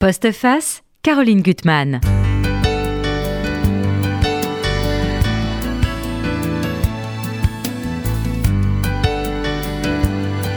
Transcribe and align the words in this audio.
Postface, 0.00 0.84
Caroline 1.02 1.42
Gutmann. 1.42 2.00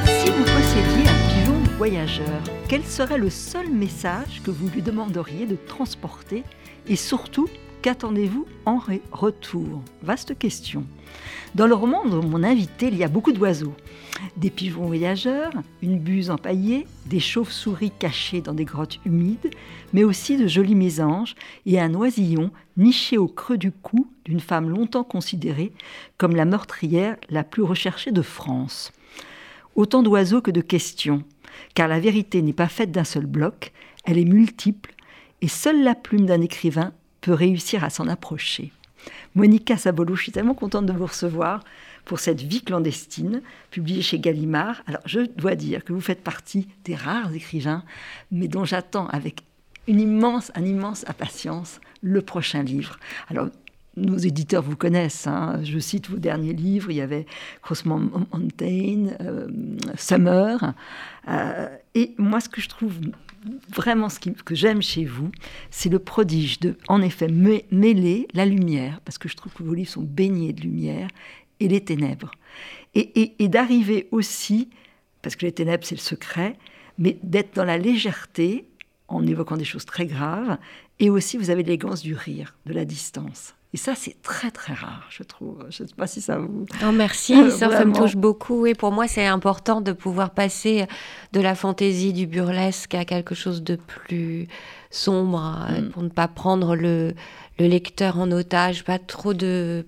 Si 0.05 0.29
vous 0.29 0.43
possédiez 0.43 1.07
un 1.07 1.27
pigeon 1.27 1.57
voyageur, 1.75 2.27
quel 2.69 2.83
serait 2.83 3.17
le 3.17 3.31
seul 3.31 3.67
message 3.71 4.43
que 4.43 4.51
vous 4.51 4.69
lui 4.69 4.83
demanderiez 4.83 5.47
de 5.47 5.55
transporter 5.55 6.43
et 6.87 6.95
surtout 6.95 7.49
Qu'attendez-vous 7.81 8.45
en 8.67 8.79
retour? 9.11 9.81
Vaste 10.03 10.37
question. 10.37 10.85
Dans 11.55 11.65
le 11.65 11.73
roman 11.73 12.05
de 12.05 12.15
mon 12.15 12.43
invité, 12.43 12.89
il 12.89 12.95
y 12.95 13.03
a 13.03 13.07
beaucoup 13.07 13.31
d'oiseaux. 13.31 13.73
Des 14.37 14.51
pigeons 14.51 14.85
voyageurs, 14.85 15.51
une 15.81 15.97
buse 15.97 16.29
empaillée, 16.29 16.85
des 17.07 17.19
chauves-souris 17.19 17.91
cachées 17.97 18.41
dans 18.41 18.53
des 18.53 18.65
grottes 18.65 18.99
humides, 19.03 19.49
mais 19.93 20.03
aussi 20.03 20.37
de 20.37 20.45
jolis 20.45 20.75
mésanges 20.75 21.33
et 21.65 21.79
un 21.79 21.95
oisillon 21.95 22.51
niché 22.77 23.17
au 23.17 23.27
creux 23.27 23.57
du 23.57 23.71
cou 23.71 24.07
d'une 24.25 24.41
femme 24.41 24.69
longtemps 24.69 25.03
considérée 25.03 25.71
comme 26.19 26.35
la 26.35 26.45
meurtrière 26.45 27.17
la 27.31 27.43
plus 27.43 27.63
recherchée 27.63 28.11
de 28.11 28.21
France. 28.21 28.91
Autant 29.73 30.03
d'oiseaux 30.03 30.41
que 30.41 30.51
de 30.51 30.61
questions, 30.61 31.23
car 31.73 31.87
la 31.87 31.99
vérité 31.99 32.43
n'est 32.43 32.53
pas 32.53 32.67
faite 32.67 32.91
d'un 32.91 33.05
seul 33.05 33.25
bloc, 33.25 33.71
elle 34.05 34.19
est 34.19 34.25
multiple, 34.25 34.93
et 35.41 35.47
seule 35.47 35.83
la 35.83 35.95
plume 35.95 36.27
d'un 36.27 36.41
écrivain 36.41 36.93
peut 37.21 37.33
réussir 37.33 37.83
à 37.83 37.89
s'en 37.89 38.07
approcher. 38.07 38.71
Monica 39.35 39.77
Sabolo, 39.77 40.15
je 40.15 40.23
suis 40.23 40.31
tellement 40.31 40.53
contente 40.53 40.85
de 40.85 40.93
vous 40.93 41.05
recevoir 41.05 41.63
pour 42.05 42.19
cette 42.19 42.41
vie 42.41 42.61
clandestine, 42.61 43.41
publiée 43.69 44.01
chez 44.01 44.19
Gallimard. 44.19 44.81
Alors, 44.87 45.01
je 45.05 45.21
dois 45.21 45.55
dire 45.55 45.83
que 45.83 45.93
vous 45.93 46.01
faites 46.01 46.23
partie 46.23 46.67
des 46.83 46.95
rares 46.95 47.33
écrivains, 47.33 47.83
mais 48.31 48.47
dont 48.47 48.65
j'attends 48.65 49.07
avec 49.07 49.43
une 49.87 49.99
immense, 49.99 50.51
un 50.55 50.65
immense 50.65 51.07
impatience 51.07 51.79
le 52.01 52.21
prochain 52.21 52.63
livre. 52.63 52.99
Alors, 53.29 53.47
nos 53.97 54.17
éditeurs 54.17 54.63
vous 54.63 54.75
connaissent. 54.75 55.27
Hein. 55.27 55.59
Je 55.63 55.77
cite 55.79 56.09
vos 56.09 56.17
derniers 56.17 56.53
livres. 56.53 56.91
Il 56.91 56.97
y 56.97 57.01
avait 57.01 57.25
Crossman 57.61 58.09
Mountain, 58.31 59.15
euh, 59.19 59.47
Summer. 59.97 60.73
Euh, 61.27 61.67
et 61.93 62.13
moi, 62.17 62.39
ce 62.39 62.49
que 62.49 62.61
je 62.61 62.69
trouve 62.69 62.95
vraiment 63.73 64.09
ce 64.09 64.19
que 64.19 64.55
j'aime 64.55 64.81
chez 64.81 65.05
vous, 65.05 65.31
c'est 65.69 65.89
le 65.89 65.99
prodige 65.99 66.59
de, 66.59 66.77
en 66.87 67.01
effet, 67.01 67.27
mêler 67.27 68.27
la 68.33 68.45
lumière, 68.45 69.01
parce 69.01 69.17
que 69.17 69.29
je 69.29 69.35
trouve 69.35 69.53
que 69.53 69.63
vos 69.63 69.73
livres 69.73 69.89
sont 69.89 70.03
baignés 70.03 70.53
de 70.53 70.61
lumière, 70.61 71.09
et 71.59 71.67
les 71.67 71.81
ténèbres. 71.81 72.31
Et, 72.93 73.47
d'arriver 73.47 74.07
aussi, 74.11 74.69
parce 75.21 75.35
que 75.35 75.45
les 75.45 75.51
ténèbres, 75.51 75.85
c'est 75.85 75.95
le 75.95 76.01
secret, 76.01 76.57
mais 76.97 77.17
d'être 77.23 77.55
dans 77.55 77.65
la 77.65 77.77
légèreté, 77.77 78.65
en 79.07 79.25
évoquant 79.25 79.57
des 79.57 79.65
choses 79.65 79.85
très 79.85 80.05
graves, 80.05 80.57
et 80.99 81.09
aussi 81.09 81.37
vous 81.37 81.49
avez 81.49 81.63
l'élégance 81.63 82.01
du 82.01 82.15
rire, 82.15 82.55
de 82.65 82.73
la 82.73 82.85
distance. 82.85 83.55
Et 83.73 83.77
ça, 83.77 83.93
c'est 83.95 84.21
très 84.21 84.51
très 84.51 84.73
rare, 84.73 85.07
je 85.09 85.23
trouve. 85.23 85.65
Je 85.69 85.83
ne 85.83 85.87
sais 85.87 85.95
pas 85.95 86.05
si 86.05 86.19
ça 86.19 86.37
vous... 86.37 86.65
Oh, 86.85 86.91
merci, 86.91 87.33
euh, 87.41 87.49
ça, 87.49 87.69
ça, 87.69 87.85
me 87.85 87.93
touche 87.93 88.17
beaucoup. 88.17 88.65
Et 88.65 88.75
pour 88.75 88.91
moi, 88.91 89.07
c'est 89.07 89.25
important 89.25 89.79
de 89.79 89.93
pouvoir 89.93 90.31
passer 90.31 90.87
de 91.31 91.39
la 91.39 91.55
fantaisie, 91.55 92.11
du 92.11 92.27
burlesque 92.27 92.95
à 92.95 93.05
quelque 93.05 93.33
chose 93.33 93.63
de 93.63 93.77
plus 93.77 94.49
sombre, 94.89 95.67
mm. 95.69 95.89
pour 95.91 96.03
ne 96.03 96.09
pas 96.09 96.27
prendre 96.27 96.75
le, 96.75 97.13
le 97.59 97.67
lecteur 97.67 98.19
en 98.19 98.29
otage, 98.31 98.83
pas 98.83 98.99
trop 98.99 99.33
de... 99.33 99.85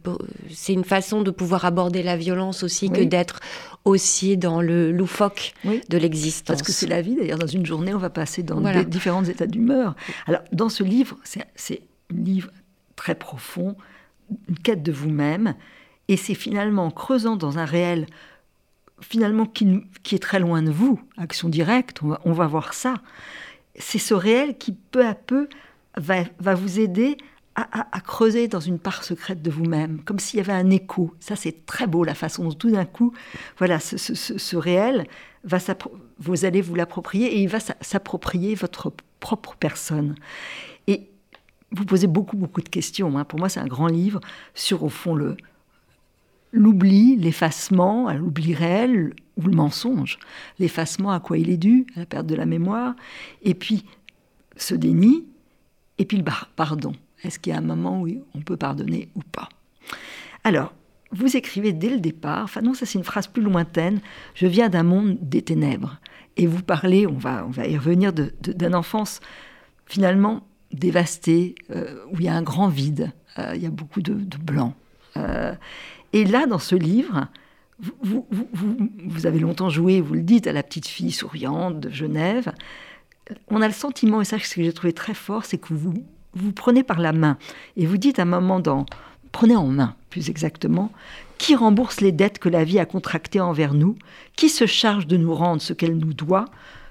C'est 0.49 0.71
une 0.71 0.85
façon 0.85 1.21
de 1.21 1.31
pouvoir 1.31 1.65
aborder 1.65 2.03
la 2.03 2.15
violence 2.15 2.63
aussi 2.63 2.89
que 2.89 3.01
d'être 3.01 3.41
aussi 3.83 4.37
dans 4.37 4.61
le 4.61 4.93
loufoque 4.93 5.53
de 5.65 5.97
l'existence. 5.97 6.47
Parce 6.47 6.61
que 6.61 6.71
c'est 6.71 6.87
la 6.87 7.01
vie, 7.01 7.15
d'ailleurs, 7.15 7.39
dans 7.39 7.47
une 7.47 7.65
journée, 7.65 7.93
on 7.93 7.99
va 7.99 8.09
passer 8.09 8.43
dans 8.43 8.61
différents 8.85 9.25
états 9.25 9.47
d'humeur. 9.47 9.93
Alors, 10.25 10.41
dans 10.53 10.69
ce 10.69 10.83
livre, 10.83 11.17
c'est 11.25 11.41
un 11.41 12.15
livre 12.15 12.49
très 13.03 13.15
profond, 13.15 13.75
une 14.47 14.57
quête 14.59 14.81
de 14.81 14.93
vous-même. 14.93 15.55
Et 16.07 16.15
c'est 16.15 16.35
finalement 16.35 16.85
en 16.85 16.91
creusant 16.91 17.35
dans 17.35 17.59
un 17.59 17.65
réel 17.65 18.05
finalement 19.01 19.45
qui, 19.45 19.83
qui, 20.03 20.15
est 20.15 20.19
très 20.19 20.39
loin 20.39 20.63
de 20.63 20.71
vous, 20.71 21.01
action 21.17 21.49
directe, 21.49 21.99
on 22.23 22.31
va, 22.31 22.47
voir 22.47 22.73
ça. 22.73 22.93
C'est 23.75 23.99
ce 23.99 24.13
réel 24.13 24.57
qui 24.57 24.71
peu 24.71 25.05
à 25.05 25.15
peu 25.15 25.49
va, 25.97 26.23
va 26.39 26.55
vous 26.55 26.79
aider 26.79 27.17
à, 27.55 27.99
creuser 27.99 28.47
dans 28.47 28.61
une 28.61 28.79
part 28.79 29.03
secrète 29.03 29.41
de 29.41 29.51
vous-même, 29.51 30.01
comme 30.05 30.19
s'il 30.19 30.37
y 30.37 30.39
avait 30.39 30.53
un 30.53 30.69
écho. 30.69 31.13
Ça, 31.19 31.35
c'est 31.35 31.65
très 31.65 31.87
beau, 31.87 32.05
la 32.05 32.15
façon 32.15 32.45
dont 32.45 32.53
tout 32.53 32.71
d'un 32.71 32.85
coup, 32.85 33.13
voilà, 33.57 33.81
ce, 33.81 33.97
ce, 33.97 34.15
ce 34.15 34.55
réel, 34.55 35.05
va 35.43 35.57
vous 36.19 36.45
allez 36.45 36.61
vous 36.61 36.75
l'approprier 36.75 37.35
et 37.35 37.41
il 37.41 37.49
va 37.49 37.59
s'approprier 37.59 38.55
votre 38.55 38.93
propre 39.19 39.55
personne. 39.59 40.15
Vous 41.73 41.85
posez 41.85 42.07
beaucoup, 42.07 42.37
beaucoup 42.37 42.61
de 42.61 42.69
questions. 42.69 43.17
Hein. 43.17 43.25
Pour 43.25 43.39
moi, 43.39 43.49
c'est 43.49 43.59
un 43.59 43.67
grand 43.67 43.87
livre 43.87 44.19
sur, 44.53 44.83
au 44.83 44.89
fond, 44.89 45.15
le 45.15 45.35
l'oubli, 46.53 47.15
l'effacement, 47.15 48.13
l'oubli 48.13 48.53
réel 48.53 49.13
ou 49.37 49.47
le 49.47 49.55
mensonge. 49.55 50.19
L'effacement, 50.59 51.11
à 51.11 51.19
quoi 51.19 51.37
il 51.37 51.49
est 51.49 51.57
dû, 51.57 51.87
à 51.95 52.01
la 52.01 52.05
perte 52.05 52.27
de 52.27 52.35
la 52.35 52.45
mémoire, 52.45 52.95
et 53.41 53.55
puis 53.55 53.85
ce 54.55 54.75
déni, 54.75 55.25
et 55.97 56.05
puis 56.05 56.17
le 56.17 56.23
pardon. 56.55 56.93
Est-ce 57.23 57.39
qu'il 57.39 57.51
y 57.51 57.55
a 57.55 57.59
un 57.59 57.61
moment 57.61 58.01
où 58.01 58.07
on 58.35 58.41
peut 58.41 58.57
pardonner 58.57 59.09
ou 59.15 59.21
pas? 59.31 59.49
Alors, 60.43 60.73
vous 61.11 61.37
écrivez 61.37 61.73
dès 61.73 61.89
le 61.89 61.99
départ, 61.99 62.43
enfin 62.43 62.61
non, 62.61 62.73
ça 62.73 62.85
c'est 62.85 62.97
une 62.97 63.03
phrase 63.03 63.27
plus 63.27 63.41
lointaine, 63.41 63.99
je 64.35 64.47
viens 64.47 64.69
d'un 64.69 64.83
monde 64.83 65.17
des 65.21 65.41
ténèbres. 65.41 65.99
Et 66.37 66.47
vous 66.47 66.63
parlez, 66.63 67.05
on 67.07 67.17
va, 67.17 67.45
on 67.45 67.51
va 67.51 67.67
y 67.67 67.77
revenir, 67.77 68.13
d'une 68.13 68.31
de, 68.41 68.73
enfance 68.73 69.19
finalement 69.85 70.45
dévasté, 70.73 71.55
euh, 71.71 72.03
où 72.11 72.17
il 72.19 72.25
y 72.25 72.27
a 72.27 72.35
un 72.35 72.41
grand 72.41 72.67
vide, 72.67 73.11
euh, 73.39 73.53
il 73.55 73.61
y 73.61 73.65
a 73.65 73.69
beaucoup 73.69 74.01
de, 74.01 74.13
blanc. 74.37 74.73
Euh, 75.17 75.53
et 76.11 76.25
là, 76.25 76.45
dans 76.45 76.59
ce 76.59 76.75
livre, 76.75 77.27
vous, 78.01 78.27
vous, 78.29 79.25
avez 79.25 79.39
longtemps 79.39 79.69
joué, 79.69 80.01
vous 80.01 80.13
le 80.13 80.21
dites, 80.21 80.47
à 80.47 80.53
la 80.53 80.63
petite 80.63 80.87
fille 80.87 81.11
souriante 81.11 81.79
de 81.79 81.89
Genève. 81.89 82.51
On 83.49 83.61
a 83.61 83.67
le 83.67 83.73
sentiment, 83.73 84.21
et 84.21 84.25
ça, 84.25 84.37
ce 84.39 84.55
que 84.55 84.63
j'ai 84.63 84.73
trouvé 84.73 84.93
très 84.93 85.13
fort, 85.13 85.45
c'est 85.45 85.57
que 85.57 85.73
vous 85.73 85.93
vous 86.35 86.51
prenez 86.51 86.83
par 86.83 86.99
la 86.99 87.13
main 87.13 87.37
et 87.77 87.85
vous 87.85 87.97
dites 87.97 88.19
à 88.19 88.23
un 88.23 88.25
moment 88.25 88.59
dans, 88.59 88.85
prenez 89.31 89.55
en 89.55 89.67
main, 89.67 89.95
plus 90.09 90.29
exactement, 90.29 90.91
qui 91.37 91.55
rembourse 91.55 92.01
les 92.01 92.11
dettes 92.11 92.39
que 92.39 92.49
la 92.49 92.63
vie 92.63 92.79
a 92.79 92.85
contractées 92.85 93.41
envers 93.41 93.73
nous, 93.73 93.95
qui 94.35 94.49
se 94.49 94.65
charge 94.65 95.07
de 95.07 95.17
nous 95.17 95.33
rendre 95.33 95.61
ce 95.61 95.73
qu'elle 95.73 95.97
nous 95.97 96.13
doit, 96.13 96.45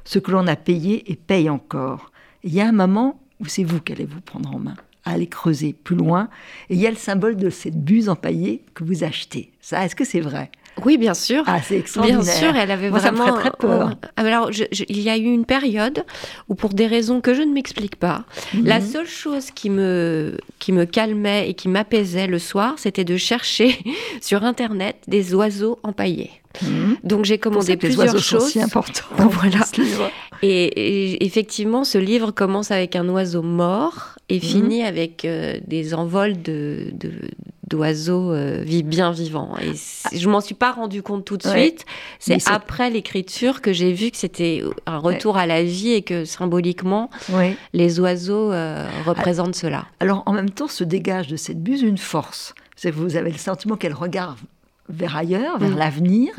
ce 0.04 0.19
que 0.19 0.31
l'on 0.31 0.47
a 0.47 0.56
payé 0.56 1.10
et 1.10 1.16
paye 1.16 1.49
encore. 1.49 2.12
il 2.43 2.53
y 2.53 2.60
a 2.60 2.69
un 2.69 2.72
moment 2.72 3.22
ou 3.43 3.47
c'est 3.47 3.65
vous 3.65 3.81
qui 3.81 3.93
allez 3.93 4.07
vous 4.07 4.21
prendre 4.21 4.55
en 4.55 4.59
main 4.59 4.77
à 5.05 5.13
aller 5.13 5.27
creuser 5.27 5.75
plus 5.85 5.97
loin. 5.97 6.29
Et 6.71 6.75
il 6.75 6.81
y 6.81 6.87
a 6.87 6.91
le 6.91 6.97
symbole 6.97 7.37
de 7.37 7.51
cette 7.51 7.77
buse 7.77 8.09
empaillée 8.09 8.63
que 8.75 8.85
vous 8.85 9.05
achetez. 9.05 9.51
Ça, 9.61 9.85
est-ce 9.85 9.97
que 9.97 10.05
c'est 10.05 10.21
vrai? 10.21 10.51
Oui, 10.85 10.97
bien 10.97 11.13
sûr. 11.13 11.45
Ah, 11.47 11.61
c'est 11.61 11.77
extraordinaire. 11.77 12.23
Bien 12.23 12.33
sûr, 12.33 12.57
elle 12.57 12.71
avait 12.71 12.89
vraiment. 12.89 13.27
Ça 13.27 13.33
me 13.33 13.41
très 13.41 13.51
peur. 13.51 13.95
Alors, 14.17 14.51
il 14.89 15.01
y 15.01 15.11
a 15.11 15.19
eu 15.19 15.25
une 15.25 15.45
période 15.45 16.05
où, 16.49 16.55
pour 16.55 16.73
des 16.73 16.87
raisons 16.87 17.21
que 17.21 17.35
je 17.35 17.43
ne 17.43 17.53
m'explique 17.53 17.97
pas, 17.97 18.25
mhm. 18.55 18.65
la 18.65 18.81
seule 18.81 19.07
chose 19.07 19.51
qui 19.51 19.69
me 19.69 20.39
qui 20.59 20.73
me 20.73 20.87
calmait 20.87 21.51
et 21.51 21.55
qui 21.55 21.69
m'apaisait 21.69 22.27
le 22.27 22.39
soir, 22.39 22.75
c'était 22.79 23.05
de 23.05 23.17
chercher 23.19 23.79
sur 24.23 24.45
Internet 24.45 24.97
des 25.09 25.35
oiseaux 25.35 25.79
empaillés. 25.83 26.31
Mhm. 26.61 26.97
Donc 27.05 27.25
j'ai 27.25 27.39
commandé 27.39 27.77
plusieurs 27.77 28.19
choses. 28.19 28.51
C'est 28.53 28.63
important. 28.63 29.05
voilà. 29.17 29.61
Et, 30.45 31.25
effectivement, 31.25 31.85
ce 31.85 31.99
livre 31.99 32.33
commence 32.33 32.73
avec 32.73 32.97
un 32.97 33.09
oiseau 33.09 33.43
mort 33.43 34.17
et 34.29 34.37
mhm. 34.37 34.41
finit 34.41 34.83
avec 34.83 35.25
euh, 35.25 35.61
des 35.67 35.95
envols 35.95 36.43
de, 36.43 36.93
d'oiseaux 37.69 38.33
euh, 38.33 38.65
bien 38.85 39.12
vivants. 39.12 39.55
Et 39.62 39.73
je 40.17 40.29
m'en 40.29 40.41
suis 40.41 40.55
pas 40.55 40.73
rendu 40.73 41.03
compte 41.03 41.25
tout 41.25 41.37
de 41.37 41.47
suite. 41.47 41.85
C'est 42.19 42.49
après 42.49 42.91
l'écriture 42.91 43.61
que 43.61 43.73
j'ai 43.73 43.93
vu 43.93 44.11
que 44.11 44.17
c'était 44.17 44.62
un 44.87 44.99
retour 44.99 45.37
à 45.37 45.47
la 45.47 45.62
vie 45.62 45.93
et 45.93 46.03
que 46.03 46.25
symboliquement, 46.25 47.11
les 47.73 48.01
oiseaux 48.01 48.53
euh, 48.53 48.88
représentent 49.06 49.55
cela. 49.55 49.87
Alors 50.00 50.23
en 50.26 50.32
même 50.32 50.50
temps, 50.50 50.69
se 50.69 50.85
dégage 50.85 51.29
de 51.29 51.37
cette 51.37 51.62
buse 51.62 51.82
une 51.82 51.99
force. 51.99 52.55
C'est 52.76 52.91
que 52.91 52.97
vous 52.97 53.17
avez 53.17 53.31
le 53.31 53.38
sentiment 53.38 53.76
qu'elle 53.76 53.94
regarde 53.94 54.38
vers 54.88 55.17
ailleurs, 55.17 55.58
vers 55.58 55.70
mm. 55.70 55.79
l'avenir, 55.79 56.31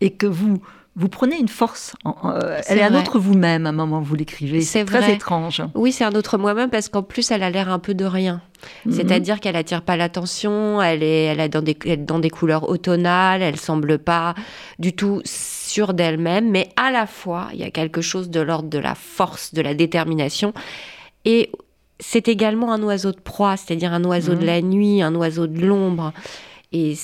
et 0.00 0.10
que 0.10 0.26
vous 0.26 0.60
vous 0.96 1.08
prenez 1.08 1.36
une 1.36 1.48
force. 1.48 1.94
Euh, 2.06 2.60
elle 2.68 2.78
est, 2.78 2.82
un 2.82 2.94
autre 2.94 3.18
vous-même 3.18 3.66
à 3.66 3.70
un 3.70 3.72
moment 3.72 3.98
où 3.98 4.04
vous 4.04 4.14
l'écrivez. 4.14 4.60
C'est 4.60 4.84
très 4.84 5.12
étrange. 5.12 5.60
Oui, 5.74 5.90
c'est 5.90 6.04
un 6.04 6.14
autre 6.14 6.38
moi-même 6.38 6.70
parce 6.70 6.88
qu'en 6.88 7.02
plus, 7.02 7.32
elle 7.32 7.42
a 7.42 7.50
l'air 7.50 7.68
un 7.68 7.80
peu 7.80 7.94
de 7.94 8.04
rien. 8.04 8.42
Mhm. 8.86 8.92
C'est-à-dire 8.92 9.40
qu'elle 9.40 9.56
attire 9.56 9.82
pas 9.82 9.96
l'attention, 9.96 10.80
elle 10.80 11.02
est, 11.02 11.24
elle 11.24 11.40
est 11.40 11.48
dans 11.48 11.62
des, 11.62 11.74
dans 11.96 12.20
des 12.20 12.30
couleurs 12.30 12.68
automnales, 12.68 13.42
elle 13.42 13.58
semble 13.58 13.98
pas 13.98 14.34
du 14.78 14.92
tout 14.92 15.20
sûre 15.24 15.94
d'elle-même, 15.94 16.50
mais 16.50 16.68
à 16.76 16.92
la 16.92 17.06
fois, 17.06 17.48
il 17.52 17.58
y 17.58 17.64
a 17.64 17.70
quelque 17.70 18.00
chose 18.00 18.30
de 18.30 18.40
l'ordre 18.40 18.68
de 18.68 18.78
la 18.78 18.94
force, 18.94 19.52
de 19.52 19.62
la 19.62 19.74
détermination. 19.74 20.54
Et 21.24 21.50
c'est 21.98 22.28
également 22.28 22.72
un 22.72 22.82
oiseau 22.82 23.10
de 23.10 23.20
proie, 23.20 23.56
c'est-à-dire 23.56 23.92
un 23.92 24.04
oiseau 24.04 24.34
de 24.34 24.40
mhm. 24.40 24.46
la 24.46 24.62
nuit, 24.62 25.02
un 25.02 25.14
oiseau 25.16 25.48
de 25.48 25.66
l'ombre. 25.66 26.12
Et 26.70 26.94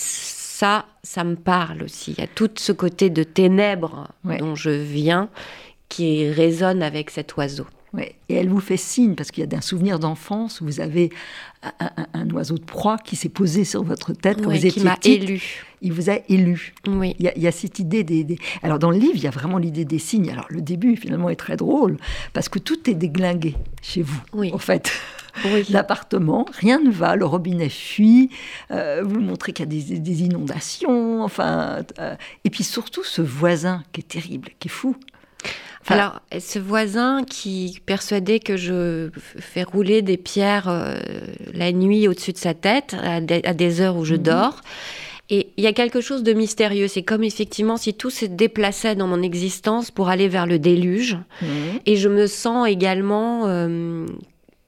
ça, 0.60 0.84
ça 1.02 1.24
me 1.24 1.36
parle 1.36 1.84
aussi. 1.84 2.12
Il 2.12 2.20
y 2.20 2.22
a 2.22 2.26
tout 2.26 2.50
ce 2.56 2.72
côté 2.72 3.08
de 3.08 3.22
ténèbres 3.22 4.08
dont 4.24 4.54
je 4.54 4.68
viens 4.68 5.30
qui 5.88 6.28
résonne 6.28 6.82
avec 6.82 7.08
cet 7.08 7.34
oiseau. 7.38 7.66
Ouais. 7.94 8.16
Et 8.28 8.34
elle 8.34 8.50
vous 8.50 8.60
fait 8.60 8.76
signe, 8.76 9.14
parce 9.14 9.30
qu'il 9.30 9.42
y 9.42 9.54
a 9.54 9.56
un 9.56 9.62
souvenir 9.62 9.98
d'enfance 9.98 10.60
où 10.60 10.66
vous 10.66 10.80
avez 10.80 11.08
un, 12.12 12.28
oiseau 12.30 12.58
de 12.58 12.64
proie 12.64 12.98
qui 12.98 13.16
s'est 13.16 13.30
posé 13.30 13.64
sur 13.64 13.82
votre 13.82 14.12
tête 14.12 14.42
quand 14.42 14.50
vous 14.50 14.66
étiez 14.66 14.70
qui 14.70 14.80
m'a 14.80 14.98
élu. 15.02 15.64
Il 15.82 15.92
vous 15.92 16.10
a 16.10 16.18
élu. 16.28 16.74
Oui. 16.86 17.16
Il 17.18 17.32
y, 17.36 17.46
a, 17.46 17.52
cette 17.52 17.78
idée 17.78 18.04
des, 18.04 18.38
Alors 18.62 18.78
dans 18.78 18.90
le 18.90 18.98
livre, 18.98 19.14
il 19.14 19.22
y 19.22 19.26
a 19.26 19.30
vraiment 19.30 19.58
l'idée 19.58 19.84
des 19.84 19.98
signes. 19.98 20.30
Alors 20.30 20.46
le 20.48 20.60
début, 20.60 20.96
finalement, 20.96 21.30
est 21.30 21.36
très 21.36 21.56
drôle, 21.56 21.96
parce 22.32 22.48
que 22.48 22.58
tout 22.58 22.90
est 22.90 22.94
déglingué 22.94 23.56
chez 23.82 24.02
vous, 24.02 24.20
oui. 24.32 24.50
en 24.52 24.58
fait. 24.58 24.92
Oui. 25.44 25.64
L'appartement, 25.70 26.46
rien 26.58 26.80
ne 26.80 26.90
va, 26.90 27.16
le 27.16 27.24
robinet 27.24 27.68
fuit, 27.68 28.30
euh, 28.70 29.02
vous 29.04 29.20
montrez 29.20 29.52
qu'il 29.52 29.64
y 29.64 29.96
a 29.96 30.00
des, 30.00 30.22
inondations, 30.22 31.22
enfin... 31.22 31.82
Euh, 31.98 32.14
et 32.44 32.50
puis 32.50 32.64
surtout 32.64 33.04
ce 33.04 33.22
voisin 33.22 33.82
qui 33.92 34.00
est 34.00 34.08
terrible, 34.08 34.50
qui 34.58 34.68
est 34.68 34.70
fou. 34.70 34.96
Alors, 35.88 36.20
ce 36.38 36.58
voisin 36.58 37.24
qui 37.24 37.80
persuadait 37.84 38.38
que 38.38 38.56
je 38.56 39.10
fais 39.38 39.62
rouler 39.62 40.02
des 40.02 40.16
pierres 40.16 40.68
euh, 40.68 41.00
la 41.52 41.72
nuit 41.72 42.06
au-dessus 42.06 42.32
de 42.32 42.38
sa 42.38 42.54
tête, 42.54 42.94
à 43.02 43.20
des, 43.20 43.80
heures 43.80 43.96
où 43.96 44.04
je 44.04 44.14
mhm. 44.14 44.22
dors, 44.22 44.60
et 45.30 45.52
il 45.56 45.64
y 45.64 45.66
a 45.66 45.72
quelque 45.72 46.00
chose 46.00 46.22
de 46.22 46.32
mystérieux. 46.32 46.88
C'est 46.88 47.02
comme 47.02 47.22
effectivement 47.22 47.76
si 47.76 47.94
tout 47.94 48.10
se 48.10 48.24
déplaçait 48.24 48.96
dans 48.96 49.06
mon 49.06 49.22
existence 49.22 49.90
pour 49.90 50.08
aller 50.08 50.28
vers 50.28 50.46
le 50.46 50.58
déluge. 50.58 51.16
Mhm. 51.40 51.48
Et 51.86 51.96
je 51.96 52.08
me 52.08 52.26
sens 52.26 52.68
également 52.68 53.46
euh, 53.46 54.06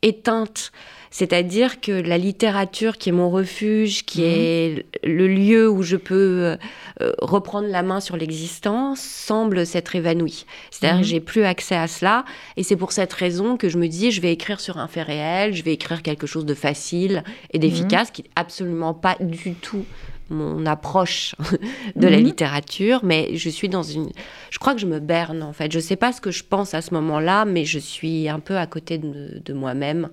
éteinte 0.03 0.73
c'est-à-dire 1.13 1.83
que 1.83 1.93
la 1.93 2.17
littérature, 2.17 2.97
qui 2.97 3.11
est 3.11 3.13
mon 3.13 3.29
refuge, 3.29 4.05
qui 4.07 4.23
mhm. 4.23 4.31
est 4.31 4.87
le 5.05 5.29
lieu 5.29 5.69
où 5.69 5.83
je 5.83 5.97
peux 5.97 6.57
euh, 7.03 7.13
reprendre 7.21 7.69
la 7.69 7.83
main 7.83 8.01
sur 8.01 8.17
l'existence, 8.17 9.01
semble 9.01 9.67
s'être 9.67 9.95
évanouie. 9.95 10.47
C'est-à-dire 10.71 11.01
que 11.01 11.05
mhm. 11.05 11.11
j'ai 11.11 11.21
plus 11.21 11.45
accès 11.45 11.77
à 11.77 11.87
cela. 11.87 12.25
Et 12.57 12.63
c'est 12.63 12.77
pour 12.77 12.93
cette 12.93 13.13
raison 13.13 13.59
que 13.59 13.69
je 13.69 13.77
me 13.77 13.89
dis, 13.89 14.11
je 14.11 14.23
vais 14.23 14.33
écrire 14.33 14.59
sur 14.59 14.79
un 14.79 14.89
fait 14.89 15.03
réel, 15.03 15.55
je 15.55 15.63
vais 15.63 15.75
écrire 15.75 16.03
quelque 16.03 16.27
chose 16.27 16.47
de 16.47 16.55
facile 16.55 17.25
et 17.53 17.59
d'efficace, 17.59 18.11
qui 18.11 18.23
n'est 18.23 18.31
absolument 18.35 18.95
pas 18.95 19.17
du 19.21 19.53
tout 19.53 19.85
mon 20.31 20.65
approche 20.67 21.35
de 21.97 22.09
la 22.09 22.19
littérature, 22.19 23.01
mais 23.03 23.37
je 23.37 23.49
suis 23.49 23.69
dans 23.69 23.83
une... 23.83 24.11
Je 24.51 24.59
crois 24.59 24.75
que 24.75 24.81
je 24.81 24.87
me 24.87 25.01
berne, 25.01 25.43
en 25.43 25.53
fait. 25.53 25.71
Je 25.71 25.79
ne 25.79 25.83
sais 25.83 25.97
pas 25.97 26.13
ce 26.13 26.21
que 26.21 26.31
je 26.31 26.45
pense 26.45 26.75
à 26.75 26.83
ce 26.83 26.95
moment-là, 26.95 27.45
mais 27.45 27.65
je 27.65 27.79
suis 27.79 28.29
un 28.29 28.41
peu 28.41 28.57
à 28.57 28.67
côté 28.67 28.99
de 28.99 29.53
moi-même. 29.53 30.09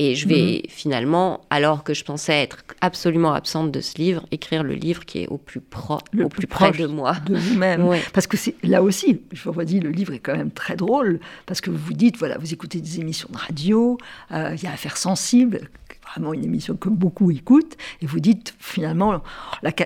Et 0.00 0.14
je 0.14 0.28
vais 0.28 0.62
mhm. 0.62 0.70
finalement, 0.70 1.40
alors 1.50 1.82
que 1.82 1.92
je 1.92 2.04
pensais 2.04 2.32
être 2.32 2.58
absolument 2.80 3.32
absente 3.32 3.72
de 3.72 3.80
ce 3.80 3.98
livre, 3.98 4.24
écrire 4.30 4.62
le 4.62 4.74
livre 4.74 5.04
qui 5.04 5.24
est 5.24 5.26
au 5.26 5.38
plus, 5.38 5.60
pro, 5.60 5.98
au 6.22 6.28
plus, 6.28 6.46
près 6.46 6.70
de 6.70 6.86
moi. 6.86 7.16
De 7.26 7.34
vous-même. 7.34 7.84
Parce 8.12 8.28
que 8.28 8.36
là 8.62 8.80
aussi, 8.84 9.20
je 9.32 9.48
vous 9.48 9.64
dis, 9.64 9.80
le 9.80 9.90
livre 9.90 10.14
est 10.14 10.20
quand 10.20 10.36
même 10.36 10.52
très 10.52 10.76
drôle, 10.76 11.18
parce 11.46 11.60
que 11.60 11.70
vous 11.70 11.78
vous 11.78 11.94
dites, 11.94 12.16
voilà, 12.16 12.38
vous 12.38 12.52
écoutez 12.52 12.80
des 12.80 13.00
émissions 13.00 13.28
de 13.32 13.38
radio, 13.38 13.98
euh, 14.30 14.54
il 14.56 14.62
y 14.62 14.66
a 14.66 14.72
Affaires 14.72 14.96
sensibles, 14.96 15.68
vraiment 16.10 16.32
une 16.32 16.44
émission 16.44 16.76
que 16.76 16.88
beaucoup 16.88 17.30
écoutent, 17.30 17.76
et 18.00 18.06
vous 18.06 18.20
dites 18.20 18.54
finalement, 18.58 19.22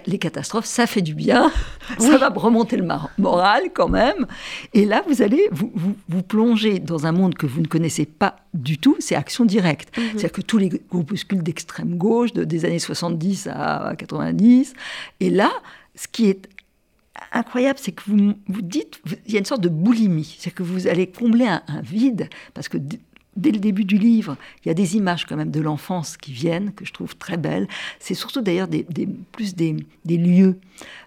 les 0.06 0.18
catastrophes, 0.18 0.66
ça 0.66 0.86
fait 0.86 1.02
du 1.02 1.14
bien, 1.14 1.50
ça 1.98 2.18
va 2.18 2.28
remonter 2.28 2.76
le 2.76 2.86
moral 3.18 3.64
quand 3.74 3.88
même. 3.88 4.26
Et 4.72 4.84
là, 4.84 5.02
vous 5.06 5.22
allez 5.22 5.48
vous, 5.50 5.72
vous, 6.08 6.22
plonger 6.22 6.78
dans 6.78 7.06
un 7.06 7.12
monde 7.12 7.34
que 7.34 7.46
vous 7.46 7.60
ne 7.60 7.66
connaissez 7.66 8.06
pas 8.06 8.36
du 8.54 8.78
tout, 8.78 8.96
c'est 8.98 9.14
Action 9.14 9.44
Directe. 9.44 9.96
Mhm. 9.96 10.04
C'est-à-dire 10.12 10.32
que 10.32 10.40
tous 10.40 10.58
les 10.58 10.68
groupuscules 10.68 11.42
d'extrême 11.42 11.96
gauche, 11.96 12.32
de, 12.32 12.44
des 12.44 12.64
années 12.64 12.78
70 12.78 13.48
à 13.52 13.94
90, 13.96 14.74
et 15.20 15.30
là, 15.30 15.50
ce 15.94 16.08
qui 16.08 16.28
est 16.28 16.48
incroyable, 17.32 17.78
c'est 17.80 17.92
que 17.92 18.02
vous 18.06 18.34
vous 18.48 18.62
dites, 18.62 19.00
il 19.26 19.32
y 19.32 19.36
a 19.36 19.38
une 19.38 19.44
sorte 19.44 19.60
de 19.60 19.68
boulimie, 19.68 20.36
c'est 20.38 20.50
que 20.50 20.62
vous 20.62 20.86
allez 20.86 21.06
combler 21.06 21.46
un, 21.46 21.62
un 21.68 21.80
vide, 21.80 22.28
parce 22.54 22.68
que 22.68 22.78
dès 23.36 23.50
le 23.50 23.58
début 23.58 23.84
du 23.84 23.96
livre, 23.96 24.36
il 24.64 24.68
y 24.68 24.70
a 24.70 24.74
des 24.74 24.96
images 24.96 25.24
quand 25.24 25.36
même 25.36 25.50
de 25.50 25.60
l'enfance 25.60 26.16
qui 26.16 26.32
viennent, 26.32 26.72
que 26.72 26.84
je 26.84 26.92
trouve 26.92 27.16
très 27.16 27.36
belles. 27.36 27.66
C'est 27.98 28.14
surtout 28.14 28.42
d'ailleurs 28.42 28.68
des, 28.68 28.84
plus 29.32 29.54
des, 29.54 29.76
lieux. 30.06 30.58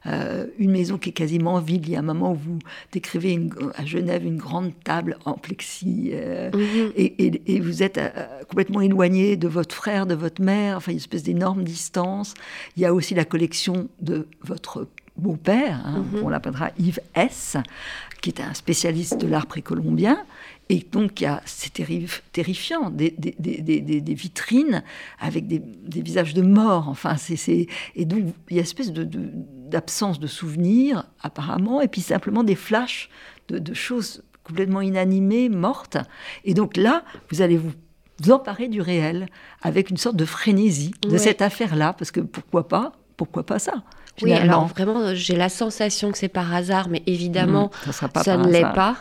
Euh, 0.06 0.48
une 0.58 0.72
maison 0.72 0.98
qui 0.98 1.10
est 1.10 1.14
quasiment 1.14 1.60
vide. 1.60 1.88
Il 1.88 1.94
y 1.94 1.96
a 1.96 2.00
un 2.00 2.04
moment 2.04 2.32
où 2.32 2.36
vous 2.36 2.60
décrivez 2.92 3.40
à 3.76 3.86
Genève 3.86 4.26
une 4.26 4.38
grande 4.38 4.72
table 4.84 5.18
en 5.26 5.34
plexi 5.34 6.12
euh, 6.14 6.52
mhm. 6.52 6.92
et, 6.96 7.60
vous 7.60 7.84
êtes 7.84 7.98
euh, 7.98 8.10
complètement 8.48 8.82
éloigné 8.82 9.36
de 9.38 9.48
votre 9.48 9.76
frère, 9.76 10.06
de 10.06 10.16
votre 10.16 10.42
mère, 10.42 10.78
enfin 10.78 10.92
une 10.92 10.98
espèce 10.98 11.24
d'énorme 11.24 11.64
distance. 11.64 12.34
Il 12.78 12.84
y 12.84 12.86
a 12.86 12.94
aussi 12.94 13.16
la 13.16 13.26
collection 13.26 13.88
de 14.02 14.28
votre 14.42 14.88
beau-père, 15.18 15.82
hein, 15.86 16.06
mhm. 16.14 16.24
on 16.24 16.30
l'appellera 16.30 16.72
Yves 16.78 17.00
S., 17.16 17.58
qui 18.22 18.30
est 18.30 18.42
un 18.42 18.54
spécialiste 18.54 19.20
de 19.20 19.28
l'art 19.28 19.46
précolombien. 19.46 20.18
Et 20.70 20.86
donc, 20.92 21.24
c'est 21.46 21.74
terrifiant, 22.32 22.90
des, 22.90 23.14
des, 23.18 23.36
des, 23.38 23.82
des, 23.82 24.14
vitrines 24.14 24.84
avec 25.20 25.48
des, 25.48 25.62
visages 26.02 26.34
de 26.34 26.42
morts. 26.42 26.90
Enfin, 26.90 27.18
c'est, 27.18 27.68
et 27.96 28.06
donc, 28.06 28.34
il 28.50 28.56
y 28.56 28.60
a 28.60 28.62
une 28.62 28.64
espèce 28.64 28.92
de, 28.92 29.08
d'absence 29.70 30.20
de 30.20 30.28
souvenirs, 30.28 31.06
apparemment, 31.22 31.82
et 31.82 31.88
puis 31.88 32.02
simplement 32.02 32.44
des 32.44 32.56
flashs 32.56 33.10
de, 33.50 33.74
choses 33.74 34.24
complètement 34.44 34.82
inanimées, 34.82 35.50
mortes. 35.50 35.98
Et 36.46 36.56
donc 36.56 36.78
là, 36.78 37.04
vous 37.30 37.42
allez 37.42 37.58
vous 37.58 38.32
emparer 38.32 38.68
du 38.68 38.82
réel 38.82 39.28
avec 39.62 39.92
une 39.92 39.98
sorte 39.98 40.16
de 40.16 40.26
frénésie 40.26 40.94
de 41.02 41.18
cette 41.18 41.42
affaire-là, 41.42 41.94
parce 41.94 42.12
que 42.12 42.22
pourquoi 42.22 42.68
pas 42.68 42.94
Pourquoi 43.18 43.46
pas 43.46 43.60
ça 43.60 43.84
oui, 44.22 44.32
alors 44.32 44.68
vraiment, 44.68 45.14
j'ai 45.14 45.36
la 45.36 45.50
sensation 45.50 46.10
que 46.10 46.18
c'est 46.18 46.30
par 46.30 46.54
hasard, 46.54 46.88
mais 46.88 47.04
évidemment, 47.06 47.70
mmh, 47.86 47.92
ça, 47.92 48.10
ça 48.24 48.38
ne 48.38 48.50
l'est 48.50 48.62
pas. 48.62 48.96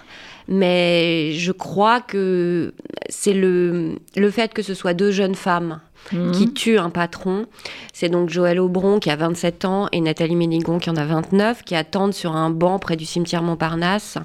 Mais 0.48 1.32
je 1.32 1.52
crois 1.52 2.00
que 2.00 2.74
c'est 3.08 3.32
le, 3.32 3.96
le 4.16 4.30
fait 4.30 4.52
que 4.52 4.62
ce 4.62 4.74
soit 4.74 4.94
deux 4.94 5.10
jeunes 5.10 5.34
femmes 5.34 5.80
mmh. 6.12 6.30
qui 6.32 6.52
tuent 6.52 6.78
un 6.78 6.90
patron. 6.90 7.46
C'est 7.92 8.08
donc 8.08 8.28
Joël 8.28 8.60
Aubron 8.60 8.98
qui 8.98 9.10
a 9.10 9.16
27 9.16 9.64
ans 9.64 9.88
et 9.92 10.00
Nathalie 10.00 10.36
Ménigon 10.36 10.78
qui 10.78 10.90
en 10.90 10.96
a 10.96 11.04
29, 11.04 11.62
qui 11.62 11.74
attendent 11.74 12.14
sur 12.14 12.36
un 12.36 12.50
banc 12.50 12.78
près 12.78 12.96
du 12.96 13.04
cimetière 13.04 13.42
Montparnasse. 13.42 14.18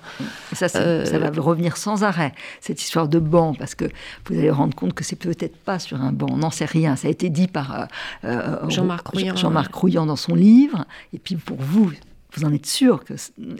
Ça, 0.54 0.68
euh, 0.75 1.06
ça 1.06 1.19
va 1.19 1.30
revenir 1.42 1.77
sans 1.77 2.04
arrêt, 2.04 2.33
cette 2.62 2.81
histoire 2.81 3.07
de 3.07 3.19
banc, 3.19 3.54
parce 3.54 3.75
que 3.75 3.86
vous 4.25 4.38
allez 4.38 4.50
vous 4.50 4.57
rendre 4.57 4.75
compte 4.75 4.94
que 4.94 5.04
c'est 5.04 5.16
peut-être 5.16 5.57
pas 5.57 5.80
sur 5.80 6.01
un 6.01 6.12
banc, 6.12 6.27
on 6.31 6.38
n'en 6.38 6.51
sait 6.51 6.66
rien. 6.66 6.95
Ça 6.95 7.07
a 7.07 7.12
été 7.12 7.30
dit 7.30 7.48
par 7.48 7.81
euh, 7.81 7.86
euh, 8.25 8.69
Jean-Marc 8.69 9.07
Rouillant. 9.07 9.36
Jean-Marc 9.36 9.74
Rouillant 9.74 10.06
dans 10.06 10.16
son 10.16 10.36
livre. 10.36 10.86
Et 11.13 11.19
puis 11.19 11.36
pour 11.36 11.57
vous, 11.60 11.92
vous 12.35 12.45
en 12.45 12.53
êtes 12.53 12.65
sûr 12.65 13.03
que 13.03 13.13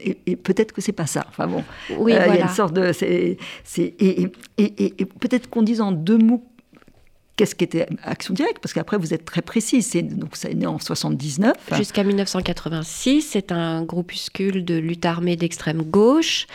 et, 0.04 0.36
peut-être 0.36 0.72
que 0.74 0.82
c'est 0.82 0.92
pas 0.92 1.08
ça. 1.08 1.26
Enfin 1.30 1.48
bon, 1.48 1.64
oui, 1.90 2.14
voilà. 2.14 2.28
il 2.28 2.36
y 2.36 2.42
a 2.42 2.44
une 2.44 2.50
sorte 2.50 2.74
de 2.74 2.92
c'est 2.94 3.38
et, 3.78 4.32
et, 4.58 5.06
peut-être 5.06 5.50
qu'on 5.50 5.64
dise 5.64 5.82
en 5.82 5.92
deux 5.92 6.18
mots 6.18 6.44
qu'est-ce 7.40 7.56
qu'était 7.56 7.88
Action 8.04 8.34
Directe 8.34 8.60
Parce 8.62 8.74
qu'après, 8.74 8.98
vous 8.98 9.14
êtes 9.14 9.24
très 9.24 9.42
précis. 9.42 9.82
C'est, 9.82 10.02
donc, 10.02 10.36
ça 10.36 10.50
est 10.50 10.56
né 10.56 10.68
en 10.68 10.78
79. 10.78 11.56
Jusqu'à 11.78 12.04
1986, 12.04 13.22
c'est 13.22 13.54
un 13.54 13.84
groupuscule 13.84 14.66
de 14.66 14.76
lutte 14.76 15.06
armée 15.06 15.38
d'extrême 15.38 15.84
gauche 15.84 16.48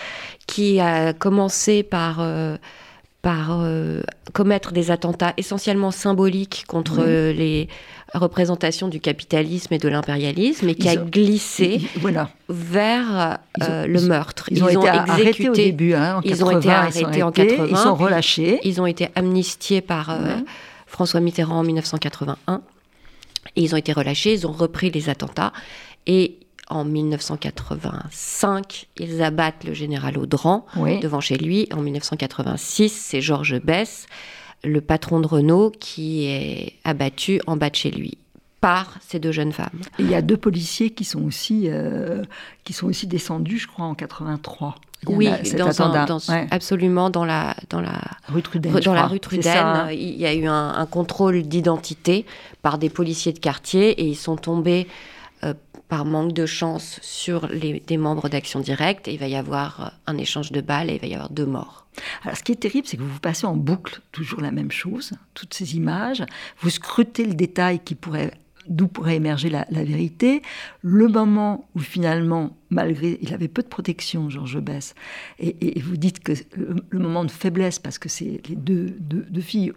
qui 0.46 0.80
a 0.80 1.14
commencé 1.14 1.82
par 1.84 2.20
euh, 2.20 2.58
par 3.24 3.58
euh, 3.62 4.02
commettre 4.34 4.72
des 4.72 4.90
attentats 4.90 5.32
essentiellement 5.38 5.90
symboliques 5.90 6.66
contre 6.68 7.02
les 7.02 7.68
représentations 8.12 8.88
du 8.88 9.00
capitalisme 9.00 9.72
et 9.72 9.78
de 9.78 9.88
l'impérialisme 9.88 10.68
et 10.68 10.74
qui 10.74 10.90
a 10.90 10.96
glissé 10.96 11.80
voilà. 11.96 12.28
vers 12.50 13.38
euh, 13.62 13.86
le 13.86 14.00
meurtre. 14.02 14.44
Ils, 14.50 14.62
ont, 14.62 14.68
été 14.68 14.88
arrêtés 14.88 15.48
au 15.48 15.54
début, 15.54 15.94
hein, 15.94 16.16
en 16.18 16.20
ils 16.20 16.44
ont 16.44 16.50
été 16.50 16.70
arrêtés 16.70 17.22
en 17.22 17.32
80. 17.32 17.66
Ils 17.70 17.76
sont 17.78 17.94
relâchés. 17.94 18.60
Ils 18.62 18.82
ont 18.82 18.86
été 18.86 19.08
amnistiés 19.14 19.80
par 19.80 20.10
euh, 20.10 20.36
François 20.86 21.20
Mitterrand 21.20 21.60
en 21.60 21.64
1981. 21.64 22.60
Et 23.56 23.62
ils 23.62 23.74
ont 23.74 23.78
été 23.78 23.94
relâchés, 23.94 24.34
ils 24.34 24.46
ont 24.46 24.52
repris 24.52 24.90
les 24.90 25.08
attentats. 25.08 25.54
Et 26.06 26.36
en 26.68 26.84
1985, 26.84 28.86
ils 28.98 29.22
abattent 29.22 29.64
le 29.64 29.74
général 29.74 30.18
Audran 30.18 30.66
devant 31.02 31.20
chez 31.20 31.36
lui. 31.36 31.68
En 31.72 31.80
1986, 31.80 32.90
c'est 32.90 33.20
Georges 33.20 33.60
Bess, 33.60 34.06
le 34.62 34.80
patron 34.80 35.20
de 35.20 35.26
Renault, 35.26 35.72
qui 35.78 36.26
est 36.26 36.74
abattu 36.84 37.40
en 37.46 37.56
bas 37.56 37.70
de 37.70 37.76
chez 37.76 37.90
lui 37.90 38.18
par 38.60 38.96
ces 39.06 39.18
deux 39.18 39.32
jeunes 39.32 39.52
femmes. 39.52 39.80
il 39.98 40.08
y 40.08 40.14
a 40.14 40.22
deux 40.22 40.38
policiers 40.38 40.88
qui 40.88 41.04
sont 41.04 41.22
aussi, 41.22 41.64
euh, 41.66 42.22
qui 42.64 42.72
sont 42.72 42.86
aussi 42.86 43.06
descendus, 43.06 43.58
je 43.58 43.68
crois, 43.68 43.84
en 43.84 43.94
83. 43.94 44.76
Oui, 45.06 45.28
absolument 46.50 47.10
dans 47.10 47.26
la 47.26 47.54
dans 47.68 47.82
la 47.82 48.00
rue 48.28 48.40
Truden. 48.40 48.72
Dans 48.80 48.94
la 48.94 49.06
rue 49.06 49.20
Truden, 49.20 49.88
il 49.92 50.16
y 50.16 50.24
a 50.24 50.32
eu 50.32 50.46
un 50.46 50.86
contrôle 50.86 51.42
d'identité 51.42 52.24
par 52.62 52.78
des 52.78 52.88
policiers 52.88 53.34
de 53.34 53.38
quartier 53.38 53.90
et 54.00 54.06
ils 54.06 54.16
sont 54.16 54.36
tombés 54.36 54.88
par 55.94 56.04
manque 56.04 56.32
de 56.32 56.44
chance 56.44 56.98
sur 57.02 57.46
les, 57.46 57.78
des 57.78 57.98
membres 57.98 58.28
d'Action 58.28 58.58
Directe, 58.58 59.06
il 59.06 59.16
va 59.16 59.28
y 59.28 59.36
avoir 59.36 59.80
euh, 59.80 59.88
un 60.08 60.18
échange 60.18 60.50
de 60.50 60.60
balles 60.60 60.90
et 60.90 60.94
il 60.94 61.00
va 61.00 61.06
y 61.06 61.14
avoir 61.14 61.30
deux 61.30 61.46
morts. 61.46 61.86
Alors, 62.24 62.36
ce 62.36 62.42
qui 62.42 62.50
est 62.50 62.56
terrible, 62.56 62.88
c'est 62.88 62.96
que 62.96 63.04
vous 63.04 63.20
passez 63.20 63.46
en 63.46 63.54
boucle 63.54 64.00
toujours 64.10 64.40
la 64.40 64.50
même 64.50 64.72
chose, 64.72 65.12
toutes 65.34 65.54
ces 65.54 65.76
images. 65.76 66.24
Vous 66.58 66.70
scrutez 66.70 67.24
le 67.24 67.34
détail 67.34 67.78
qui 67.78 67.94
pourrait 67.94 68.32
d'où 68.66 68.88
pourrait 68.88 69.14
émerger 69.14 69.50
la, 69.50 69.66
vérité, 69.70 70.42
le 70.82 71.06
moment 71.06 71.68
où 71.76 71.78
finalement, 71.78 72.56
malgré, 72.70 73.18
il 73.22 73.32
avait 73.32 73.46
peu 73.46 73.62
de 73.62 73.68
protection, 73.68 74.30
Georges 74.30 74.58
Bess, 74.58 74.94
et, 75.38 75.80
vous 75.80 75.96
dites 75.96 76.20
que 76.20 76.32
le, 76.56 76.98
moment 76.98 77.24
de 77.24 77.30
faiblesse, 77.30 77.78
parce 77.78 77.98
que 77.98 78.08
c'est 78.08 78.40
les 78.48 78.56
deux, 78.56 78.96
deux, 78.98 79.40
filles 79.40 79.72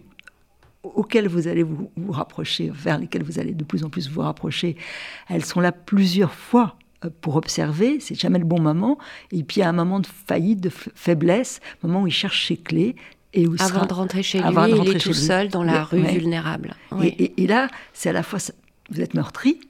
auxquelles 0.82 1.28
vous 1.28 1.48
allez 1.48 1.62
vous, 1.62 1.90
rapprocher, 2.08 2.70
vers 2.72 2.98
lesquelles 2.98 3.22
vous 3.22 3.38
allez 3.38 3.52
de 3.52 3.64
plus 3.64 3.84
en 3.84 3.90
plus 3.90 4.08
vous 4.08 4.22
rapprocher, 4.22 4.76
elles 5.28 5.44
sont 5.44 5.60
là 5.60 5.72
plusieurs 5.72 6.34
fois 6.34 6.76
euh, 7.04 7.10
pour 7.20 7.36
observer, 7.36 8.00
c'est 8.00 8.18
jamais 8.18 8.38
le 8.38 8.44
bon 8.44 8.60
moment, 8.60 8.98
et 9.32 9.42
puis 9.42 9.58
il 9.58 9.60
y 9.60 9.62
a 9.64 9.68
un 9.68 9.72
moment 9.72 10.00
de 10.00 10.06
faillite, 10.06 10.60
de 10.60 10.70
faiblesse, 10.70 11.60
moment 11.82 12.02
où 12.02 12.06
il 12.06 12.12
cherche 12.12 12.48
ses 12.48 12.56
clés, 12.56 12.96
et 13.34 13.46
où 13.46 13.56
avant 13.58 13.84
de 13.84 13.92
rentrer 13.92 14.22
chez 14.22 14.38
lui, 14.38 14.46
il 14.48 14.96
est 14.96 15.00
tout 15.00 15.12
seul 15.12 15.48
dans 15.48 15.62
la 15.62 15.84
rue 15.84 16.02
vulnérable. 16.02 16.74
Et, 17.02 17.42
et, 17.42 17.46
là, 17.46 17.68
c'est 17.92 18.08
à 18.08 18.12
la 18.12 18.22
fois 18.22 18.38
vous 18.90 19.00
êtes 19.00 19.14
meurtri, 19.14 19.60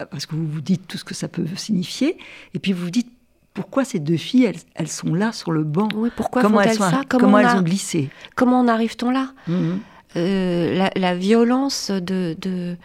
euh, 0.00 0.04
parce 0.06 0.26
que 0.26 0.36
vous 0.36 0.46
vous 0.46 0.60
dites 0.60 0.86
tout 0.86 0.98
ce 0.98 1.04
que 1.04 1.14
ça 1.14 1.28
peut 1.28 1.46
signifier, 1.56 2.16
et 2.54 2.58
puis 2.58 2.72
vous 2.72 2.84
vous 2.84 2.90
dites 2.90 3.10
pourquoi 3.54 3.84
ces 3.84 3.98
deux 3.98 4.16
filles, 4.16 4.52
elles, 4.74 4.88
sont 4.88 5.14
là 5.14 5.32
sur 5.32 5.50
le 5.50 5.64
banc? 5.64 5.88
Oui, 5.96 6.10
Pourquoi 6.14 6.42
comment 6.42 6.60
elles, 6.60 6.76
ça? 6.76 7.02
Comment, 7.08 7.38
elles 7.38 7.56
ont 7.58 7.62
glissé? 7.62 8.08
Comment 8.36 8.60
en 8.60 8.68
arrive-t-on 8.68 9.10
là? 9.10 9.32
Euh, 9.48 9.74
la, 10.14 11.14
violence 11.14 11.90
de, 11.90 12.36
de, 12.40 12.76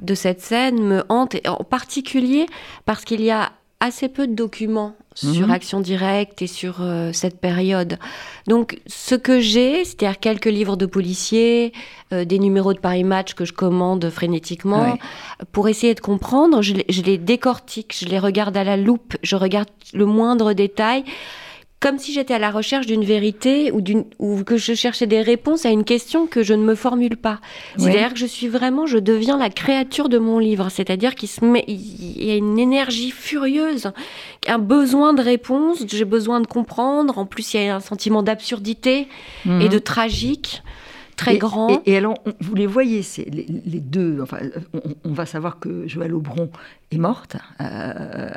de, 0.00 0.14
cette 0.14 0.40
scène 0.40 0.82
me 0.82 1.04
hante, 1.08 1.36
en 1.46 1.64
particulier 1.64 2.46
parce 2.84 3.04
qu'il 3.04 3.22
y 3.22 3.30
a 3.30 3.52
assez 3.80 4.08
peu 4.08 4.26
de 4.26 4.34
documents 4.34 4.96
sur 5.14 5.46
mhm. 5.46 5.50
Action 5.50 5.80
Directe 5.80 6.42
et 6.42 6.46
sur 6.46 6.76
euh, 6.80 7.10
cette 7.12 7.40
période. 7.40 7.98
Donc, 8.46 8.80
ce 8.86 9.14
que 9.14 9.40
j'ai, 9.40 9.84
c'est-à-dire 9.84 10.18
quelques 10.18 10.46
livres 10.46 10.76
de 10.76 10.86
policiers, 10.86 11.72
euh, 12.12 12.24
des 12.24 12.38
numéros 12.38 12.74
de 12.74 12.78
Paris 12.78 13.04
Match 13.04 13.34
que 13.34 13.44
je 13.44 13.52
commande 13.52 14.08
frénétiquement, 14.10 14.98
pour 15.52 15.68
essayer 15.68 15.94
de 15.94 16.00
comprendre, 16.00 16.62
je 16.62 17.02
les 17.02 17.18
décortique, 17.18 17.94
je 17.98 18.06
les 18.06 18.18
regarde 18.18 18.56
à 18.56 18.64
la 18.64 18.76
loupe, 18.76 19.16
je 19.22 19.36
regarde 19.36 19.68
le 19.92 20.06
moindre 20.06 20.52
détail 20.52 21.04
comme 21.80 21.98
si 21.98 22.12
j'étais 22.12 22.34
à 22.34 22.38
la 22.38 22.50
recherche 22.50 22.86
d'une 22.86 23.04
vérité 23.04 23.70
ou, 23.70 23.80
d'une, 23.80 24.04
ou 24.18 24.42
que 24.44 24.56
je 24.56 24.72
cherchais 24.72 25.06
des 25.06 25.20
réponses 25.20 25.66
à 25.66 25.70
une 25.70 25.84
question 25.84 26.26
que 26.26 26.42
je 26.42 26.54
ne 26.54 26.64
me 26.64 26.74
formule 26.74 27.16
pas. 27.16 27.40
C'est-à-dire 27.76 28.14
que 28.14 28.18
je 28.18 28.26
suis 28.26 28.48
vraiment, 28.48 28.86
je 28.86 28.98
deviens 28.98 29.36
la 29.36 29.50
créature 29.50 30.08
de 30.08 30.18
mon 30.18 30.38
livre. 30.38 30.70
C'est-à-dire 30.70 31.14
qu'il 31.14 31.28
se 31.28 31.44
met, 31.44 31.64
il 31.68 32.24
y 32.24 32.30
a 32.30 32.36
une 32.36 32.58
énergie 32.58 33.10
furieuse, 33.10 33.92
un 34.46 34.58
besoin 34.58 35.12
de 35.12 35.22
réponse, 35.22 35.84
j'ai 35.86 36.04
besoin 36.06 36.40
de 36.40 36.46
comprendre. 36.46 37.18
En 37.18 37.26
plus, 37.26 37.54
il 37.54 37.62
y 37.62 37.68
a 37.68 37.76
un 37.76 37.80
sentiment 37.80 38.22
d'absurdité 38.22 39.08
et 39.44 39.48
mhm. 39.48 39.68
de 39.68 39.78
tragique 39.78 40.62
très 41.16 41.38
grand. 41.38 41.82
Et, 41.86 41.96
alors, 41.96 42.14
vous 42.40 42.54
les 42.54 42.66
voyez, 42.66 43.02
c'est 43.02 43.24
les, 43.24 43.80
deux. 43.80 44.20
Enfin, 44.22 44.38
on, 45.04 45.12
va 45.12 45.26
savoir 45.26 45.58
que 45.58 45.88
Joëlle 45.88 46.14
Aubron 46.14 46.50
est 46.90 46.98
morte. 46.98 47.36
Euh, 47.60 48.28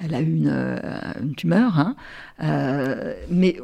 elle 0.00 0.14
a 0.14 0.20
eu 0.20 0.36
une, 0.36 0.50
euh, 0.52 0.88
tumeur. 1.36 1.78
Hein. 1.78 1.96
Euh, 2.42 3.14
mais 3.30 3.56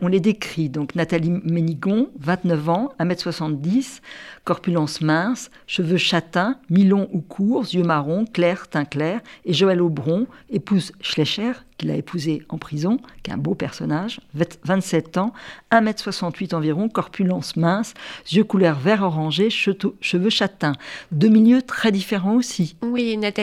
on, 0.00 0.06
les 0.08 0.20
décrit. 0.20 0.68
Donc, 0.68 0.94
Nathalie 0.94 1.30
Ménigon, 1.30 2.10
29 2.18 2.68
ans, 2.68 2.92
1m70, 2.98 4.00
corpulence 4.44 5.00
mince, 5.00 5.50
cheveux 5.66 5.96
châtains, 5.96 6.58
mi-longs 6.70 7.08
ou 7.12 7.20
courts, 7.20 7.64
yeux 7.72 7.82
marrons, 7.82 8.24
clairs, 8.26 8.68
teint 8.68 8.84
clair. 8.84 9.20
Et 9.44 9.52
Joëlle 9.52 9.82
Aubron, 9.82 10.26
épouse 10.50 10.92
Schlecher, 11.00 11.52
qu'il 11.78 11.90
a 11.90 11.96
épousé 11.96 12.42
en 12.48 12.58
prison, 12.58 12.98
qui 13.22 13.30
est 13.30 13.34
un 13.34 13.38
beau 13.38 13.54
personnage, 13.54 14.20
27 14.64 15.18
ans, 15.18 15.32
1m68 15.72 16.54
environ, 16.54 16.88
corpulence 16.88 17.56
mince, 17.56 17.94
yeux 18.30 18.44
couleur 18.44 18.78
vert 18.78 19.02
orangé, 19.02 19.48
cheveux 19.50 20.30
châtains. 20.30 20.74
Deux 21.10 21.28
milieux 21.28 21.62
très 21.62 21.90
différents 21.90 22.36
aussi. 22.36 22.76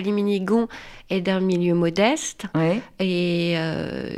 Minigon 0.10 0.68
est 1.10 1.22
d'un 1.22 1.40
milieu 1.40 1.74
modeste 1.74 2.46
et 3.00 3.54
euh, 3.58 4.10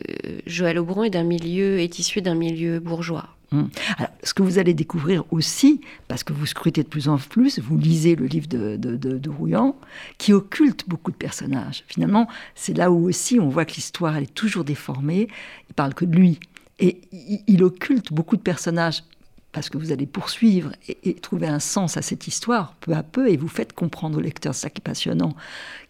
Joël 0.46 0.80
Aubron 0.80 1.04
est 1.04 1.10
d'un 1.10 1.24
milieu, 1.24 1.80
est 1.80 2.00
issu 2.00 2.22
d'un 2.22 2.36
milieu 2.36 2.80
bourgeois. 2.80 3.30
Hum. 3.54 3.70
Alors, 3.98 4.10
ce 4.24 4.34
que 4.34 4.42
vous 4.42 4.58
allez 4.58 4.74
découvrir 4.74 5.24
aussi, 5.32 5.82
parce 6.08 6.24
que 6.24 6.34
vous 6.34 6.48
scrutez 6.48 6.82
de 6.82 6.88
plus 6.88 7.08
en 7.08 7.18
plus, 7.18 7.60
vous 7.60 7.78
lisez 7.78 8.16
le 8.16 8.26
livre 8.26 8.48
de, 8.48 8.78
de, 8.78 9.30
Rouillan, 9.30 9.76
qui 10.18 10.34
occulte 10.34 10.90
beaucoup 10.90 11.12
de 11.12 11.16
personnages. 11.16 11.84
Finalement, 11.88 12.28
c'est 12.56 12.76
là 12.76 12.90
où 12.90 13.08
aussi 13.08 13.40
on 13.40 13.50
voit 13.50 13.66
que 13.66 13.76
l'histoire, 13.76 14.18
elle 14.18 14.24
est 14.24 14.34
toujours 14.34 14.64
déformée. 14.64 15.28
Il 15.70 15.76
parle 15.76 15.94
que 15.94 16.06
de 16.06 16.16
lui. 16.16 16.40
Et 16.80 17.02
il, 17.48 17.64
occulte 17.64 18.12
beaucoup 18.12 18.36
de 18.36 18.42
personnages 18.42 19.04
parce 19.54 19.70
que 19.70 19.78
vous 19.78 19.92
allez 19.92 20.08
poursuivre 20.08 20.72
et, 21.04 21.14
trouver 21.14 21.48
un 21.48 21.60
sens 21.60 21.96
à 21.96 22.02
cette 22.02 22.28
histoire 22.28 22.76
peu 22.82 22.94
à 22.94 23.04
peu, 23.04 23.30
et 23.30 23.38
vous 23.38 23.48
faites 23.48 23.72
comprendre 23.72 24.18
au 24.18 24.22
lecteur, 24.22 24.54
ça 24.54 24.70
qui 24.70 24.80
est 24.80 24.84
passionnant, 24.84 25.36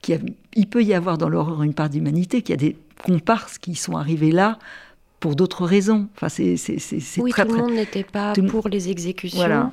qu'il 0.01 0.36
il 0.53 0.67
peut 0.67 0.84
y 0.84 0.93
avoir 0.93 1.17
dans 1.17 1.29
l'horreur 1.29 1.63
une 1.63 1.74
part 1.74 1.89
d'humanité, 1.89 2.41
qu'il 2.41 2.51
y 2.51 2.53
a 2.53 2.58
des 2.58 2.75
comparses 3.03 3.58
qui 3.58 3.75
sont 3.75 3.96
arrivés 3.96 4.32
là 4.32 4.60
pour 5.20 5.36
d'autres 5.36 5.65
raisons. 5.65 6.08
Enfin, 6.15 6.29
c'est, 6.29 6.58
c'est, 6.58 7.22
oui, 7.22 7.32
tout 7.32 7.48
le 7.48 7.55
monde 7.55 7.74
n'était 7.74 8.03
pas 8.03 8.34
pour 8.50 8.67
les 8.67 8.89
exécutions. 8.89 9.72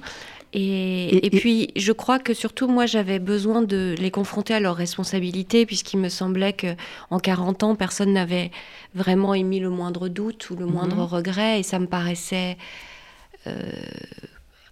Et, 0.53 1.27
et, 1.27 1.31
puis, 1.31 1.71
je 1.77 1.93
crois 1.93 2.19
que 2.19 2.35
surtout, 2.35 2.67
moi, 2.67 2.85
j'avais 2.85 3.21
besoin 3.21 3.63
de 3.63 3.95
les 3.99 4.11
confronter 4.11 4.53
à 4.53 4.59
leurs 4.59 4.75
responsabilités, 4.75 5.65
puisqu'il 5.65 5.99
me 5.99 6.09
semblait 6.09 6.55
que 6.55 6.75
en 7.11 7.21
40 7.21 7.63
ans, 7.63 7.75
personne 7.77 8.13
n'avait 8.13 8.51
vraiment 8.95 9.33
émis 9.33 9.61
le 9.61 9.71
moindre 9.71 10.09
doute 10.09 10.51
ou 10.51 10.57
le 10.57 10.67
mhm. 10.67 10.73
moindre 10.73 11.05
regret, 11.05 11.61
et 11.61 11.63
ça 11.63 11.79
me 11.79 11.87
paraissait 11.87 12.57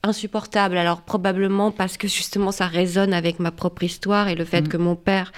insupportable. 0.02 0.76
Alors, 0.76 1.02
probablement 1.02 1.70
parce 1.70 1.96
que 1.96 2.08
justement, 2.08 2.52
ça 2.52 2.66
résonne 2.66 3.12
avec 3.12 3.40
ma 3.40 3.50
propre 3.50 3.82
histoire 3.82 4.28
et 4.28 4.34
le 4.34 4.44
fait 4.44 4.62
mhm. 4.62 4.68
que 4.68 4.76
mon 4.76 4.96
père 4.96 5.32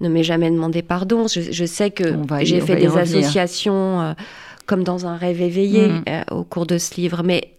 ne 0.00 0.08
m'ait 0.08 0.24
jamais 0.24 0.50
demandé 0.50 0.82
pardon. 0.82 1.26
Je, 1.28 1.64
sais 1.64 1.90
que 1.90 2.04
j'ai 2.42 2.60
fait 2.60 2.76
des 2.76 2.96
associations. 2.96 4.00
Euh, 4.00 4.12
comme 4.66 4.82
dans 4.82 5.06
un 5.06 5.16
rêve 5.16 5.40
éveillé 5.40 5.88
mm. 5.88 6.04
euh, 6.08 6.22
au 6.32 6.44
cours 6.44 6.66
de 6.66 6.76
ce 6.78 6.96
livre. 6.96 7.22
Mais 7.24 7.52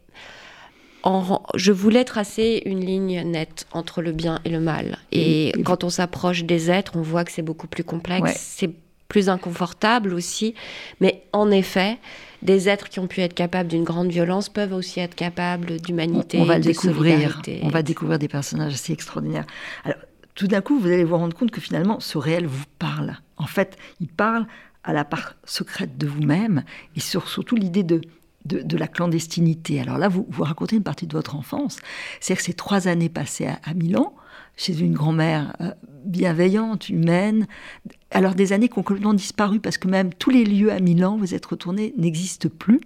en, 1.04 1.42
je 1.56 1.72
voulais 1.72 2.04
tracer 2.04 2.62
une 2.66 2.82
ligne 2.82 3.24
nette 3.24 3.66
entre 3.72 4.02
le 4.02 4.12
bien 4.12 4.40
et 4.46 4.50
le 4.50 4.60
mal. 4.60 5.00
Et, 5.12 5.54
quand 5.66 5.84
on 5.84 5.90
s'approche 5.90 6.44
des 6.44 6.70
êtres, 6.70 6.94
on 6.96 7.02
voit 7.02 7.24
que 7.24 7.32
c'est 7.32 7.42
beaucoup 7.42 7.68
plus 7.68 7.84
complexe. 7.84 8.36
C'est 8.38 8.72
plus 9.08 9.30
inconfortable 9.30 10.14
aussi. 10.14 10.54
Mais 11.00 11.24
en 11.32 11.50
effet, 11.50 11.98
des 12.42 12.70
êtres 12.70 12.90
qui 12.90 13.00
ont 13.00 13.08
pu 13.08 13.22
être 13.22 13.34
capables 13.34 13.70
d'une 13.70 13.84
grande 13.84 14.10
violence 14.10 14.50
peuvent 14.50 14.74
aussi 14.74 15.00
être 15.00 15.16
capables 15.16 15.80
d'humanité, 15.82 16.40
on, 16.40 16.46
va 16.46 16.60
de 16.60 16.64
découvrir. 16.64 17.42
On 17.64 17.70
va 17.70 17.82
découvrir 17.82 18.20
des 18.20 18.28
personnages 18.28 18.74
assez 18.74 18.94
extraordinaires. 18.94 19.46
Alors, 19.84 20.00
tout 20.36 20.48
d'un 20.48 20.62
coup, 20.62 20.80
vous 20.80 20.88
allez 20.88 21.04
vous 21.04 21.18
rendre 21.18 21.36
compte 21.36 21.52
que 21.52 21.62
finalement, 21.62 22.00
ce 22.00 22.18
réel 22.18 22.46
vous 22.46 22.66
parle. 22.78 23.18
En 23.38 23.48
fait, 23.48 23.76
il 24.00 24.08
parle 24.08 24.46
à 24.84 24.94
la 24.94 25.04
part 25.04 25.34
secrète 25.44 25.98
de 25.98 26.08
vous-même 26.08 26.64
et 26.96 27.00
sur, 27.00 27.28
surtout 27.28 27.56
l'idée 27.56 27.84
de, 27.84 28.02
de, 28.46 28.78
la 28.78 28.88
clandestinité. 28.88 29.82
Alors 29.82 29.98
là, 29.98 30.08
vous, 30.08 30.26
vous 30.30 30.44
racontez 30.44 30.76
une 30.76 30.84
partie 30.84 31.08
de 31.08 31.14
votre 31.14 31.36
enfance. 31.36 31.80
C'est-à-dire 32.20 32.38
que 32.38 32.46
ces 32.46 32.54
trois 32.54 32.88
années 32.88 33.10
passées 33.10 33.48
à, 33.48 33.74
Milan, 33.74 34.16
chez 34.56 34.80
une 34.80 34.94
grand-mère 34.94 35.56
euh, 35.62 35.72
bienveillante, 36.06 36.90
humaine, 36.90 37.48
alors 38.12 38.36
des 38.36 38.54
années 38.54 38.70
qui 38.70 38.80
ont 38.80 38.84
complètement 38.84 39.14
disparu 39.14 39.60
parce 39.60 39.78
que 39.78 39.88
même 39.88 40.14
tous 40.14 40.30
les 40.30 40.46
lieux 40.46 40.72
à 40.72 40.80
Milan, 40.80 41.18
vous 41.18 41.34
êtes 41.34 41.46
retourné, 41.46 41.94
n'existent 41.98 42.50
plus. 42.58 42.82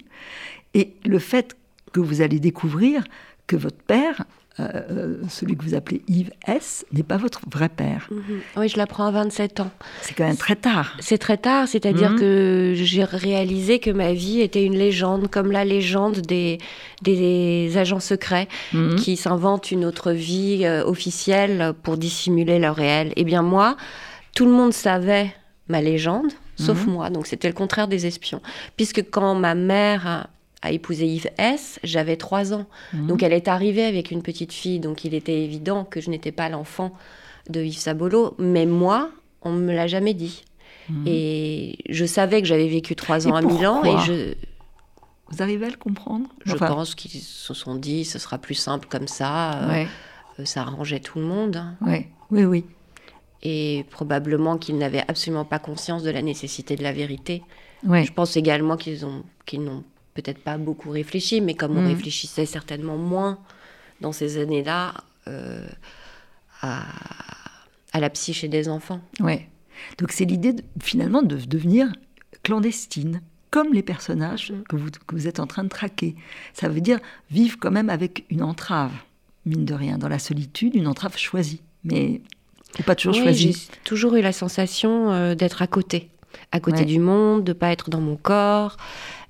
Et 0.74 0.94
le 1.06 1.20
fait 1.20 1.56
que 1.92 2.00
vous 2.00 2.22
allez 2.22 2.40
découvrir 2.40 3.04
que 3.48 3.56
votre 3.56 3.78
père 3.78 4.26
euh, 4.60 5.16
celui 5.30 5.56
que 5.56 5.64
vous 5.64 5.76
appelez 5.76 6.02
Yves 6.10 6.32
S, 6.46 6.86
n'est 6.92 7.04
pas 7.04 7.16
votre 7.16 7.40
vrai 7.50 7.70
père. 7.70 8.10
Mhm. 8.12 8.42
Oui, 8.58 8.68
je 8.68 8.78
l'apprends 8.78 9.06
à 9.06 9.12
27 9.12 9.62
ans. 9.62 9.72
C'est 10.02 10.14
quand 10.14 10.26
même 10.26 10.36
très 10.36 10.58
tard. 10.58 10.98
C'est 11.00 11.18
très 11.18 11.38
tard, 11.38 11.70
c'est-à-dire 11.70 12.12
mhm. 12.12 12.20
que 12.20 12.74
j'ai 12.76 13.06
réalisé 13.06 13.80
que 13.80 13.92
ma 13.92 14.12
vie 14.12 14.42
était 14.42 14.66
une 14.66 14.78
légende, 14.78 15.30
comme 15.30 15.54
la 15.54 15.64
légende 15.64 16.20
des, 16.20 16.58
des 17.02 17.78
agents 17.78 18.02
secrets 18.02 18.50
mhm. 18.74 18.96
qui 18.96 19.16
s'inventent 19.16 19.72
une 19.72 19.86
autre 19.86 20.12
vie 20.12 20.66
euh, 20.66 20.84
officielle 20.84 21.74
pour 21.82 21.98
dissimuler 21.98 22.60
leur 22.60 22.76
réel. 22.76 23.14
Eh 23.16 23.24
bien 23.24 23.44
moi, 23.44 23.78
tout 24.34 24.46
le 24.46 24.52
monde 24.52 24.74
savait 24.74 25.34
ma 25.68 25.82
légende, 25.82 26.32
sauf 26.58 26.86
moi. 26.86 27.10
Donc 27.10 27.28
c'était 27.28 27.48
le 27.48 27.54
contraire 27.54 27.88
des 27.88 28.06
espions. 28.06 28.42
Puisque 28.76 29.10
quand 29.10 29.36
ma 29.36 29.56
mère 29.56 30.28
a 30.62 30.72
épousé 30.72 31.08
Yves 31.08 31.30
S, 31.38 31.80
j'avais 31.84 32.18
trois 32.18 32.54
ans. 32.54 32.66
Mhm. 32.94 33.08
Donc 33.08 33.24
elle 33.24 33.34
est 33.34 33.48
arrivée 33.48 33.86
avec 33.86 34.12
une 34.12 34.22
petite 34.22 34.54
fille, 34.54 34.80
donc 34.80 35.04
il 35.06 35.14
était 35.14 35.44
évident 35.44 35.86
que 35.86 36.02
je 36.02 36.10
n'étais 36.10 36.32
pas 36.32 36.50
l'enfant 36.50 36.94
de 37.50 37.62
Yves 37.62 37.80
Sabolo, 37.80 38.36
mais 38.38 38.66
moi, 38.66 39.10
on 39.42 39.54
ne 39.54 39.62
me 39.62 39.74
l'a 39.74 39.88
jamais 39.88 40.14
dit. 40.14 40.44
Mhm. 40.90 41.04
Et 41.08 41.78
je 41.90 42.06
savais 42.06 42.42
que 42.42 42.48
j'avais 42.48 42.68
vécu 42.68 42.96
trois 42.96 43.28
ans 43.28 43.36
à 43.36 43.42
Milan 43.42 43.84
et 43.84 43.98
je... 44.06 44.34
Vous 45.30 45.42
arrivez 45.42 45.66
à 45.66 45.70
le 45.70 45.78
comprendre? 45.78 46.28
Je 46.44 46.56
pense 46.56 46.94
qu'ils 46.94 47.22
se 47.22 47.54
sont 47.54 47.76
dit, 47.76 48.04
ce 48.04 48.20
sera 48.20 48.38
plus 48.38 48.54
simple 48.54 48.88
comme 48.90 49.08
ça. 49.08 49.54
Euh, 49.54 49.86
euh, 50.40 50.46
ça 50.46 50.62
arrangeait 50.62 51.00
tout 51.00 51.20
le 51.20 51.26
monde. 51.26 51.64
Oui, 51.80 52.06
oui, 52.32 52.44
oui. 52.44 52.66
Et 53.44 53.86
probablement 53.90 54.58
qu'ils 54.58 54.78
n'avaient 54.78 55.04
absolument 55.08 55.46
pas 55.46 55.60
conscience 55.60 56.04
de 56.04 56.12
la 56.12 56.22
nécessité 56.22 56.76
de 56.76 56.84
la 56.84 56.94
vérité. 56.94 57.42
Je 57.84 58.12
pense 58.12 58.38
également 58.38 58.78
qu'ils 58.78 59.06
ont 59.06 59.24
qu'ils 59.46 59.64
n'ont 59.64 59.84
peut-être 60.14 60.40
pas 60.44 60.58
beaucoup 60.58 60.90
réfléchi, 60.92 61.42
mais 61.42 61.56
comme 61.56 61.78
on 61.78 61.82
mm. 61.82 61.88
réfléchissait 61.88 62.46
certainement 62.46 62.98
moins 62.98 63.40
dans 64.02 64.12
ces 64.12 64.38
années-là 64.38 64.94
euh, 65.28 65.68
à, 66.62 66.86
à 67.94 68.00
la 68.00 68.10
psyché 68.10 68.48
des 68.48 68.70
enfants. 68.70 69.02
Ouais. 69.20 69.48
Donc 69.98 70.12
c'est 70.12 70.26
l'idée 70.26 70.56
finalement 70.82 71.22
de 71.22 71.38
devenir 71.38 71.92
clandestine, 72.44 73.22
comme 73.50 73.74
les 73.74 73.84
personnages 73.84 74.52
mm. 74.52 74.64
que, 74.64 74.76
vous, 74.76 74.90
que 74.92 75.16
vous 75.16 75.28
êtes 75.28 75.40
en 75.40 75.48
train 75.48 75.64
de 75.64 75.70
traquer. 75.70 76.16
Ça 76.54 76.70
veut 76.70 76.82
dire 76.82 77.00
vivre 77.30 77.58
quand 77.60 77.72
même 77.72 77.90
avec 77.90 78.26
une 78.30 78.44
entrave, 78.44 78.92
mine 79.46 79.66
de 79.66 79.74
rien, 79.74 79.98
dans 79.98 80.10
la 80.10 80.20
solitude, 80.20 80.76
une 80.76 80.88
entrave 80.88 81.18
choisie. 81.18 81.62
Mais 81.84 82.22
pas 82.86 82.96
toujours 82.96 83.16
oui. 83.16 83.34
J'ai 83.34 83.54
toujours 83.84 84.16
eu 84.16 84.22
la 84.22 84.32
sensation 84.32 85.12
euh, 85.12 85.36
d'être 85.36 85.62
à 85.62 85.68
côté, 85.68 86.10
à 86.52 86.60
côté 86.60 86.86
du 86.86 87.00
monde, 87.00 87.44
de 87.44 87.54
pas 87.54 87.72
être 87.72 87.90
dans 87.90 88.02
mon 88.02 88.16
corps. 88.16 88.78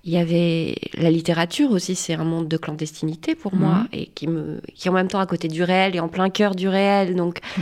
Il 0.04 0.12
y 0.12 0.18
avait 0.18 0.76
la 0.96 1.12
littérature 1.12 1.72
aussi, 1.72 1.96
c'est 1.96 2.16
un 2.16 2.24
monde 2.24 2.48
de 2.48 2.58
clandestinité 2.58 3.36
pour 3.36 3.54
moi, 3.54 3.76
mm. 3.76 3.88
et 3.94 4.06
qui, 4.08 4.28
me, 4.28 4.60
qui 4.74 4.88
est 4.88 4.92
en 4.92 4.96
même 4.96 5.08
temps 5.08 5.20
à 5.20 5.28
côté 5.28 5.48
du 5.48 5.62
réel 5.64 5.96
et 5.96 6.00
en 6.00 6.08
plein 6.08 6.30
cœur 6.30 6.56
du 6.56 6.68
réel. 6.68 7.16
Donc, 7.16 7.40
mm. 7.58 7.62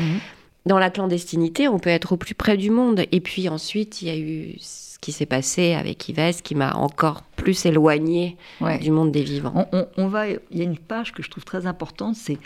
dans 0.65 0.79
la 0.79 0.89
clandestinité, 0.89 1.67
on 1.67 1.79
peut 1.79 1.89
être 1.89 2.13
au 2.13 2.17
plus 2.17 2.35
près 2.35 2.55
du 2.55 2.69
monde. 2.69 3.03
Et 3.11 3.19
puis 3.19 3.49
ensuite, 3.49 4.01
il 4.01 4.07
y 4.07 4.11
a 4.11 4.17
eu 4.17 4.55
qui 5.01 5.11
s'est 5.11 5.25
passé 5.25 5.73
avec 5.73 6.09
Yves 6.09 6.41
qui 6.41 6.55
m'a 6.55 6.75
encore 6.75 7.21
plus 7.35 7.65
éloigné 7.65 8.37
du 8.81 8.91
monde 8.91 9.11
des 9.11 9.23
vivants. 9.23 9.69
On, 9.97 10.07
va, 10.07 10.27
il 10.27 10.39
y 10.51 10.61
a 10.61 10.65
une 10.65 10.77
page 10.77 11.13
que 11.13 11.23
je 11.23 11.29
trouve 11.29 11.45
très 11.45 11.65
importante, 11.65 12.15
c'est 12.15 12.37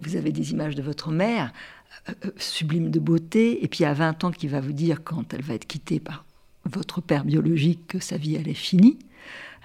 vous 0.00 0.16
avez 0.16 0.32
des 0.32 0.52
images 0.52 0.74
de 0.74 0.82
votre 0.82 1.10
mère, 1.10 1.52
sublime 2.36 2.90
de 2.90 2.98
beauté, 2.98 3.64
et 3.64 3.68
puis 3.68 3.84
à 3.84 3.94
20 3.94 4.24
ans 4.24 4.30
qui 4.30 4.48
va 4.48 4.60
vous 4.60 4.72
dire 4.72 5.04
quand 5.04 5.34
elle 5.34 5.42
va 5.42 5.54
être 5.54 5.66
quittée 5.66 6.00
par 6.00 6.24
votre 6.64 7.00
père 7.00 7.24
biologique 7.24 7.86
que 7.88 7.98
sa 7.98 8.16
vie 8.16 8.36
elle 8.36 8.48
est 8.48 8.54
finie. 8.54 8.98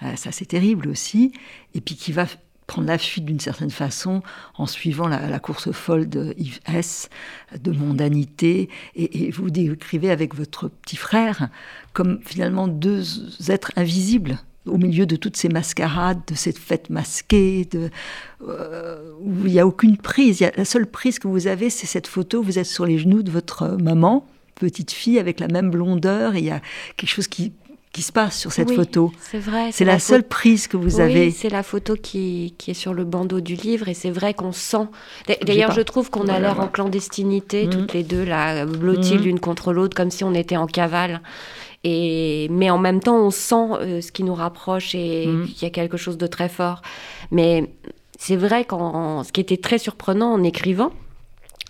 Euh, 0.04 0.16
ça 0.16 0.32
c'est 0.32 0.46
terrible 0.46 0.88
aussi, 0.90 1.34
et 1.74 1.82
puis 1.82 1.96
qui 1.96 2.12
va 2.12 2.26
prendre 2.68 2.88
la 2.88 2.98
fuite 2.98 3.26
d'une 3.26 3.40
certaine 3.40 3.72
façon 3.72 4.22
en 4.56 4.66
suivant 4.66 5.08
la, 5.08 5.40
course 5.40 5.72
folle 5.72 6.08
de 6.10 6.36
Yves 6.38 6.60
S, 6.68 7.10
de 7.58 7.72
mondanité, 7.72 8.70
et, 8.96 9.32
vous 9.32 9.50
décrivez 9.50 10.12
avec 10.12 10.36
votre 10.36 10.68
petit 10.68 10.98
frère 10.98 11.50
comme 11.94 12.20
finalement 12.24 12.68
deux 12.68 13.04
êtres 13.50 13.72
invisibles 13.78 14.38
au 14.68 14.78
milieu 14.78 15.06
de 15.06 15.16
toutes 15.16 15.38
ces 15.38 15.50
mascarades, 15.50 16.20
de 16.28 16.36
cette 16.36 16.58
fête 16.58 16.90
masquée, 16.90 17.68
de, 17.72 17.90
euh, 18.48 19.12
où 19.22 19.46
il 19.46 19.54
n'y 19.54 19.60
a 19.60 19.68
aucune 19.68 19.98
prise. 19.98 20.46
la 20.56 20.66
seule 20.66 20.88
prise 20.88 21.20
que 21.20 21.28
vous 21.28 21.48
avez, 21.48 21.70
c'est 21.70 21.88
cette 21.88 22.08
photo, 22.08 22.42
vous 22.42 22.60
êtes 22.60 22.66
sur 22.66 22.86
les 22.86 22.98
genoux 22.98 23.24
de 23.24 23.32
votre 23.32 23.78
maman, 23.82 24.28
petite 24.56 24.92
fille 24.92 25.20
avec 25.20 25.40
la 25.40 25.48
même 25.48 25.70
blondeur, 25.70 26.36
et 26.36 26.40
il 26.40 26.46
y 26.46 26.52
a 26.52 26.62
quelque 26.96 27.10
chose 27.10 27.28
qui 27.28 27.54
qui 27.98 28.04
se 28.04 28.12
passe 28.12 28.38
sur 28.38 28.52
cette 28.52 28.72
photo. 28.72 29.12
C'est 29.20 29.40
vrai. 29.40 29.72
C'est 29.72 29.84
la, 29.84 29.98
seule 29.98 30.22
prise 30.22 30.68
que 30.68 30.78
vous 30.78 31.00
avez. 31.00 31.32
C'est 31.32 31.50
la 31.50 31.64
photo 31.64 31.96
qui, 31.96 32.54
qui, 32.60 32.70
est 32.70 32.76
sur 32.76 32.94
le 32.94 33.06
bandeau 33.06 33.42
du 33.42 33.56
livre 33.56 33.88
et 33.88 33.96
c'est 33.96 34.12
vrai 34.12 34.36
qu'on 34.36 34.52
sent. 34.52 34.88
D'ailleurs, 35.44 35.72
je 35.72 35.82
trouve 35.82 36.12
qu'on 36.12 36.28
a 36.28 36.40
l'air 36.40 36.60
en 36.60 36.68
clandestinité, 36.68 37.66
mmh. 37.66 37.70
toutes 37.72 37.94
les 37.94 38.04
deux, 38.04 38.24
là, 38.24 38.68
blotties 38.68 39.16
mmh. 39.16 39.24
l'une 39.24 39.40
contre 39.40 39.74
l'autre, 39.74 39.98
comme 39.98 40.12
si 40.12 40.24
on 40.24 40.36
était 40.36 40.58
en 40.58 40.68
cavale. 40.68 41.22
Et, 41.84 42.48
mais 42.50 42.70
en 42.70 42.78
même 42.78 43.00
temps, 43.00 43.18
on 43.18 43.32
sent 43.32 43.56
euh, 43.56 44.02
ce 44.02 44.12
qui 44.12 44.24
nous 44.24 44.34
rapproche 44.34 44.96
et 44.96 45.28
mmh. 45.28 45.46
qu'il 45.46 45.64
y 45.64 45.66
a 45.66 45.70
quelque 45.70 45.98
chose 45.98 46.18
de 46.18 46.28
très 46.28 46.50
fort. 46.50 46.82
Mais 47.32 47.72
c'est 48.18 48.36
vrai 48.36 48.66
qu'en 48.66 49.24
ce 49.24 49.32
qui 49.32 49.42
était 49.42 49.58
très 49.58 49.78
surprenant 49.78 50.34
en 50.34 50.44
écrivant, 50.44 50.92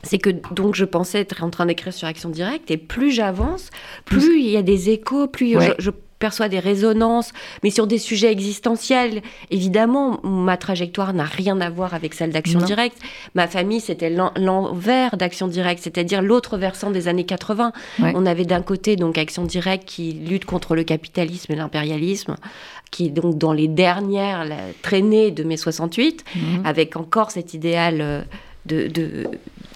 c'est 0.04 0.18
que 0.18 0.30
donc 0.54 0.76
je 0.76 0.86
pensais 0.86 1.20
être 1.20 1.44
en 1.44 1.50
train 1.50 1.66
d'écrire 1.66 1.94
sur 1.94 2.08
Action 2.08 2.30
Directe 2.30 2.72
et 2.72 2.78
plus 2.78 3.12
j'avance, 3.12 3.70
plus, 4.06 4.40
il 4.40 4.50
y 4.50 4.58
a 4.58 4.62
des 4.62 4.90
échos, 4.90 5.28
plus 5.28 5.56
je, 5.80 5.92
perçoit 6.20 6.50
des 6.50 6.60
résonances, 6.60 7.32
mais 7.64 7.70
sur 7.70 7.88
des 7.88 7.98
sujets 7.98 8.32
existentiels. 8.32 9.22
Évidemment, 9.52 10.20
ma 10.24 10.58
trajectoire 10.58 11.14
n'a 11.14 11.26
rien 11.26 11.60
à 11.62 11.70
voir 11.70 11.94
avec 11.94 12.14
celle 12.14 12.32
d'Action 12.32 12.60
Directe. 12.60 12.98
Ma 13.36 13.48
famille, 13.48 13.80
c'était 13.80 14.10
l'envers 14.10 15.18
d'Action 15.18 15.48
Directe, 15.48 15.82
c'est-à-dire 15.84 16.22
l'autre 16.22 16.58
versant 16.58 16.92
des 16.92 17.08
années 17.08 17.26
80. 17.26 17.72
On 18.00 18.26
avait 18.26 18.46
d'un 18.46 18.62
côté 18.62 18.96
donc 18.96 19.18
Action 19.18 19.44
Directe 19.44 19.86
qui 19.86 20.14
lutte 20.14 20.46
contre 20.46 20.76
le 20.76 20.84
capitalisme 20.84 21.54
et 21.54 21.56
l'impérialisme, 21.56 22.36
qui 22.92 23.08
est 23.08 23.10
donc 23.10 23.38
dans 23.38 23.54
les 23.54 23.68
dernières 23.68 24.48
traînées 24.82 25.32
de 25.32 25.44
mai 25.44 25.58
68, 25.58 26.24
mhm. 26.36 26.66
avec 26.66 26.96
encore 26.96 27.32
cet 27.32 27.54
idéal 27.54 27.98
euh, 28.02 28.22
de, 28.66 28.88
de, 28.88 29.28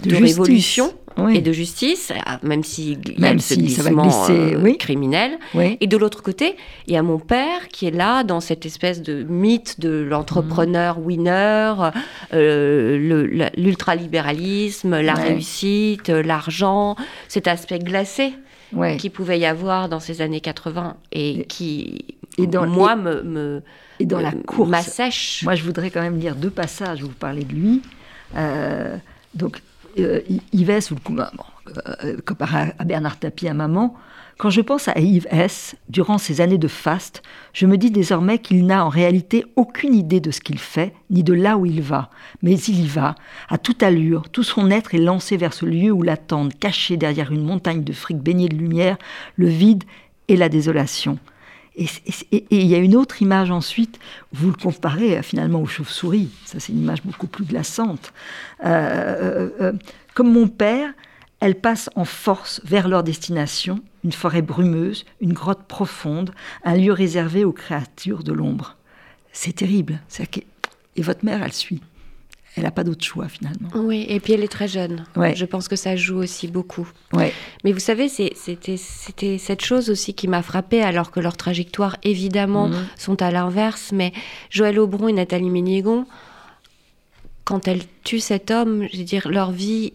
de 0.03 0.15
révolution 0.15 0.93
et 1.33 1.41
de 1.41 1.51
justice, 1.51 2.11
ah, 2.25 2.39
même 2.43 2.63
si 2.63 2.93
il 2.93 3.19
y 3.19 3.25
a 3.25 3.37
ce 3.39 3.55
glissement 3.55 4.27
euh, 4.29 4.73
criminel. 4.75 5.37
Et 5.79 5.87
de 5.87 5.97
l'autre 5.97 6.23
côté, 6.23 6.55
il 6.87 6.93
y 6.93 6.97
a 6.97 7.03
mon 7.03 7.19
père 7.19 7.67
qui 7.69 7.87
est 7.87 7.91
là 7.91 8.23
dans 8.23 8.39
cette 8.39 8.65
espèce 8.65 9.01
de 9.01 9.23
mythe 9.23 9.79
de 9.79 9.89
l'entrepreneur 9.89 10.99
mhm. 10.99 11.05
winner, 11.05 11.73
euh, 12.33 13.49
l'ultralibéralisme, 13.57 14.99
la 15.01 15.13
réussite, 15.13 16.09
l'argent, 16.09 16.95
cet 17.27 17.47
aspect 17.47 17.79
glacé 17.79 18.33
qu'il 18.97 19.11
pouvait 19.11 19.39
y 19.39 19.45
avoir 19.45 19.89
dans 19.89 19.99
ces 19.99 20.21
années 20.21 20.39
80 20.39 20.95
et, 21.11 21.45
qui, 21.45 22.05
et 22.37 22.47
dans, 22.47 22.67
moi, 22.67 22.95
me, 22.95 23.21
me, 23.21 23.61
et 23.99 24.05
dans 24.05 24.19
la 24.19 24.31
course, 24.31 24.69
m'assèche. 24.69 25.43
Moi, 25.43 25.55
je 25.55 25.63
voudrais 25.63 25.89
quand 25.89 26.01
même 26.01 26.19
lire 26.19 26.35
deux 26.35 26.49
passages 26.49 27.03
où 27.03 27.07
vous 27.07 27.13
parlez 27.13 27.43
de 27.43 27.53
lui. 27.53 27.81
Euh, 28.35 28.95
donc, 29.33 29.61
euh, 29.99 30.21
Yves 30.53 30.69
S, 30.69 30.91
ou 30.91 30.95
le, 31.09 31.23
euh, 32.03 32.17
comparé 32.25 32.73
à 32.77 32.83
Bernard 32.83 33.19
Tapie, 33.19 33.47
à 33.47 33.53
maman, 33.53 33.95
quand 34.37 34.49
je 34.49 34.61
pense 34.61 34.87
à 34.87 34.97
Yves 34.97 35.27
S, 35.29 35.75
durant 35.89 36.17
ces 36.17 36.41
années 36.41 36.57
de 36.57 36.67
faste, 36.67 37.21
je 37.53 37.67
me 37.67 37.77
dis 37.77 37.91
désormais 37.91 38.39
qu'il 38.39 38.65
n'a 38.65 38.83
en 38.83 38.89
réalité 38.89 39.45
aucune 39.55 39.93
idée 39.93 40.19
de 40.19 40.31
ce 40.31 40.41
qu'il 40.41 40.57
fait, 40.57 40.95
ni 41.11 41.23
de 41.23 41.33
là 41.33 41.57
où 41.57 41.67
il 41.67 41.81
va. 41.81 42.09
Mais 42.41 42.57
il 42.59 42.81
y 42.81 42.87
va, 42.87 43.13
à 43.49 43.59
toute 43.59 43.83
allure, 43.83 44.29
tout 44.29 44.43
son 44.43 44.71
être 44.71 44.95
est 44.95 44.99
lancé 44.99 45.37
vers 45.37 45.53
ce 45.53 45.67
lieu 45.67 45.91
où 45.91 46.01
l'attendent, 46.01 46.57
caché 46.59 46.97
derrière 46.97 47.31
une 47.31 47.45
montagne 47.45 47.83
de 47.83 47.93
fric 47.93 48.17
baignée 48.17 48.49
de 48.49 48.55
lumière, 48.55 48.97
le 49.35 49.47
vide 49.47 49.83
et 50.27 50.37
la 50.37 50.49
désolation. 50.49 51.19
Et 51.75 51.87
il 52.49 52.67
y 52.67 52.75
a 52.75 52.79
une 52.79 52.95
autre 52.95 53.21
image 53.21 53.49
ensuite, 53.49 53.97
vous 54.33 54.49
le 54.49 54.57
comparez 54.57 55.17
euh, 55.17 55.21
finalement 55.21 55.61
aux 55.61 55.67
chauves-souris, 55.67 56.29
ça 56.45 56.59
c'est 56.59 56.73
une 56.73 56.81
image 56.81 57.01
beaucoup 57.03 57.27
plus 57.27 57.45
glaçante. 57.45 58.11
Euh, 58.65 59.49
euh, 59.61 59.73
comme 60.13 60.33
mon 60.33 60.49
père, 60.49 60.91
elles 61.39 61.55
passent 61.55 61.89
en 61.95 62.03
force 62.03 62.59
vers 62.65 62.89
leur 62.89 63.03
destination, 63.03 63.81
une 64.03 64.11
forêt 64.11 64.41
brumeuse, 64.41 65.05
une 65.21 65.31
grotte 65.31 65.63
profonde, 65.63 66.31
un 66.65 66.75
lieu 66.75 66.91
réservé 66.91 67.45
aux 67.45 67.53
créatures 67.53 68.23
de 68.23 68.33
l'ombre. 68.33 68.75
C'est 69.31 69.55
terrible. 69.55 70.01
Et 70.97 71.01
votre 71.01 71.23
mère, 71.23 71.41
elle 71.41 71.53
suit 71.53 71.81
elle 72.55 72.63
n'a 72.63 72.71
pas 72.71 72.83
d'autre 72.83 73.03
choix 73.03 73.29
finalement. 73.29 73.69
Oui, 73.75 74.05
et 74.09 74.19
puis 74.19 74.33
elle 74.33 74.43
est 74.43 74.51
très 74.51 74.67
jeune. 74.67 75.05
Je 75.15 75.45
pense 75.45 75.67
que 75.67 75.75
ça 75.75 75.95
joue 75.95 76.17
aussi 76.17 76.47
beaucoup. 76.47 76.89
Ouais. 77.13 77.33
Mais 77.63 77.71
vous 77.71 77.79
savez, 77.79 78.09
c'était 78.09 78.77
cette 78.77 79.63
chose 79.63 79.89
aussi 79.89 80.13
qui 80.13 80.27
m'a 80.27 80.41
frappée, 80.41 80.81
alors 80.81 81.11
que 81.11 81.19
leurs 81.19 81.37
trajectoires, 81.37 81.97
évidemment, 82.03 82.67
mhm. 82.67 82.85
sont 82.97 83.21
à 83.21 83.31
l'inverse. 83.31 83.91
Mais 83.93 84.11
Joël 84.49 84.79
Aubron 84.79 85.07
et 85.07 85.13
Nathalie 85.13 85.49
Ménégon, 85.49 86.05
quand 87.45 87.67
elles 87.67 87.83
tuent 88.03 88.19
cet 88.19 88.51
homme, 88.51 88.87
je 88.91 88.97
veux 88.97 89.03
dire, 89.03 89.29
leur 89.29 89.51
vie 89.51 89.93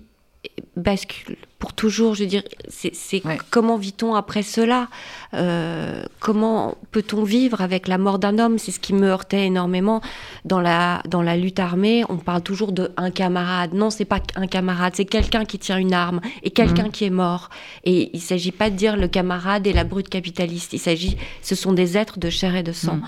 bascule 0.76 1.36
pour 1.58 1.72
toujours. 1.72 2.14
Je 2.14 2.22
veux 2.22 2.28
dire, 2.28 2.42
c'est 2.68 3.22
comment 3.50 3.76
vit-on 3.76 4.14
après 4.14 4.42
cela? 4.42 4.88
Euh, 5.34 6.02
Comment 6.20 6.76
peut-on 6.90 7.22
vivre 7.22 7.60
avec 7.60 7.88
la 7.88 7.98
mort 7.98 8.18
d'un 8.18 8.38
homme? 8.38 8.58
C'est 8.58 8.72
ce 8.72 8.80
qui 8.80 8.92
me 8.92 9.06
heurtait 9.06 9.46
énormément 9.46 10.00
dans 10.44 10.60
la 10.60 11.02
dans 11.08 11.22
la 11.22 11.36
lutte 11.36 11.60
armée. 11.60 12.04
On 12.08 12.16
parle 12.16 12.42
toujours 12.42 12.72
de 12.72 12.90
un 12.96 13.10
camarade. 13.10 13.74
Non, 13.74 13.90
c'est 13.90 14.04
pas 14.04 14.20
un 14.34 14.46
camarade, 14.46 14.94
c'est 14.96 15.04
quelqu'un 15.04 15.44
qui 15.44 15.58
tient 15.58 15.78
une 15.78 15.94
arme 15.94 16.20
et 16.42 16.50
quelqu'un 16.50 16.84
mhm. 16.86 16.90
qui 16.90 17.04
est 17.04 17.10
mort. 17.10 17.48
Et 17.84 18.10
il 18.12 18.20
s'agit 18.20 18.52
pas 18.52 18.70
de 18.70 18.76
dire 18.76 18.96
le 18.96 19.08
camarade 19.08 19.66
et 19.66 19.72
la 19.72 19.84
brute 19.84 20.08
capitaliste. 20.08 20.72
Il 20.72 20.78
s'agit, 20.78 21.16
ce 21.42 21.54
sont 21.54 21.72
des 21.72 21.96
êtres 21.96 22.18
de 22.18 22.28
chair 22.28 22.56
et 22.56 22.62
de 22.62 22.72
sang. 22.72 22.96
Mhm. 22.96 23.06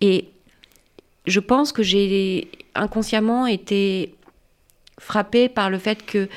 Et 0.00 0.28
je 1.26 1.40
pense 1.40 1.72
que 1.72 1.82
j'ai 1.82 2.50
inconsciemment 2.74 3.46
été 3.46 4.14
frappée 4.98 5.48
par 5.48 5.70
le 5.70 5.78
fait 5.78 6.04
que 6.04 6.28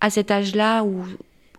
à 0.00 0.10
cet 0.10 0.30
âge-là 0.30 0.82
où, 0.82 1.04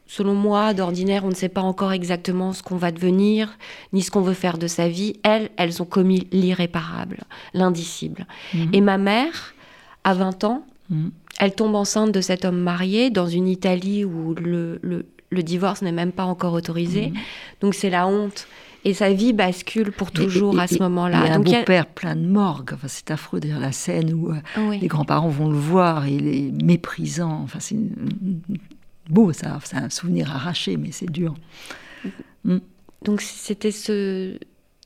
selon 0.08 0.34
moi, 0.34 0.74
d'ordinaire, 0.74 1.24
on 1.26 1.30
ne 1.30 1.36
sait 1.36 1.50
pas 1.50 1.62
encore 1.62 1.92
exactement 1.92 2.54
ce 2.54 2.64
qu'on 2.64 2.78
va 2.78 2.92
devenir, 2.92 3.58
ni 3.94 4.02
ce 4.02 4.12
qu'on 4.12 4.22
veut 4.22 4.34
faire 4.34 4.58
de 4.58 4.68
sa 4.68 4.88
vie, 4.88 5.16
elles, 5.24 5.50
elles 5.58 5.82
ont 5.82 5.86
commis 5.86 6.28
l'irréparable, 6.32 7.20
l'indicible. 7.54 8.26
Mhm. 8.54 8.70
Et 8.74 8.82
ma 8.82 8.98
mère, 8.98 9.54
à 10.04 10.14
20 10.14 10.44
ans, 10.44 10.66
mhm. 10.90 11.12
elle 11.40 11.54
tombe 11.54 11.76
enceinte 11.76 12.12
de 12.12 12.22
cet 12.22 12.46
homme 12.46 12.60
marié 12.60 13.10
dans 13.10 13.28
une 13.28 13.48
Italie 13.48 14.04
où 14.06 14.34
le, 14.36 14.80
le, 14.82 15.44
divorce 15.44 15.82
n'est 15.82 15.92
même 15.94 16.12
pas 16.12 16.26
encore 16.26 16.54
autorisé. 16.54 17.08
Mhm. 17.08 17.18
Donc 17.62 17.76
c'est 17.76 17.90
la 17.90 18.08
honte. 18.08 18.48
Et 18.84 18.94
sa 18.94 19.14
vie 19.14 19.34
bascule 19.34 19.92
pour 19.92 20.12
toujours 20.12 20.60
à 20.60 20.68
ce 20.68 20.80
moment-là. 20.80 21.22
Il 21.24 21.28
y 21.28 21.32
a 21.32 21.36
un 21.36 21.40
beau-père 21.40 21.86
plein 21.86 22.16
de 22.16 22.26
morgue. 22.26 22.72
Enfin, 22.74 22.88
c'est 22.88 23.12
affreux 23.12 23.40
d'ailleurs 23.40 23.60
la 23.60 23.72
scène 23.72 24.14
où 24.14 24.32
euh, 24.32 24.72
les 24.72 24.88
grands-parents 24.88 25.30
vont 25.30 25.50
le 25.50 25.58
voir 25.58 26.06
et 26.06 26.14
il 26.14 26.28
est 26.28 26.64
méprisant. 26.64 27.42
Enfin, 27.44 27.60
c'est 27.60 27.78
beau, 29.10 29.34
ça. 29.34 29.60
C'est 29.64 29.78
un 29.78 29.90
souvenir 29.90 30.32
arraché, 30.36 30.78
mais 30.78 30.92
c'est 30.92 31.12
dur. 31.12 31.36
Mm. 32.44 32.58
Donc 33.04 33.22
c'était 33.22 33.72
ce, 33.72 34.38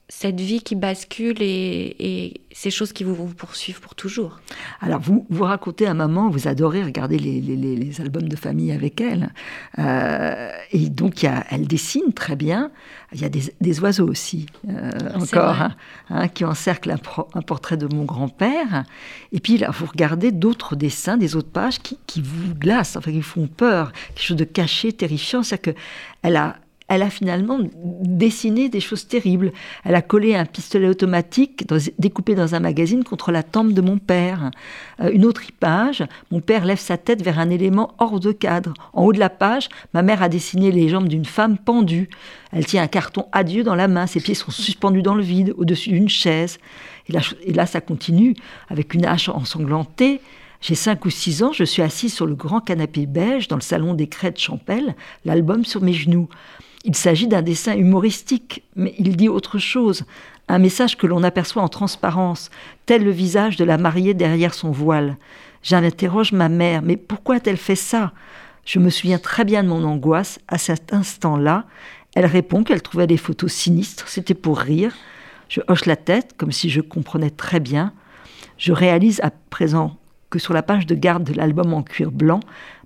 cette 0.08 0.39
vie 0.39 0.62
qui 0.62 0.76
bascule 0.76 1.38
et, 1.41 2.41
ces 2.52 2.72
choses 2.72 2.94
qui 2.94 3.04
vous, 3.04 3.15
poursuivent 3.34 3.82
pour 3.82 3.96
toujours. 3.96 4.39
Alors, 4.80 5.02
vous, 5.02 5.26
vous 5.30 5.44
racontez 5.44 5.88
à 5.88 5.94
maman, 5.94 6.30
vous 6.30 6.48
adorez 6.48 6.84
regarder 6.84 7.18
les, 7.18 8.02
albums 8.02 8.30
de 8.30 8.36
famille 8.36 8.72
avec 8.72 9.02
elle. 9.02 9.34
Euh, 9.80 10.52
et 10.72 10.89
donc, 10.89 11.24
y 11.24 11.28
a, 11.28 11.46
elle 11.50 11.68
dessine 11.68 12.13
très 12.13 12.36
bien. 12.36 12.72
Il 13.13 13.22
y 13.22 13.26
a 13.26 13.30
des, 13.30 13.80
oiseaux 13.82 14.08
aussi, 14.08 14.46
euh, 14.70 14.89
encore, 15.15 15.62
hein, 15.62 15.76
hein, 16.10 16.28
qui 16.28 16.46
encerclent 16.46 16.91
un, 16.91 17.41
portrait 17.41 17.78
de 17.78 17.94
mon 17.94 18.06
grand-père. 18.06 18.86
Et 19.32 19.39
puis, 19.39 19.58
là, 19.58 19.72
vous 19.72 19.86
regardez 19.86 20.32
d'autres 20.32 20.76
dessins, 20.76 21.18
des 21.18 21.36
autres 21.36 21.52
pages 21.52 21.80
qui, 21.80 21.98
qui 22.08 22.22
vous 22.22 22.54
glacent, 22.54 22.96
enfin, 22.96 23.12
qui 23.12 23.22
font 23.22 23.48
peur, 23.48 23.91
quelque 24.13 24.26
chose 24.26 24.38
de 24.38 24.46
caché, 24.46 24.94
terrifiant. 24.94 25.44
C'est-à-dire 25.44 25.74
qu'elle 26.22 26.36
a 26.38 26.56
elle 26.88 27.02
a 27.02 27.10
finalement 27.10 27.60
dessiné 27.74 28.69
des 28.69 28.80
choses 28.80 29.08
terribles. 29.08 29.52
Elle 29.84 29.95
a 29.95 30.04
collé 30.04 30.36
un 30.36 30.45
pistolet 30.45 30.88
automatique 30.88 31.65
découpé 31.98 32.36
dans 32.36 32.54
un 32.54 32.60
magazine 32.60 33.04
contre 33.04 33.32
la 33.32 33.41
tempe 33.41 33.74
de 33.74 33.82
mon 33.82 33.98
père. 33.98 34.52
Euh, 35.02 35.10
une 35.12 35.26
autre 35.26 35.41
page, 35.60 36.04
mon 36.30 36.41
père 36.41 36.63
lève 36.63 36.80
sa 36.80 36.98
tête 36.98 37.24
vers 37.24 37.39
un 37.39 37.50
élément 37.50 37.95
hors 37.98 38.19
de 38.19 38.32
cadre. 38.32 38.74
En 38.93 39.04
haut 39.06 39.13
de 39.13 39.19
la 39.19 39.30
page, 39.30 39.69
ma 39.93 40.04
mère 40.04 40.21
a 40.21 40.30
dessiné 40.30 40.71
les 40.71 40.89
jambes 40.89 41.08
d'une 41.08 41.26
femme 41.26 41.58
pendue. 41.58 42.08
Elle 42.52 42.67
tient 42.67 42.84
un 42.84 42.88
carton 42.88 43.26
adieu 43.32 43.63
dans 43.63 43.76
la 43.76 43.88
main, 43.88 44.06
ses 44.06 44.21
pieds 44.21 44.36
sont 44.36 44.52
suspendus 44.52 45.02
dans 45.02 45.15
le 45.15 45.24
vide, 45.24 45.54
au-dessus 45.58 45.89
d'une 45.89 46.10
chaise. 46.10 46.60
Et 47.10 47.54
là, 47.54 47.65
ça 47.65 47.82
continue, 47.82 48.36
avec 48.69 48.93
une 48.93 49.06
hache 49.06 49.30
ensanglantée. 49.30 50.21
J'ai 50.62 50.76
cinq 50.76 51.06
ou 51.06 51.10
six 51.10 51.43
ans, 51.43 51.52
je 51.52 51.63
suis 51.63 51.82
assise 51.82 52.13
sur 52.13 52.26
le 52.26 52.34
grand 52.36 52.60
canapé 52.60 53.06
beige 53.06 53.48
dans 53.48 53.56
le 53.56 53.62
salon 53.62 53.93
des 53.93 54.08
crêtes 54.08 54.39
Champel, 54.39 54.95
l'album 55.24 55.65
sur 55.65 55.82
mes 55.82 55.93
genoux. 55.93 56.30
Il 56.88 56.95
s'agit 56.95 57.28
d'un 57.28 57.41
dessin 57.41 57.76
humoristique, 57.76 58.63
mais 58.76 58.93
il 59.00 59.17
dit 59.17 59.28
autre 59.28 59.58
chose, 59.58 60.06
un 60.48 60.60
message 60.60 60.98
que 60.98 61.08
l'on 61.08 61.24
aperçoit 61.24 61.63
en 61.63 61.67
transparence, 61.67 62.52
tel 62.86 63.04
le 63.04 63.10
visage 63.10 63.58
de 63.58 63.65
la 63.65 63.80
mariée 63.80 64.13
derrière 64.13 64.54
son 64.54 64.69
voile. 64.69 65.17
J'interroge 65.63 66.32
ma 66.32 66.48
mère, 66.48 66.84
mais 66.84 66.95
pourquoi 66.95 67.38
a-t-elle 67.38 67.58
fait 67.58 67.76
ça? 67.76 68.12
Je 68.65 68.78
me 68.78 68.91
souviens 68.91 69.17
très 69.17 69.45
bien 69.45 69.63
de 69.63 69.69
mon 69.69 69.84
angoisse 69.84 70.39
à 70.48 70.60
cet 70.60 70.93
instant-là. 70.93 71.65
Elle 72.13 72.28
répond 72.28 72.63
qu'elle 72.63 72.84
trouvait 72.84 73.08
des 73.08 73.17
photos 73.17 73.52
sinistres, 73.52 74.08
c'était 74.08 74.36
pour 74.36 74.60
rire. 74.60 74.93
Je 75.50 75.62
hoche 75.67 75.86
la 75.86 75.95
tête 75.95 76.36
comme 76.38 76.52
si 76.52 76.69
je 76.69 76.82
comprenais 76.82 77.32
très 77.32 77.60
bien. 77.60 77.93
Je 78.60 78.74
réalise 78.74 79.19
à 79.21 79.32
présent 79.50 79.98
que 80.30 80.38
sur 80.38 80.54
la 80.54 80.62
page 80.62 80.86
de 80.86 80.93
garde 80.93 81.24
de 81.24 81.34
l'album 81.34 81.74
en 81.74 81.82
cuir 81.82 82.12
blanc, 82.12 82.41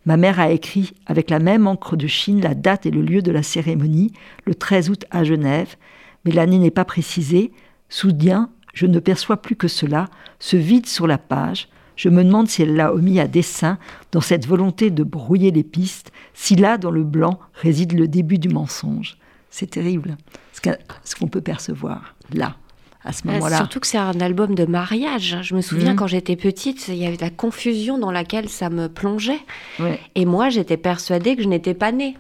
Ma 0.10 0.18
mère 0.18 0.40
a 0.40 0.50
écrit 0.50 0.94
avec 1.06 1.30
la 1.30 1.38
même 1.38 1.68
encre 1.68 1.96
de 1.96 2.08
Chine 2.08 2.42
la 2.42 2.56
date 2.56 2.88
et 2.88 2.90
le 2.90 3.04
lieu 3.04 3.22
de 3.22 3.32
la 3.32 3.44
cérémonie, 3.44 4.12
le 4.48 4.56
13 4.56 4.90
août 4.90 5.06
à 5.12 5.24
Genève, 5.24 5.76
mais 6.26 6.32
l'année 6.32 6.58
n'est 6.58 6.72
pas 6.72 6.84
précisée. 6.84 7.52
Soudain, 7.90 8.50
je 8.74 8.88
ne 8.88 8.98
perçois 8.98 9.40
plus 9.40 9.56
que 9.56 9.68
cela, 9.68 10.08
ce 10.40 10.58
vide 10.58 10.88
sur 10.88 11.06
la 11.06 11.20
page. 11.20 11.70
Je 11.96 12.10
me 12.10 12.24
demande 12.24 12.48
si 12.48 12.64
elle 12.64 12.76
l'a 12.76 12.92
omis 12.92 13.20
à 13.20 13.28
dessein, 13.28 13.78
dans 14.12 14.20
cette 14.20 14.48
volonté 14.48 14.90
de 14.90 15.04
brouiller 15.04 15.52
les 15.52 15.62
pistes, 15.62 16.12
si 16.34 16.56
là, 16.56 16.80
dans 16.80 16.90
le 16.90 17.04
blanc, 17.04 17.38
réside 17.54 17.94
le 17.94 18.08
début 18.08 18.40
du 18.40 18.50
mensonge. 18.50 19.16
C'est 19.52 19.70
terrible, 19.70 20.18
ce 20.54 21.16
qu'on 21.16 21.28
peut 21.28 21.42
percevoir 21.42 22.16
là 22.34 22.56
à 23.04 23.14
ce 23.14 23.28
moment-là. 23.28 23.58
Surtout 23.58 23.80
que 23.80 23.88
c'est 23.88 23.98
un 23.98 24.20
album 24.20 24.56
de 24.56 24.66
mariage. 24.66 25.40
Je 25.42 25.56
me 25.56 25.62
souviens 25.62 25.92
mhm. 25.92 25.96
quand 25.96 26.08
j'étais 26.08 26.36
petite, 26.36 26.88
il 26.90 26.96
y 26.96 27.06
avait 27.06 27.18
la 27.20 27.30
confusion 27.30 27.98
dans 27.98 28.12
laquelle 28.12 28.50
ça 28.50 28.70
me 28.70 28.88
plongeait. 28.90 29.40
Et 30.16 30.26
moi, 30.26 30.50
j'étais 30.50 30.78
persuadée 30.78 31.36
que 31.36 31.44
je 31.44 31.48
n'étais 31.48 31.74
pas 31.74 31.92
née. 31.92 32.18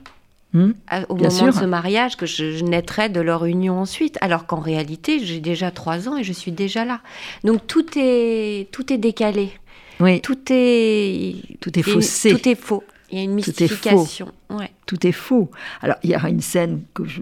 Mhm. 0.54 0.74
Au 1.10 1.16
moment 1.16 1.46
de 1.46 1.52
ce 1.52 1.66
mariage, 1.66 2.16
que 2.16 2.26
je, 2.26 2.64
naîtrais 2.64 3.10
de 3.10 3.22
leur 3.22 3.46
union 3.46 3.80
ensuite, 3.80 4.18
alors 4.22 4.48
qu'en 4.48 4.60
réalité, 4.60 5.20
j'ai 5.24 5.40
déjà 5.40 5.70
trois 5.70 6.10
ans 6.10 6.18
et 6.18 6.24
je 6.24 6.34
suis 6.34 6.52
déjà 6.52 6.86
là. 6.86 7.02
Donc 7.44 7.68
tout 7.68 7.86
est, 7.96 8.72
tout 8.72 8.92
est 8.92 8.98
décalé. 8.98 9.52
Oui. 10.00 10.22
Tout 10.22 10.40
est, 10.50 11.36
tout 11.60 11.78
est 11.78 11.84
faussé. 11.84 12.32
Tout 12.32 12.48
est 12.48 12.56
faux. 12.56 12.84
Il 13.12 13.18
y 13.18 13.22
a 13.22 13.24
une 13.24 13.34
mystification. 13.34 14.28
Tout 14.28 14.56
est 14.56 14.58
faux. 14.58 14.74
Tout 14.86 15.08
est 15.08 15.12
faux. 15.12 15.52
Alors, 15.82 15.98
il 16.04 16.12
y 16.12 16.16
a 16.16 16.30
une 16.30 16.42
scène 16.42 16.84
que, 16.94 17.06
je, 17.06 17.22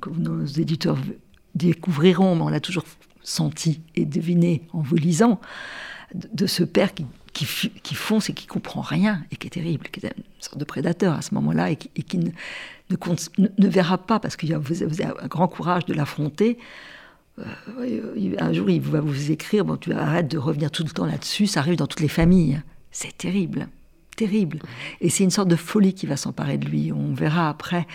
que 0.00 0.10
nos 0.10 0.44
éditeurs 0.44 0.96
découvriront, 1.58 2.36
mais 2.36 2.42
on 2.42 2.48
l'a 2.48 2.60
toujours 2.60 2.84
senti 3.22 3.82
et 3.94 4.04
deviné 4.04 4.62
en 4.72 4.80
vous 4.80 4.96
lisant, 4.96 5.40
de, 6.14 6.46
ce 6.46 6.64
père 6.64 6.94
qui, 6.94 7.04
qui, 7.34 7.94
fonce 7.94 8.30
et 8.30 8.32
qui 8.32 8.46
comprend 8.46 8.80
rien 8.80 9.22
et 9.30 9.36
qui 9.36 9.46
est 9.46 9.50
terrible, 9.50 9.86
qui 9.88 10.04
est 10.04 10.10
une 10.16 10.24
sorte 10.40 10.58
de 10.58 10.64
prédateur 10.64 11.12
à 11.12 11.20
ce 11.20 11.34
moment-là 11.34 11.70
et 11.70 11.76
qui, 11.76 12.18
ne, 12.18 12.30
ne, 12.88 13.68
verra 13.68 13.98
pas, 13.98 14.18
parce 14.18 14.36
vous, 14.42 14.60
vous 14.60 15.02
avez 15.02 15.12
un 15.20 15.26
grand 15.26 15.48
courage 15.48 15.84
de 15.84 15.92
l'affronter. 15.92 16.58
Euh, 17.38 18.34
un 18.38 18.52
jour, 18.52 18.70
il 18.70 18.80
va 18.80 19.00
vous 19.00 19.30
écrire, 19.30 19.64
bon, 19.66 19.76
tu 19.76 19.92
arrêtes 19.92 20.28
de 20.28 20.38
revenir 20.38 20.70
tout 20.70 20.82
le 20.82 20.90
temps 20.90 21.06
là-dessus, 21.06 21.46
ça 21.46 21.60
arrive 21.60 21.76
dans 21.76 21.86
toutes 21.86 22.00
les 22.00 22.08
familles. 22.08 22.62
C'est 22.90 23.16
terrible 23.16 23.68
terrible. 24.18 24.58
Et 25.00 25.10
c'est 25.10 25.22
une 25.22 25.30
sorte 25.30 25.48
de 25.48 25.56
folie 25.56 25.94
qui 25.94 26.06
va 26.06 26.16
s'emparer 26.16 26.58
de 26.58 26.66
lui. 26.66 26.92
On 26.92 27.14
verra 27.14 27.48
après. 27.48 27.86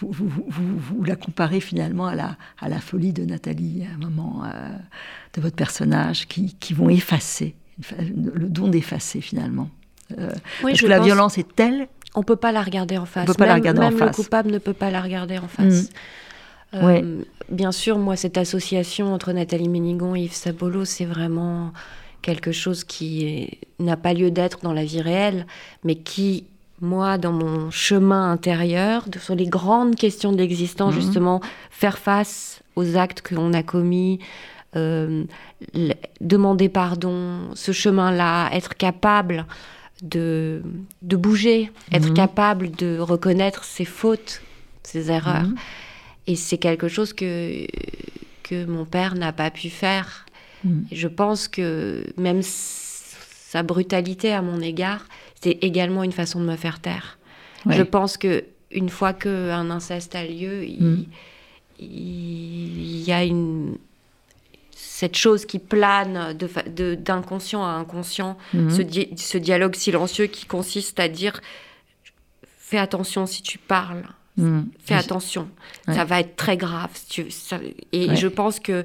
Vous, 0.00 0.12
vous, 0.12 1.04
la 1.04 1.16
comparez 1.16 1.60
finalement 1.60 2.06
à 2.06 2.14
la, 2.14 2.36
à 2.60 2.68
la 2.68 2.78
folie 2.78 3.12
de 3.12 3.24
Nathalie, 3.24 3.84
à 3.84 3.94
un 3.94 3.98
moment 3.98 4.44
euh, 4.44 4.68
de 5.34 5.40
votre 5.40 5.56
personnage, 5.56 6.26
qui, 6.28 6.54
qui 6.54 6.74
vont 6.74 6.88
effacer, 6.88 7.56
le 7.98 8.48
don 8.48 8.68
d'effacer 8.68 9.20
finalement. 9.20 9.68
Euh, 10.18 10.32
parce 10.62 10.80
que 10.80 10.86
la 10.86 11.00
violence 11.00 11.38
est 11.38 11.56
telle. 11.56 11.88
On 12.14 12.22
peut 12.22 12.36
pas 12.36 12.52
la 12.52 12.62
regarder 12.62 12.96
en 12.96 13.06
face. 13.06 13.24
On 13.24 13.26
peut 13.26 13.34
pas 13.34 13.46
même, 13.46 13.48
la 13.48 13.70
regarder 13.70 13.94
en 13.94 13.98
face. 13.98 14.16
le 14.16 14.22
coupable 14.22 14.50
ne 14.52 14.58
peut 14.58 14.72
pas 14.72 14.90
la 14.90 15.00
regarder 15.00 15.38
en 15.38 15.48
face. 15.48 15.90
Mm. 16.72 16.76
Euh, 16.76 17.22
bien 17.50 17.72
sûr, 17.72 17.98
moi, 17.98 18.16
cette 18.16 18.38
association 18.38 19.12
entre 19.12 19.32
Nathalie 19.32 19.68
Ménigon 19.68 20.14
et 20.14 20.22
Yves 20.22 20.34
Sabolo, 20.34 20.84
c'est 20.84 21.04
vraiment 21.04 21.72
quelque 22.24 22.52
chose 22.52 22.84
qui 22.84 23.58
n'a 23.78 23.98
pas 23.98 24.14
lieu 24.14 24.30
d'être 24.30 24.60
dans 24.62 24.72
la 24.72 24.84
vie 24.84 25.02
réelle, 25.02 25.46
mais 25.84 25.94
qui, 25.94 26.44
moi, 26.80 27.18
dans 27.18 27.32
mon 27.32 27.70
chemin 27.70 28.32
intérieur, 28.32 29.04
sur 29.20 29.34
les 29.34 29.46
grandes 29.46 29.94
questions 29.94 30.32
de 30.32 30.38
l'existence, 30.38 30.94
mhm. 30.94 31.00
justement, 31.02 31.40
faire 31.70 31.98
face 31.98 32.62
aux 32.76 32.96
actes 32.96 33.20
que 33.20 33.34
l'on 33.34 33.52
a 33.52 33.62
commis, 33.62 34.20
euh, 34.74 35.24
demander 36.22 36.70
pardon, 36.70 37.54
ce 37.54 37.72
chemin-là, 37.72 38.48
être 38.52 38.74
capable 38.74 39.44
de, 40.02 40.62
de 41.02 41.16
bouger, 41.16 41.70
être 41.92 42.08
mhm. 42.08 42.14
capable 42.14 42.70
de 42.70 42.98
reconnaître 42.98 43.64
ses 43.64 43.84
fautes, 43.84 44.40
ses 44.82 45.10
erreurs. 45.10 45.42
Mhm. 45.42 45.56
Et 46.26 46.36
c'est 46.36 46.58
quelque 46.58 46.88
chose 46.88 47.12
que, 47.12 47.66
que 48.42 48.64
mon 48.64 48.86
père 48.86 49.14
n'a 49.14 49.32
pas 49.34 49.50
pu 49.50 49.68
faire 49.68 50.23
Mm. 50.64 50.82
je 50.90 51.08
pense 51.08 51.48
que 51.48 52.04
même 52.16 52.40
sa 52.42 53.62
brutalité 53.62 54.32
à 54.32 54.42
mon 54.42 54.60
égard, 54.60 55.06
c'est 55.40 55.58
également 55.62 56.02
une 56.02 56.12
façon 56.12 56.40
de 56.40 56.46
me 56.46 56.56
faire 56.56 56.80
taire. 56.80 57.18
Je 57.66 57.82
pense 57.82 58.18
que 58.18 58.44
une 58.70 58.88
fois 58.90 59.12
qu'un 59.12 59.70
inceste 59.70 60.14
a 60.14 60.24
lieu, 60.24 60.64
il, 60.64 60.82
mm. 60.82 61.06
y 61.78 63.12
a 63.12 63.24
une 63.24 63.78
cette 64.76 65.16
chose 65.16 65.44
qui 65.44 65.58
plane 65.58 66.34
d'inconscient 66.34 67.64
à 67.64 67.70
inconscient, 67.70 68.36
mm. 68.52 68.70
ce, 68.70 69.38
dialogue 69.38 69.74
silencieux 69.74 70.26
qui 70.26 70.46
consiste 70.46 71.00
à 71.00 71.08
dire 71.08 71.40
fais 72.58 72.78
attention 72.78 73.26
si 73.26 73.42
tu 73.42 73.58
parles, 73.58 74.04
fais 74.84 74.94
attention, 74.94 75.48
ça 75.86 76.04
va 76.04 76.20
être 76.20 76.36
très 76.36 76.56
grave. 76.56 76.90
et 77.92 78.16
je 78.16 78.28
pense 78.28 78.60
que 78.60 78.84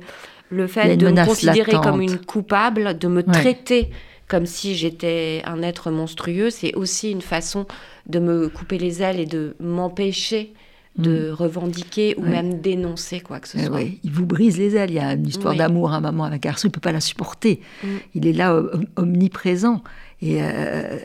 le 0.49 0.67
fait 0.67 0.97
de 0.97 1.09
me 1.09 1.25
considérer 1.25 1.73
comme 1.73 2.01
une 2.01 2.17
coupable, 2.17 2.97
de 2.97 3.07
me 3.07 3.23
traiter 3.23 3.89
comme 4.29 4.45
si 4.45 4.75
j'étais 4.75 5.41
un 5.45 5.63
être 5.63 5.89
monstrueux, 5.89 6.51
c'est 6.51 6.75
aussi 6.75 7.11
une 7.11 7.21
façon 7.21 7.65
de 8.05 8.19
me 8.19 8.47
couper 8.47 8.77
les 8.77 9.01
ailes 9.01 9.19
et 9.19 9.25
de 9.25 9.55
m'empêcher 9.59 10.53
de 10.97 11.31
mm. 11.31 11.33
revendiquer 11.33 12.15
ou 12.17 12.21
même 12.21 12.61
dénoncer 12.61 13.21
quoi 13.21 13.39
que 13.39 13.47
ce 13.47 13.57
eh 13.57 13.65
soit. 13.65 13.81
Il 13.81 14.11
vous 14.11 14.25
brise 14.25 14.57
les 14.57 14.75
ailes. 14.75 14.91
Il 14.91 14.95
y 14.95 14.99
a 14.99 15.13
une 15.13 15.27
histoire 15.27 15.55
d'amour, 15.55 15.93
un 15.93 16.01
maman 16.01 16.25
avec 16.25 16.45
un 16.45 16.49
garçon, 16.49 16.67
il 16.67 16.69
ne 16.69 16.73
peut 16.73 16.79
pas 16.79 16.91
la 16.91 17.01
supporter. 17.01 17.61
Mm. 17.83 17.87
Il 18.15 18.27
est 18.27 18.33
là 18.33 18.61
omniprésent. 18.95 19.83
Et 20.21 20.43
euh, 20.43 20.97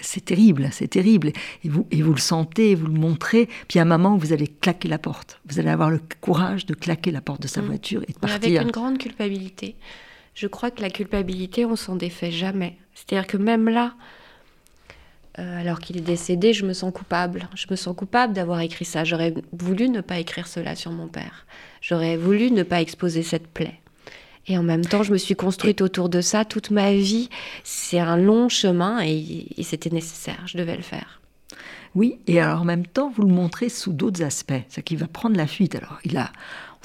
c'est 0.00 0.24
terrible, 0.24 0.68
c'est 0.72 0.88
terrible. 0.88 1.32
Et 1.64 1.68
vous, 1.68 1.86
et 1.90 2.00
vous 2.02 2.14
le 2.14 2.20
sentez, 2.20 2.74
vous 2.74 2.86
le 2.86 2.98
montrez. 2.98 3.48
Puis 3.68 3.78
à 3.78 3.82
un 3.82 3.86
moment, 3.86 4.16
vous 4.16 4.32
allez 4.32 4.46
claquer 4.46 4.88
la 4.88 4.98
porte. 4.98 5.40
Vous 5.46 5.58
allez 5.58 5.68
avoir 5.68 5.90
le 5.90 6.00
courage 6.20 6.64
de 6.64 6.74
claquer 6.74 7.10
la 7.10 7.20
porte 7.20 7.42
de 7.42 7.48
sa 7.48 7.60
mm. 7.60 7.66
voiture 7.66 8.02
et 8.08 8.12
de 8.12 8.18
partir. 8.18 8.48
avec 8.48 8.62
une 8.62 8.70
grande 8.70 8.98
culpabilité. 8.98 9.76
Je 10.34 10.46
crois 10.46 10.70
que 10.70 10.80
la 10.80 10.90
culpabilité, 10.90 11.64
on 11.64 11.76
s'en 11.76 11.96
défait 11.96 12.32
jamais. 12.32 12.76
C'est-à-dire 12.94 13.26
que 13.26 13.36
même 13.36 13.68
là, 13.68 13.94
euh, 15.38 15.60
alors 15.60 15.80
qu'il 15.80 15.96
est 15.96 16.00
décédé, 16.00 16.52
je 16.52 16.64
me 16.64 16.72
sens 16.72 16.92
coupable. 16.92 17.48
Je 17.54 17.66
me 17.70 17.76
sens 17.76 17.94
coupable 17.94 18.32
d'avoir 18.32 18.60
écrit 18.60 18.84
ça. 18.84 19.04
J'aurais 19.04 19.34
voulu 19.52 19.90
ne 19.90 20.00
pas 20.00 20.18
écrire 20.18 20.46
cela 20.46 20.74
sur 20.74 20.90
mon 20.90 21.08
père. 21.08 21.46
J'aurais 21.80 22.16
voulu 22.16 22.50
ne 22.50 22.62
pas 22.62 22.80
exposer 22.80 23.22
cette 23.22 23.48
plaie. 23.48 23.80
Et 24.46 24.58
en 24.58 24.62
même 24.62 24.84
temps, 24.84 25.02
je 25.02 25.12
me 25.12 25.18
suis 25.18 25.34
construite 25.34 25.80
autour 25.80 26.08
de 26.08 26.20
ça 26.20 26.44
toute 26.44 26.70
ma 26.70 26.92
vie. 26.92 27.28
C'est 27.62 27.98
un 27.98 28.16
long 28.16 28.48
chemin 28.48 29.00
et, 29.02 29.46
c'était 29.62 29.90
nécessaire. 29.90 30.42
Je 30.46 30.58
devais 30.58 30.76
le 30.76 30.82
faire. 30.82 31.20
Oui, 31.94 32.18
et 32.26 32.40
alors 32.40 32.62
en 32.62 32.64
même 32.64 32.86
temps, 32.86 33.12
vous 33.14 33.22
le 33.22 33.32
montrez 33.32 33.68
sous 33.68 33.92
d'autres 33.92 34.22
aspects. 34.22 34.52
C'est 34.68 34.82
qu'il 34.82 34.98
va 34.98 35.06
prendre 35.06 35.36
la 35.36 35.46
fuite. 35.46 35.76
Alors, 35.76 35.98
il 36.04 36.16
a, 36.16 36.24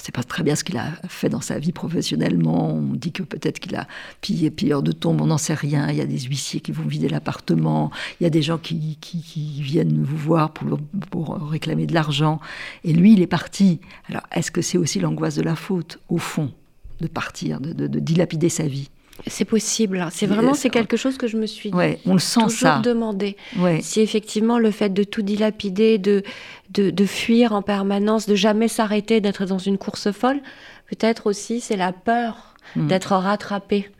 ne 0.00 0.02
sait 0.04 0.12
pas 0.12 0.22
très 0.22 0.42
bien 0.42 0.54
ce 0.54 0.64
qu'il 0.64 0.78
a 0.78 0.92
fait 1.08 1.28
dans 1.28 1.40
sa 1.40 1.58
vie 1.58 1.72
professionnellement. 1.72 2.74
On 2.74 2.94
dit 2.94 3.12
que 3.12 3.24
peut-être 3.24 3.58
qu'il 3.58 3.74
a 3.76 3.86
pillé 4.20 4.50
pilleur 4.50 4.82
de 4.82 4.92
tombes, 4.92 5.20
on 5.20 5.26
n'en 5.26 5.36
sait 5.36 5.54
rien. 5.54 5.90
Il 5.90 5.96
y 5.96 6.00
a 6.00 6.06
des 6.06 6.20
huissiers 6.20 6.60
qui 6.60 6.72
vont 6.72 6.84
vider 6.84 7.08
l'appartement. 7.08 7.90
Il 8.20 8.24
y 8.24 8.26
a 8.26 8.30
des 8.30 8.42
gens 8.42 8.58
qui, 8.58 8.98
qui, 9.00 9.60
viennent 9.60 10.02
vous 10.02 10.16
voir 10.16 10.52
pour, 10.52 10.78
pour 11.10 11.50
réclamer 11.50 11.86
de 11.86 11.92
l'argent. 11.92 12.40
Et 12.84 12.92
lui, 12.92 13.12
il 13.12 13.20
est 13.20 13.26
parti. 13.26 13.80
Alors, 14.08 14.22
est-ce 14.32 14.50
que 14.50 14.62
c'est 14.62 14.78
aussi 14.78 15.00
l'angoisse 15.00 15.34
de 15.34 15.42
la 15.42 15.56
faute, 15.56 15.98
au 16.08 16.18
fond, 16.18 16.52
de 17.00 17.08
partir, 17.08 17.60
de, 17.60 17.72
de 17.72 17.98
dilapider 17.98 18.48
sa 18.48 18.66
vie 18.66 18.90
c'est 19.26 19.44
possible. 19.44 20.06
C'est 20.10 20.26
vraiment 20.26 20.54
c'est 20.54 20.70
quelque 20.70 20.96
chose 20.96 21.18
que 21.18 21.26
je 21.26 21.36
me 21.36 21.46
suis 21.46 21.72
ouais, 21.72 22.00
on 22.06 22.14
le 22.14 22.18
sent 22.18 22.40
toujours 22.42 22.58
ça. 22.58 22.78
demandé. 22.78 23.36
Si 23.80 24.00
effectivement 24.00 24.58
le 24.58 24.70
fait 24.70 24.90
de 24.90 25.04
tout 25.04 25.22
dilapider, 25.22 25.98
de, 25.98 26.22
de, 26.70 27.06
fuir 27.06 27.52
en 27.52 27.62
permanence, 27.62 28.26
de 28.26 28.34
jamais 28.34 28.68
s'arrêter, 28.68 29.20
d'être 29.20 29.46
dans 29.46 29.58
une 29.58 29.78
course 29.78 30.10
folle, 30.12 30.40
peut-être 30.88 31.26
aussi 31.26 31.60
c'est 31.60 31.76
la 31.76 31.92
peur 31.92 32.54
hmm. 32.76 32.86
d'être 32.86 33.12
rattrapé 33.12 33.90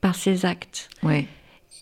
par 0.00 0.14
ses 0.14 0.44
actes. 0.44 0.88
Oui, 1.02 1.26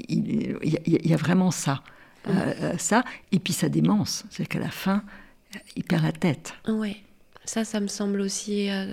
il, 0.08 0.58
y, 0.62 1.14
a 1.14 1.16
vraiment 1.16 1.50
ça. 1.50 1.82
Euh, 2.26 2.54
euh, 2.62 2.72
ça, 2.78 3.04
et 3.32 3.38
puis 3.38 3.52
sa 3.52 3.68
démence. 3.68 4.24
C'est 4.30 4.46
qu'à 4.46 4.58
la 4.58 4.70
fin, 4.70 5.02
il 5.76 5.84
perd 5.84 6.02
la 6.04 6.12
tête. 6.12 6.54
Oui, 6.66 6.96
ça, 7.44 7.64
ça 7.64 7.80
me 7.80 7.88
semble 7.88 8.20
aussi... 8.20 8.70
Euh, 8.70 8.87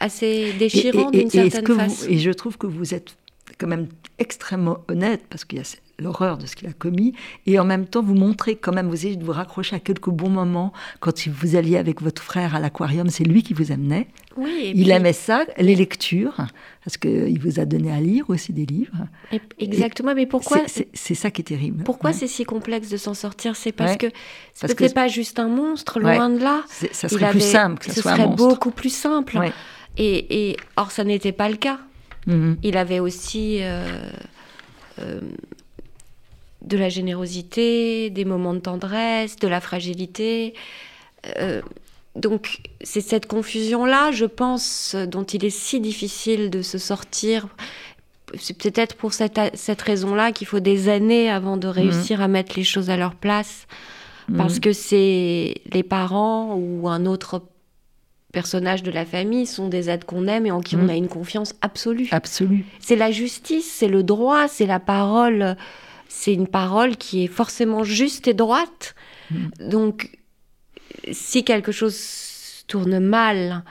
assez 0.00 0.52
déchirant 0.58 1.10
d'une 1.10 1.30
certaine 1.30 1.66
façon. 1.66 2.06
et 2.08 2.18
je 2.18 2.30
trouve 2.30 2.58
que 2.58 2.66
vous 2.66 2.94
êtes 2.94 3.16
quand 3.58 3.66
même 3.66 3.88
extrêmement 4.18 4.78
honnête 4.88 5.22
parce 5.30 5.44
qu'il 5.44 5.58
y 5.58 5.62
a 5.62 5.64
l'horreur 5.98 6.36
de 6.36 6.44
ce 6.46 6.56
qu'il 6.56 6.68
a 6.68 6.72
commis 6.72 7.14
et 7.46 7.58
en 7.58 7.64
même 7.64 7.86
temps 7.86 8.02
vous 8.02 8.14
montrez 8.14 8.56
quand 8.56 8.72
même 8.72 8.88
vous 8.88 8.94
essayez 8.94 9.16
de 9.16 9.24
vous 9.24 9.32
raccrocher 9.32 9.76
à 9.76 9.80
quelques 9.80 10.10
bons 10.10 10.28
moments 10.28 10.72
quand 11.00 11.26
vous 11.28 11.56
alliez 11.56 11.78
avec 11.78 12.02
votre 12.02 12.22
frère 12.22 12.54
à 12.54 12.60
l'aquarium 12.60 13.08
c'est 13.08 13.24
lui 13.24 13.42
qui 13.42 13.54
vous 13.54 13.72
amenait. 13.72 14.08
Oui, 14.36 14.72
il 14.74 14.90
aimait 14.90 15.14
ça 15.14 15.46
les 15.56 15.74
lectures 15.74 16.36
parce 16.84 16.98
qu'il 16.98 17.38
vous 17.40 17.58
a 17.58 17.64
donné 17.64 17.90
à 17.90 18.00
lire 18.00 18.28
aussi 18.28 18.52
des 18.52 18.66
livres. 18.66 19.06
Exactement 19.58 20.14
mais 20.14 20.26
pourquoi 20.26 20.62
c'est 20.66 21.14
ça 21.14 21.30
qui 21.30 21.40
est 21.40 21.44
terrible. 21.44 21.84
pourquoi 21.84 22.12
c'est 22.12 22.26
si 22.26 22.44
complexe 22.44 22.90
de 22.90 22.98
s'en 22.98 23.14
sortir? 23.14 23.56
C'est 23.56 23.72
parce 23.72 23.96
que 23.96 24.08
ce 24.54 24.66
n'est 24.66 24.90
pas 24.90 25.08
juste 25.08 25.38
un 25.38 25.48
monstre 25.48 25.98
loin 26.00 26.28
de 26.28 26.40
là. 26.40 26.62
Ça 26.92 27.08
serait 27.08 27.30
plus 27.30 27.40
simple 27.40 27.78
que 27.78 27.92
ce 27.92 28.02
soit 28.02 28.16
serait 28.16 28.28
beaucoup 28.28 28.70
plus 28.70 28.94
simple 28.94 29.38
et, 29.98 30.56
or, 30.76 30.90
ça 30.90 31.04
n'était 31.04 31.32
pas 31.32 31.48
le 31.48 31.56
cas. 31.56 31.78
Mhm. 32.26 32.58
Il 32.62 32.76
avait 32.76 33.00
aussi 33.00 33.58
euh, 33.60 34.10
euh, 35.00 35.20
de 36.62 36.76
la 36.76 36.88
générosité, 36.88 38.10
des 38.10 38.24
moments 38.24 38.54
de 38.54 38.58
tendresse, 38.60 39.36
de 39.36 39.48
la 39.48 39.60
fragilité. 39.60 40.54
Euh, 41.38 41.62
donc, 42.14 42.60
c'est 42.82 43.00
cette 43.00 43.26
confusion-là, 43.26 44.10
je 44.10 44.24
pense, 44.24 44.94
dont 44.94 45.24
il 45.24 45.44
est 45.44 45.50
si 45.50 45.80
difficile 45.80 46.50
de 46.50 46.62
se 46.62 46.78
sortir. 46.78 47.46
C'est 48.38 48.58
peut-être 48.58 48.96
pour 48.96 49.12
cette, 49.12 49.38
cette 49.54 49.82
raison-là 49.82 50.32
qu'il 50.32 50.46
faut 50.46 50.60
des 50.60 50.88
années 50.88 51.30
avant 51.30 51.56
de 51.56 51.68
réussir 51.68 52.20
à 52.20 52.28
mettre 52.28 52.56
les 52.56 52.64
choses 52.64 52.90
à 52.90 52.96
leur 52.96 53.14
place. 53.14 53.66
Parce 54.36 54.54
mhm. 54.54 54.60
que 54.60 54.72
c'est 54.72 55.54
les 55.72 55.82
parents 55.84 56.56
ou 56.56 56.88
un 56.88 57.06
autre 57.06 57.42
personnages 58.32 58.82
de 58.82 58.90
la 58.90 59.04
famille 59.04 59.46
sont 59.46 59.68
des 59.68 59.88
êtres 59.88 60.06
qu'on 60.06 60.26
aime 60.26 60.46
et 60.46 60.50
en 60.50 60.60
qui 60.60 60.76
on 60.76 60.84
mm. 60.84 60.90
a 60.90 60.94
une 60.94 61.08
confiance 61.08 61.54
absolue. 61.60 62.08
Absolue. 62.10 62.64
C'est 62.80 62.96
la 62.96 63.10
justice, 63.10 63.70
c'est 63.70 63.88
le 63.88 64.02
droit, 64.02 64.48
c'est 64.48 64.66
la 64.66 64.80
parole. 64.80 65.56
C'est 66.08 66.34
une 66.34 66.46
parole 66.46 66.96
qui 66.96 67.24
est 67.24 67.28
forcément 67.28 67.84
juste 67.84 68.28
et 68.28 68.34
droite. 68.34 68.94
Mm. 69.30 69.48
Donc, 69.68 70.18
si 71.12 71.44
quelque 71.44 71.72
chose 71.72 72.64
tourne 72.66 72.98
mal, 72.98 73.64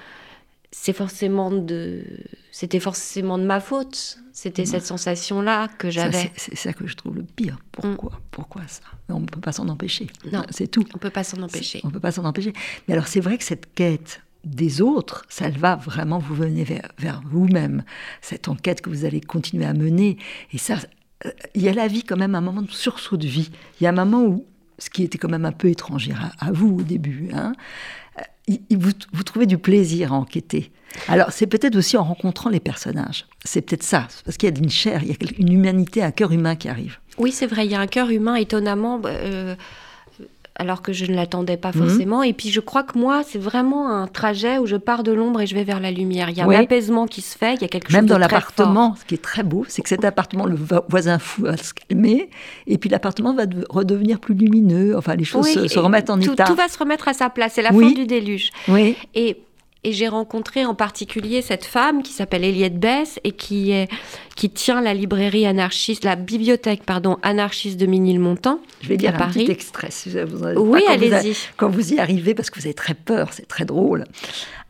c'est 0.72 0.94
forcément 0.94 1.52
de, 1.52 2.04
c'était 2.52 2.80
forcément 2.80 3.38
de 3.38 3.46
ma 3.46 3.60
faute. 3.60 4.18
C'était 4.34 4.64
mm. 4.64 4.68
cette 4.68 4.86
sensation-là 4.86 5.70
que 5.78 5.90
j'avais. 5.90 6.32
C'est 6.36 6.56
ça 6.56 6.74
que 6.74 6.88
je 6.88 6.96
trouve 6.96 7.16
le 7.16 7.24
pire. 7.24 7.58
Pourquoi? 7.72 8.20
Pourquoi 8.32 8.62
ça? 8.68 8.82
On 9.10 9.20
ne 9.20 9.26
peut 9.26 9.40
pas 9.40 9.52
s'en 9.52 9.70
empêcher. 9.70 10.08
Non, 10.32 10.44
c'est 10.50 10.68
tout. 10.68 10.86
On 10.94 10.98
peut 10.98 11.10
pas 11.10 11.24
s'en 11.24 11.42
empêcher. 11.42 11.82
On 11.84 11.90
peut 11.90 12.00
pas 12.00 12.12
s'en 12.12 12.26
empêcher. 12.26 12.54
Mais 12.88 12.94
alors 12.94 13.08
c'est 13.08 13.22
vrai 13.22 13.38
que 13.38 13.44
cette 13.44 13.74
quête 13.74 14.22
des 14.46 14.82
autres, 14.82 15.26
ça 15.30 15.50
va 15.50 15.76
vraiment 15.76 16.20
vous 16.20 16.36
venir 16.36 16.68
vers, 16.98 17.22
vous-même. 17.26 17.84
Cette 18.22 18.48
enquête 18.48 18.82
que 18.82 18.90
vous 18.90 19.06
allez 19.06 19.22
continuer 19.22 19.66
à 19.66 19.74
mener. 19.74 20.18
Et 20.54 20.58
ça, 20.58 20.78
euh, 21.26 21.32
il 21.54 21.64
y 21.64 21.70
a 21.70 21.74
la 21.74 21.88
vie 21.88 22.04
quand 22.04 22.18
même 22.18 22.36
un 22.36 22.42
moment 22.42 22.62
de 22.62 22.72
sursaut 22.72 23.18
de 23.18 23.28
vie. 23.28 23.50
Il 23.80 23.84
y 23.84 23.88
a 23.88 23.90
un 23.90 24.06
moment 24.06 24.24
où, 24.24 24.46
ce 24.78 24.90
qui 24.90 25.04
était 25.04 25.18
quand 25.18 25.30
même 25.30 25.46
un 25.46 25.52
peu 25.52 25.70
étranger 25.70 26.14
à, 26.40 26.52
vous 26.52 26.78
au 26.80 26.82
début, 26.82 27.30
hein, 27.34 27.54
euh, 28.20 28.54
vous, 28.72 28.92
vous, 29.14 29.24
trouvez 29.24 29.46
du 29.46 29.58
plaisir 29.58 30.14
à 30.14 30.16
enquêter. 30.16 30.72
Alors, 31.08 31.32
c'est 31.32 31.48
peut-être 31.48 31.76
aussi 31.76 31.98
en 31.98 32.04
rencontrant 32.04 32.50
les 32.50 32.60
personnages. 32.60 33.26
C'est 33.44 33.62
peut-être 33.62 33.84
ça, 33.84 34.08
parce 34.24 34.38
qu'il 34.38 34.50
y 34.50 34.54
a 34.54 34.58
une 34.58 34.70
chair, 34.70 35.02
il 35.04 35.10
y 35.10 35.12
a 35.12 35.16
une 35.38 35.52
humanité, 35.52 36.04
un 36.04 36.12
cœur 36.12 36.32
humain 36.32 36.56
qui 36.56 36.70
arrive. 36.70 37.00
Oui, 37.18 37.32
c'est 37.32 37.48
vrai, 37.48 37.66
il 37.66 37.72
y 37.72 37.76
a 37.76 37.80
un 37.80 37.88
cœur 37.88 38.10
humain 38.10 38.36
étonnamment. 38.36 39.02
Euh, 39.06 39.56
alors 40.58 40.82
que 40.82 40.94
je 40.94 41.06
ne 41.06 41.16
l'attendais 41.16 41.58
pas 41.58 41.72
mhm. 41.74 41.88
forcément. 41.88 42.24
Et 42.24 42.34
puis 42.34 42.50
je 42.50 42.60
crois 42.60 42.84
que 42.84 42.98
moi, 42.98 43.24
c'est 43.24 43.40
vraiment 43.40 43.90
un 43.90 44.08
trajet 44.08 44.58
où 44.58 44.66
je 44.66 44.76
pars 44.76 45.04
de 45.04 45.12
l'ombre 45.12 45.42
et 45.42 45.48
je 45.48 45.56
vais 45.56 45.64
vers 45.64 45.80
la 45.80 45.92
lumière. 45.92 46.30
Il 46.30 46.38
y 46.38 46.42
a 46.42 46.46
un 46.46 46.50
apaisement 46.50 47.08
qui 47.08 47.22
se 47.22 47.38
fait, 47.38 47.56
il 47.56 47.62
y 47.62 47.66
a 47.66 47.68
quelque 47.68 47.92
Même 47.92 48.02
chose 48.02 48.10
de 48.10 48.14
dans 48.14 48.20
l'appartement, 48.20 48.96
ce 48.96 49.06
qui 49.06 49.16
est 49.16 49.22
très 49.22 49.44
beau, 49.44 49.66
c'est 49.68 49.82
que 49.82 49.90
cet 49.90 50.06
appartement, 50.06 50.46
le 50.46 50.58
voisin 50.90 51.20
fou 51.20 51.44
va 51.44 51.58
se 51.58 51.74
calmer, 51.74 52.30
et 52.68 52.78
puis 52.78 52.90
l'appartement 52.90 53.34
va 53.34 53.44
redevenir 53.70 54.20
plus 54.20 54.36
lumineux. 54.36 54.98
Enfin, 54.98 55.16
les 55.16 55.24
choses 55.24 55.48
se, 55.48 55.80
remettent 55.80 56.10
en 56.10 56.20
état. 56.20 56.46
Tout 56.46 56.56
va 56.56 56.68
se 56.68 56.78
remettre 56.78 57.08
à 57.08 57.14
sa 57.14 57.30
place. 57.30 57.54
C'est 57.56 57.62
la 57.62 57.72
fin 57.72 57.92
du 57.92 58.06
déluge. 58.06 58.52
Oui. 58.68 58.96
Et 59.14 59.38
et 59.86 59.94
j'ai 59.94 60.08
rencontré 60.08 60.66
en 60.66 60.74
particulier 60.74 61.44
cette 61.44 61.64
femme 61.64 62.02
qui 62.02 62.12
s'appelle 62.12 62.44
Eliette 62.44 62.80
Bess 62.80 63.20
et 63.24 63.32
qui, 63.32 63.72
est, 63.72 63.88
qui 64.36 64.50
tient 64.50 64.82
la 64.82 64.96
librairie 64.96 65.46
anarchiste, 65.46 66.04
la 66.04 66.16
bibliothèque 66.16 66.84
pardon, 66.84 67.18
anarchiste 67.22 67.80
de 67.80 67.86
Minilmontant. 67.86 68.60
Je 68.82 68.90
vais 68.90 68.98
lire 68.98 69.14
un 69.22 69.28
petit 69.28 69.52
extrait 69.52 69.92
si 69.92 70.10
vous 70.10 70.42
en 70.42 70.48
avez 70.48 70.58
Oui, 70.58 70.82
allez-y. 70.90 71.36
Quand 71.56 71.70
vous 71.70 71.94
y 71.94 72.00
arrivez, 72.00 72.34
parce 72.34 72.50
que 72.50 72.60
vous 72.60 72.66
avez 72.66 72.74
très 72.74 72.96
peur, 72.96 73.30
c'est 73.32 73.48
très 73.48 73.64
drôle. 73.64 74.06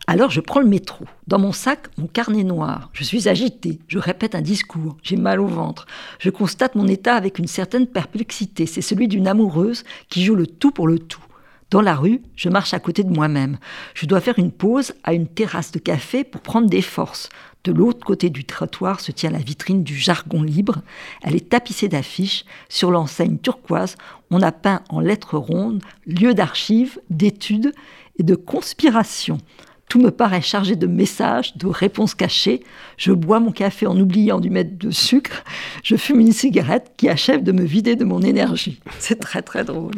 Alors 0.06 0.32
je 0.32 0.42
prends 0.42 0.60
le 0.60 0.68
métro. 0.68 1.06
Dans 1.28 1.40
mon 1.40 1.54
sac, 1.54 1.88
mon 1.98 2.08
carnet 2.08 2.44
noir. 2.44 2.90
Je 2.92 3.06
suis 3.06 3.30
agitée. 3.30 3.80
Je 3.88 3.98
répète 3.98 4.36
un 4.36 4.42
discours. 4.42 4.98
J'ai 5.02 5.16
mal 5.16 5.40
au 5.40 5.48
ventre. 5.48 5.88
Je 6.20 6.30
constate 6.30 6.76
mon 6.76 6.88
état 6.88 7.16
avec 7.16 7.40
une 7.40 7.48
certaine 7.48 7.88
perplexité. 7.88 8.66
C'est 8.66 8.82
celui 8.82 9.08
d'une 9.08 9.28
amoureuse 9.28 9.86
qui 10.10 10.26
joue 10.26 10.36
le 10.36 10.46
tout 10.46 10.72
pour 10.72 10.88
le 10.88 11.00
tout. 11.00 11.24
Dans 11.72 11.82
la 11.82 11.96
rue, 11.96 12.22
je 12.36 12.50
marche 12.50 12.74
à 12.74 12.80
côté 12.80 13.04
de 13.04 13.14
moi-même. 13.14 13.58
Je 13.96 14.06
dois 14.06 14.22
faire 14.22 14.38
une 14.38 14.52
pause 14.52 14.94
à 15.04 15.14
une 15.14 15.28
terrasse 15.28 15.72
de 15.72 15.80
café 15.80 16.24
pour 16.24 16.42
prendre 16.42 16.70
des 16.70 16.82
forces. 16.82 17.30
De 17.64 17.72
l'autre 17.72 18.06
côté 18.06 18.30
du 18.30 18.46
trottoir 18.46 19.00
se 19.00 19.12
tient 19.12 19.32
la 19.32 19.40
vitrine 19.40 19.84
du 19.84 19.96
jargon 19.96 20.44
libre. 20.44 20.84
Elle 21.24 21.36
est 21.36 21.50
tapissée 21.50 21.88
d'affiches. 21.88 22.46
Sur 22.70 22.92
l'enseigne 22.92 23.40
turquoise, 23.40 23.96
on 24.30 24.44
a 24.44 24.52
peint 24.52 24.84
en 24.90 25.00
lettres 25.00 25.38
rondes 25.38 25.82
lieu 26.06 26.36
d'archives, 26.36 27.00
d'études 27.10 27.74
et 28.20 28.24
de 28.24 28.36
conspiration. 28.36 29.40
Tout 29.90 30.02
me 30.02 30.10
paraît 30.10 30.42
chargé 30.42 30.76
de 30.76 30.88
messages, 30.88 31.56
de 31.58 31.68
réponses 31.68 32.16
cachées. 32.16 32.62
Je 32.98 33.12
bois 33.12 33.40
mon 33.40 33.52
café 33.52 33.86
en 33.86 33.98
oubliant 34.00 34.40
d'y 34.40 34.50
mettre 34.50 34.78
de 34.78 34.90
sucre. 34.90 35.44
Je 35.84 35.96
fume 35.96 36.20
une 36.20 36.32
cigarette 36.32 36.94
qui 36.98 37.08
achève 37.08 37.44
de 37.44 37.52
me 37.52 37.64
vider 37.64 37.96
de 37.96 38.04
mon 38.04 38.22
énergie. 38.22 38.80
C'est 39.00 39.20
très 39.20 39.44
très 39.44 39.64
drôle. 39.64 39.94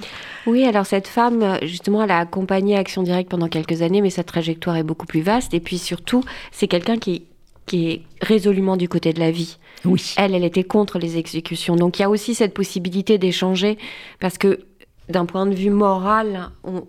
Oui, 0.45 0.65
alors 0.65 0.85
cette 0.85 1.07
femme, 1.07 1.57
justement, 1.63 2.03
elle 2.03 2.11
a 2.11 2.19
accompagné 2.19 2.75
Action 2.75 3.01
Directe 3.01 3.29
pendant 3.29 3.47
quelques 3.47 3.81
années, 3.81 4.01
mais 4.01 4.09
sa 4.09 4.23
trajectoire 4.23 4.75
est 4.75 4.83
beaucoup 4.83 5.05
plus 5.05 5.21
vaste. 5.21 5.53
Et 5.53 5.61
puis 5.61 5.77
surtout, 5.77 6.23
c'est 6.51 6.67
quelqu'un 6.67 6.97
qui, 6.97 7.23
qui 7.65 7.89
est 7.89 8.01
résolument 8.21 8.75
du 8.75 8.89
côté 8.89 9.13
de 9.13 9.19
la 9.19 9.31
vie. 9.31 9.57
Oui. 9.85 10.13
Elle, 10.17 10.35
elle 10.35 10.43
était 10.43 10.63
contre 10.63 10.99
les 10.99 11.17
exécutions. 11.17 11.75
Donc 11.77 11.97
il 11.97 12.01
y 12.01 12.05
a 12.05 12.09
aussi 12.09 12.35
cette 12.35 12.53
possibilité 12.53 13.17
d'échanger, 13.17 13.77
parce 14.19 14.37
que 14.37 14.59
d'un 15.09 15.25
point 15.25 15.45
de 15.45 15.55
vue 15.55 15.69
moral, 15.69 16.49
on, 16.65 16.83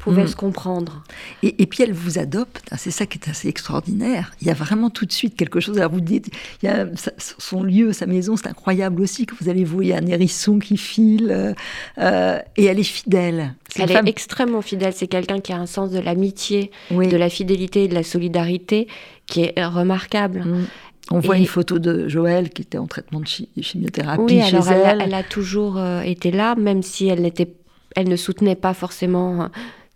pouvait 0.00 0.24
mm. 0.24 0.28
se 0.28 0.36
comprendre. 0.36 1.02
Et, 1.42 1.66
puis 1.66 1.82
elle 1.82 1.92
vous 1.92 2.18
adopte, 2.18 2.62
hein, 2.70 2.76
c'est 2.78 2.90
ça 2.90 3.06
qui 3.06 3.18
est 3.18 3.30
assez 3.30 3.48
extraordinaire. 3.48 4.32
Il 4.40 4.48
y 4.48 4.50
a 4.50 4.54
vraiment 4.54 4.90
tout 4.90 5.06
de 5.06 5.12
suite 5.12 5.36
quelque 5.36 5.60
chose. 5.60 5.78
à 5.78 5.86
vous 5.86 6.00
dites, 6.00 6.30
il 6.62 6.66
y 6.66 6.68
a 6.68 6.86
son 7.18 7.62
lieu, 7.62 7.92
sa 7.92 8.06
maison, 8.06 8.36
c'est 8.36 8.48
incroyable 8.48 9.00
aussi 9.02 9.26
que 9.26 9.34
vous 9.40 9.48
allez 9.48 9.64
voir, 9.64 9.82
il 9.82 9.88
y 9.88 9.92
a 9.92 9.98
un 9.98 10.06
hérisson 10.06 10.58
qui 10.58 10.76
file, 10.76 11.30
euh, 11.30 11.52
euh, 11.98 12.38
et 12.56 12.64
elle 12.64 12.78
est 12.78 12.82
fidèle. 12.82 13.54
elle 13.76 13.90
est 13.90 14.08
extrêmement 14.08 14.62
fidèle. 14.62 14.92
C'est 14.94 15.06
quelqu'un 15.06 15.40
qui 15.40 15.52
a 15.52 15.58
un 15.58 15.66
sens 15.66 15.90
de 15.90 16.00
l'amitié, 16.00 16.70
de 16.90 17.16
la 17.16 17.28
fidélité 17.28 17.84
et 17.84 17.88
de 17.88 17.94
la 17.94 18.02
solidarité 18.02 18.88
qui 19.26 19.42
est 19.42 19.64
remarquable. 19.64 20.40
Mm. 20.40 20.66
On 21.12 21.18
voit 21.18 21.36
une 21.36 21.46
photo 21.46 21.78
de 21.78 22.08
Joël 22.08 22.50
qui 22.50 22.62
était 22.62 22.78
en 22.78 22.86
traitement 22.86 23.20
de 23.20 23.26
chimiothérapie 23.26 24.22
oui, 24.22 24.40
alors 24.40 24.70
elle. 24.70 25.02
elle. 25.02 25.14
A, 25.14 25.24
toujours 25.24 25.76
euh, 25.76 26.02
été 26.02 26.30
là, 26.30 26.54
même 26.54 26.82
si 26.84 27.08
elle 27.08 27.22
n'était, 27.22 27.52
elle 27.96 28.08
ne 28.08 28.14
soutenait 28.14 28.54
pas 28.54 28.74
forcément 28.74 29.50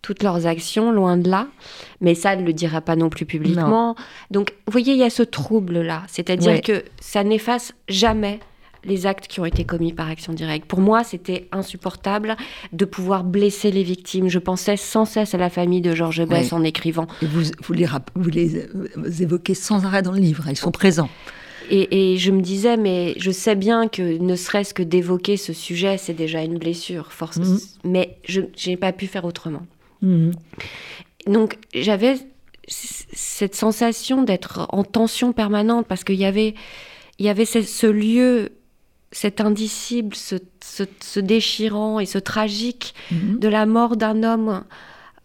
toutes 0.05 0.23
leurs 0.23 0.47
actions, 0.47 0.93
loin 0.93 1.17
de 1.17 1.31
là. 1.31 1.49
Mais 2.03 2.15
ça, 2.15 2.37
ne 2.37 2.45
le 2.45 2.53
dira 2.53 2.83
pas 2.83 2.95
non 2.95 3.09
plus 3.09 3.25
publiquement. 3.25 3.97
Donc, 4.31 4.53
vous 4.67 4.73
voyez, 4.73 4.93
il 4.93 4.99
y 4.99 5.03
a 5.03 5.09
ce 5.09 5.23
trouble-là. 5.23 6.03
C'est-à-dire 6.09 6.61
que 6.61 6.85
ça 7.01 7.25
n'efface 7.25 7.73
jamais 7.89 8.39
les 8.85 9.07
actes 9.07 9.29
qui 9.29 9.41
ont 9.41 9.47
été 9.47 9.65
commis 9.65 9.95
par 9.95 10.11
Action 10.11 10.35
Directe. 10.35 10.67
Pour 10.67 10.81
moi, 10.81 11.05
c'était 11.05 11.49
insupportable 11.53 12.37
de 12.75 12.85
pouvoir 12.85 13.25
blesser 13.25 13.71
les 13.71 13.83
victimes. 13.83 14.29
Je 14.29 14.39
pensais 14.39 14.77
sans 14.77 15.07
cesse 15.07 15.35
à 15.35 15.39
la 15.39 15.49
famille 15.49 15.81
de 15.81 15.95
Georges 15.95 16.27
Bess 16.27 16.53
en 16.53 16.63
écrivant. 16.63 17.07
Et 17.23 17.27
vous, 17.27 17.45
vous, 17.63 17.73
les, 17.73 17.87
vous 18.15 18.29
les 18.29 18.57
euh, 18.59 19.21
évoquez 19.21 19.55
sans 19.55 19.87
arrêt 19.87 20.03
dans 20.03 20.13
le 20.13 20.21
livre, 20.21 20.45
ils 20.51 20.57
sont 20.57 20.71
présents. 20.71 21.09
Et, 21.71 22.19
je 22.19 22.31
me 22.31 22.43
disais, 22.43 22.77
mais 22.77 23.15
je 23.17 23.31
sais 23.31 23.55
bien 23.55 23.89
que 23.89 24.19
ne 24.19 24.37
serait-ce 24.37 24.75
que 24.75 24.83
d'évoquer 24.83 25.39
ce 25.39 25.55
sujet, 25.55 25.97
c'est 25.97 26.13
déjà 26.13 26.43
une 26.43 26.59
blessure, 26.59 27.11
force. 27.11 27.39
Mhm. 27.39 27.59
Mais 27.85 28.19
je 28.29 28.43
n'ai 28.67 28.77
pas 28.77 28.93
pu 28.93 29.07
faire 29.07 29.25
autrement. 29.25 29.63
Mhm. 30.05 30.33
Donc 31.27 31.59
j'avais 31.73 32.17
cette 32.69 33.55
sensation 33.55 34.23
d'être 34.23 34.67
en 34.71 34.85
tension 34.85 35.33
permanente 35.33 35.87
parce 35.87 36.05
qu'il 36.05 36.17
y 36.17 36.25
avait, 36.25 36.55
il 37.19 37.27
y 37.27 37.29
avait 37.29 37.45
ce, 37.45 37.87
lieu, 37.87 38.51
cet 39.13 39.41
indicible, 39.41 40.15
ce, 40.15 41.21
déchirant 41.21 42.01
et 42.01 42.07
ce 42.07 42.19
tragique 42.19 42.95
mhm. 43.11 43.39
de 43.39 43.49
la 43.49 43.67
mort 43.67 43.97
d'un 43.97 44.23
homme, 44.23 44.65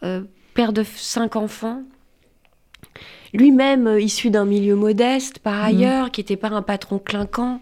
euh, 0.03 0.23
père 0.53 0.73
de 0.73 0.83
cinq 0.83 1.35
enfants, 1.35 1.83
lui-même 3.33 3.87
euh, 3.87 4.01
issu 4.01 4.29
d'un 4.29 4.45
milieu 4.45 4.75
modeste 4.75 5.39
par 5.39 5.55
mhm. 5.55 5.65
ailleurs, 5.65 6.11
qui 6.11 6.21
n'était 6.21 6.37
pas 6.37 6.49
un 6.49 6.61
patron 6.61 6.99
clinquant. 6.99 7.61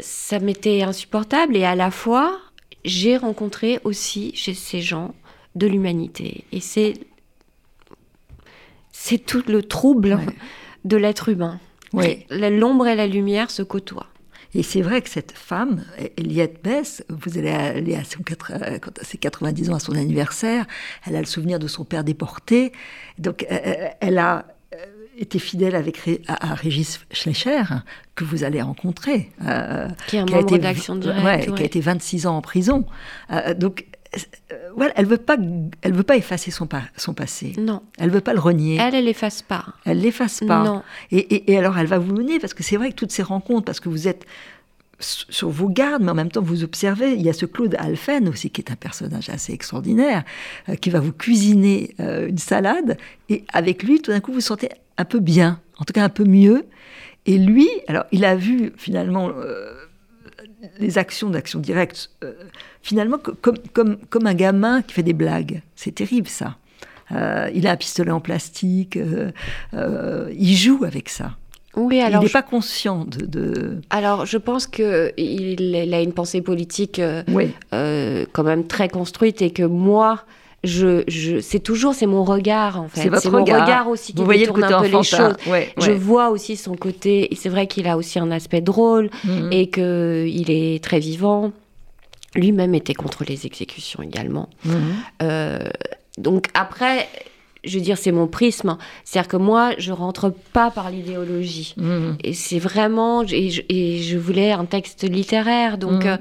Ça 0.00 0.38
m'était 0.38 0.82
insupportable 0.82 1.56
et 1.56 1.64
à 1.64 1.74
la 1.74 1.90
fois, 1.90 2.38
j'ai 2.84 3.16
rencontré 3.16 3.78
aussi 3.84 4.34
chez 4.34 4.54
ces 4.54 4.80
gens 4.80 5.14
de 5.54 5.66
l'humanité. 5.66 6.44
Et 6.52 6.60
c'est 6.60 6.94
c'est 8.92 9.18
tout 9.18 9.42
le 9.48 9.62
trouble 9.62 10.20
de 10.84 10.96
l'être 10.96 11.28
humain. 11.28 11.58
Oui. 11.92 12.24
L'ombre 12.30 12.86
et 12.86 12.94
la 12.94 13.06
lumière 13.06 13.50
se 13.50 13.62
côtoient. 13.62 14.06
Et 14.54 14.62
c'est 14.62 14.82
vrai 14.82 15.00
que 15.00 15.08
cette 15.08 15.32
femme, 15.32 15.84
Eliette 16.18 16.62
Bess, 16.62 17.02
vous 17.08 17.38
allez 17.38 17.50
aller 17.50 17.94
à, 17.94 18.04
son 18.04 18.20
ses 19.00 19.16
90 19.16 19.70
ans, 19.70 19.74
à 19.74 19.80
son 19.80 19.94
anniversaire, 19.94 20.66
elle 21.06 21.16
a 21.16 21.20
le 21.20 21.26
souvenir 21.26 21.58
de 21.58 21.66
son 21.66 21.84
père 21.84 22.04
déporté. 22.04 22.72
Donc, 23.18 23.46
euh, 23.50 23.58
euh, 23.66 23.88
elle 24.00 24.18
a 24.18 24.44
euh, 24.74 24.76
été 25.16 25.38
fidèle 25.38 25.74
avec, 25.74 25.98
à, 26.28 26.54
Régis 26.54 27.00
Schleicher, 27.12 27.62
que 28.14 28.24
vous 28.24 28.44
allez 28.44 28.60
rencontrer. 28.60 29.30
qui 30.06 30.16
est 30.16 30.20
un 30.20 30.26
membre 30.26 30.58
d'Action 30.58 30.96
Directe. 30.96 31.54
Qui 31.54 31.62
a 31.62 31.66
été 31.66 31.80
26 31.80 32.26
ans 32.26 32.36
en 32.36 32.42
prison. 32.42 32.84
donc, 33.56 33.86
euh, 33.88 33.91
voilà, 34.76 34.92
elle 34.96 35.06
veut 35.06 35.16
pas, 35.16 35.36
elle 35.82 35.92
veut 35.92 36.02
pas 36.02 36.16
effacer 36.16 36.50
son, 36.50 36.68
son 36.96 37.14
passé. 37.14 37.54
Non. 37.58 37.82
Elle 37.98 38.10
veut 38.10 38.20
pas 38.20 38.34
le 38.34 38.40
renier. 38.40 38.76
Elle, 38.76 38.94
elle 38.94 39.04
l'efface 39.04 39.42
pas. 39.42 39.66
Elle 39.84 40.00
l'efface 40.00 40.40
pas. 40.40 40.64
Non. 40.64 40.82
Et, 41.10 41.52
et, 41.52 41.58
alors, 41.58 41.78
elle 41.78 41.86
va 41.86 41.98
vous 41.98 42.12
mener 42.12 42.38
parce 42.38 42.54
que 42.54 42.62
c'est 42.62 42.76
vrai 42.76 42.90
que 42.90 42.96
toutes 42.96 43.12
ces 43.12 43.22
rencontres, 43.22 43.64
parce 43.64 43.80
que 43.80 43.88
vous 43.88 44.08
êtes 44.08 44.26
sur 45.02 45.50
vos 45.50 45.68
gardes, 45.68 46.02
mais 46.02 46.10
en 46.10 46.14
même 46.14 46.30
temps 46.30 46.42
vous 46.42 46.62
observez, 46.62 47.14
il 47.14 47.22
y 47.22 47.28
a 47.28 47.32
ce 47.32 47.44
Claude 47.44 47.74
Alphen 47.76 48.28
aussi 48.28 48.50
qui 48.50 48.60
est 48.60 48.70
un 48.70 48.76
personnage 48.76 49.28
assez 49.30 49.52
extraordinaire, 49.52 50.22
euh, 50.68 50.76
qui 50.76 50.90
va 50.90 51.00
vous 51.00 51.12
cuisiner 51.12 51.94
euh, 51.98 52.28
une 52.28 52.38
salade, 52.38 52.96
et 53.28 53.44
avec 53.52 53.82
lui, 53.82 54.00
tout 54.00 54.12
d'un 54.12 54.20
coup, 54.20 54.30
vous, 54.30 54.36
vous 54.36 54.40
sentez 54.40 54.68
un 54.98 55.04
peu 55.04 55.18
bien, 55.18 55.60
en 55.78 55.84
tout 55.84 55.92
cas 55.92 56.04
un 56.04 56.08
peu 56.08 56.24
mieux. 56.24 56.66
Et 57.26 57.38
lui, 57.38 57.68
alors 57.88 58.04
il 58.12 58.24
a 58.24 58.36
vu 58.36 58.72
finalement 58.76 59.30
les 60.78 60.98
actions 60.98 61.30
d'action 61.30 61.58
directe, 61.58 62.10
euh, 62.24 62.32
finalement, 62.82 63.18
comme, 63.18 63.58
comme, 63.72 63.96
comme 64.08 64.26
un 64.26 64.34
gamin 64.34 64.82
qui 64.82 64.94
fait 64.94 65.02
des 65.02 65.12
blagues. 65.12 65.62
C'est 65.76 65.94
terrible, 65.94 66.28
ça. 66.28 66.56
Euh, 67.10 67.50
il 67.54 67.66
a 67.66 67.72
un 67.72 67.76
pistolet 67.76 68.10
en 68.10 68.20
plastique, 68.20 68.96
euh, 68.96 70.30
il 70.32 70.56
joue 70.56 70.84
avec 70.84 71.08
ça. 71.08 71.32
Oui, 71.74 72.00
alors 72.00 72.22
il 72.22 72.26
n'est 72.26 72.32
pas 72.32 72.42
conscient 72.42 73.06
de, 73.06 73.80
Alors, 73.88 74.26
je 74.26 74.36
pense 74.36 74.66
qu'il 74.66 75.12
il 75.16 75.94
a 75.94 76.00
une 76.02 76.12
pensée 76.12 76.42
politique 76.42 77.00
quand 77.30 78.44
même 78.44 78.66
très 78.66 78.88
construite 78.88 79.40
et 79.40 79.50
que 79.50 79.62
moi, 79.62 80.24
je, 80.64 81.02
je 81.08 81.40
c'est 81.40 81.58
toujours 81.58 81.94
c'est 81.94 82.06
mon 82.06 82.24
regard 82.24 82.80
en 82.80 82.88
fait. 82.88 83.10
C'est 83.18 83.30
mon 83.30 83.44
regard 83.44 83.88
aussi 83.88 84.14
qui 84.14 84.22
détourne 84.22 84.64
un 84.64 84.80
peu 84.80 84.86
les 84.86 85.02
choses. 85.02 85.34
Je 85.78 85.92
vois 85.92 86.30
aussi 86.30 86.56
son 86.56 86.76
côté. 86.76 87.28
C'est 87.36 87.48
vrai 87.48 87.66
qu'il 87.66 87.88
a 87.88 87.96
aussi 87.96 88.18
un 88.18 88.30
aspect 88.30 88.60
drôle 88.60 89.10
mhm. 89.24 89.48
et 89.52 89.68
que 89.68 90.26
il 90.28 90.50
est 90.50 90.82
très 90.82 91.00
vivant. 91.00 91.52
Lui-même 92.34 92.74
était 92.74 92.94
contre 92.94 93.24
les 93.24 93.44
exécutions 93.46 94.02
également. 94.02 94.48
Mhm. 94.64 94.74
Euh, 95.22 95.58
donc 96.16 96.46
après, 96.54 97.08
je 97.64 97.76
veux 97.76 97.84
dire, 97.84 97.98
c'est 97.98 98.12
mon 98.12 98.26
prisme. 98.26 98.78
C'est-à-dire 99.04 99.28
que 99.28 99.36
moi, 99.36 99.72
je 99.78 99.92
rentre 99.92 100.32
pas 100.52 100.70
par 100.70 100.90
l'idéologie. 100.90 101.74
Mhm. 101.76 102.16
Et 102.22 102.32
c'est 102.32 102.58
vraiment. 102.58 103.22
Et 103.24 103.50
je, 103.50 103.62
et 103.68 103.98
je, 103.98 104.16
voulais 104.16 104.52
un 104.52 104.64
texte 104.64 105.02
littéraire. 105.08 105.76
Donc. 105.76 106.06
Euh, 106.06 106.16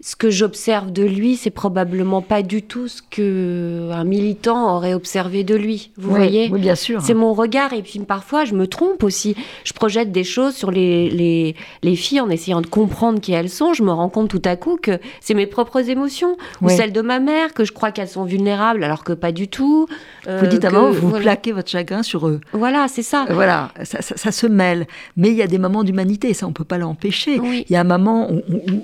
ce 0.00 0.16
que 0.16 0.30
j'observe 0.30 0.92
de 0.92 1.02
lui, 1.02 1.36
c'est 1.36 1.50
probablement 1.50 2.22
pas 2.22 2.42
du 2.42 2.62
tout 2.62 2.88
ce 2.88 3.02
que 3.02 3.90
un 3.92 4.04
militant 4.04 4.76
aurait 4.76 4.94
observé 4.94 5.44
de 5.44 5.54
lui. 5.54 5.90
Vous 5.96 6.10
voyez 6.10 6.48
Oui, 6.52 6.60
bien 6.60 6.74
sûr. 6.74 7.00
C'est 7.02 7.14
mon 7.14 7.32
regard. 7.32 7.72
Et 7.72 7.82
puis 7.82 7.98
parfois, 8.00 8.44
je 8.44 8.54
me 8.54 8.66
trompe 8.66 9.02
aussi. 9.02 9.36
Je 9.64 9.72
projette 9.72 10.12
des 10.12 10.24
choses 10.24 10.54
sur 10.54 10.70
les, 10.70 11.10
les, 11.10 11.54
les, 11.82 11.96
filles 11.96 12.20
en 12.20 12.30
essayant 12.30 12.60
de 12.60 12.66
comprendre 12.66 13.20
qui 13.20 13.32
elles 13.32 13.48
sont. 13.48 13.72
Je 13.72 13.82
me 13.82 13.92
rends 13.92 14.08
compte 14.08 14.28
tout 14.28 14.42
à 14.44 14.56
coup 14.56 14.78
que 14.80 14.98
c'est 15.20 15.34
mes 15.34 15.46
propres 15.46 15.88
émotions 15.88 16.36
ou 16.60 16.68
celles 16.68 16.92
de 16.92 17.00
ma 17.00 17.20
mère, 17.20 17.54
que 17.54 17.64
je 17.64 17.72
crois 17.72 17.92
qu'elles 17.92 18.08
sont 18.08 18.24
vulnérables 18.24 18.84
alors 18.84 19.04
que 19.04 19.12
pas 19.12 19.32
du 19.32 19.48
tout. 19.48 19.86
Euh, 20.26 20.40
vous 20.40 20.46
dites 20.46 20.64
à 20.64 20.70
que, 20.70 20.76
vous 20.76 21.12
plaquez 21.12 21.52
votre 21.52 21.68
chagrin 21.68 22.02
sur 22.02 22.28
eux. 22.28 22.40
Voilà, 22.52 22.86
c'est 22.88 23.02
ça. 23.02 23.26
Euh, 23.28 23.34
voilà, 23.34 23.72
ça, 23.84 24.00
ça, 24.02 24.32
se 24.32 24.46
mêle. 24.46 24.86
Mais 25.16 25.28
il 25.30 25.36
y 25.36 25.42
a 25.42 25.46
des 25.46 25.58
moments 25.58 25.84
d'humanité, 25.84 26.34
ça 26.34 26.46
on 26.46 26.52
peut 26.52 26.64
pas 26.64 26.78
l'empêcher. 26.78 27.40
Il 27.44 27.70
y 27.70 27.76
a 27.76 27.80
un 27.80 27.84
moment 27.84 28.30
où, 28.30 28.40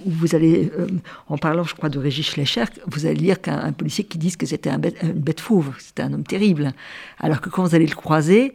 vous 0.06 0.34
allez 0.34 0.70
euh, 0.78 0.86
en 1.28 1.38
parlant, 1.38 1.64
je 1.64 1.74
crois, 1.74 1.88
de 1.88 1.98
Régis 1.98 2.26
Schleicher, 2.26 2.64
vous 2.86 3.06
allez 3.06 3.16
lire 3.16 3.40
qu'un 3.40 3.72
policier 3.72 4.04
qui 4.04 4.18
dit 4.18 4.36
que 4.36 4.46
c'était 4.46 4.70
un 4.70 4.78
bête, 4.78 4.96
une 5.02 5.12
bête 5.12 5.40
fauve, 5.40 5.72
c'était 5.78 6.02
un 6.02 6.12
homme 6.12 6.24
terrible. 6.24 6.72
Alors 7.18 7.40
que 7.40 7.48
quand 7.48 7.64
vous 7.64 7.74
allez 7.74 7.86
le 7.86 7.94
croiser, 7.94 8.52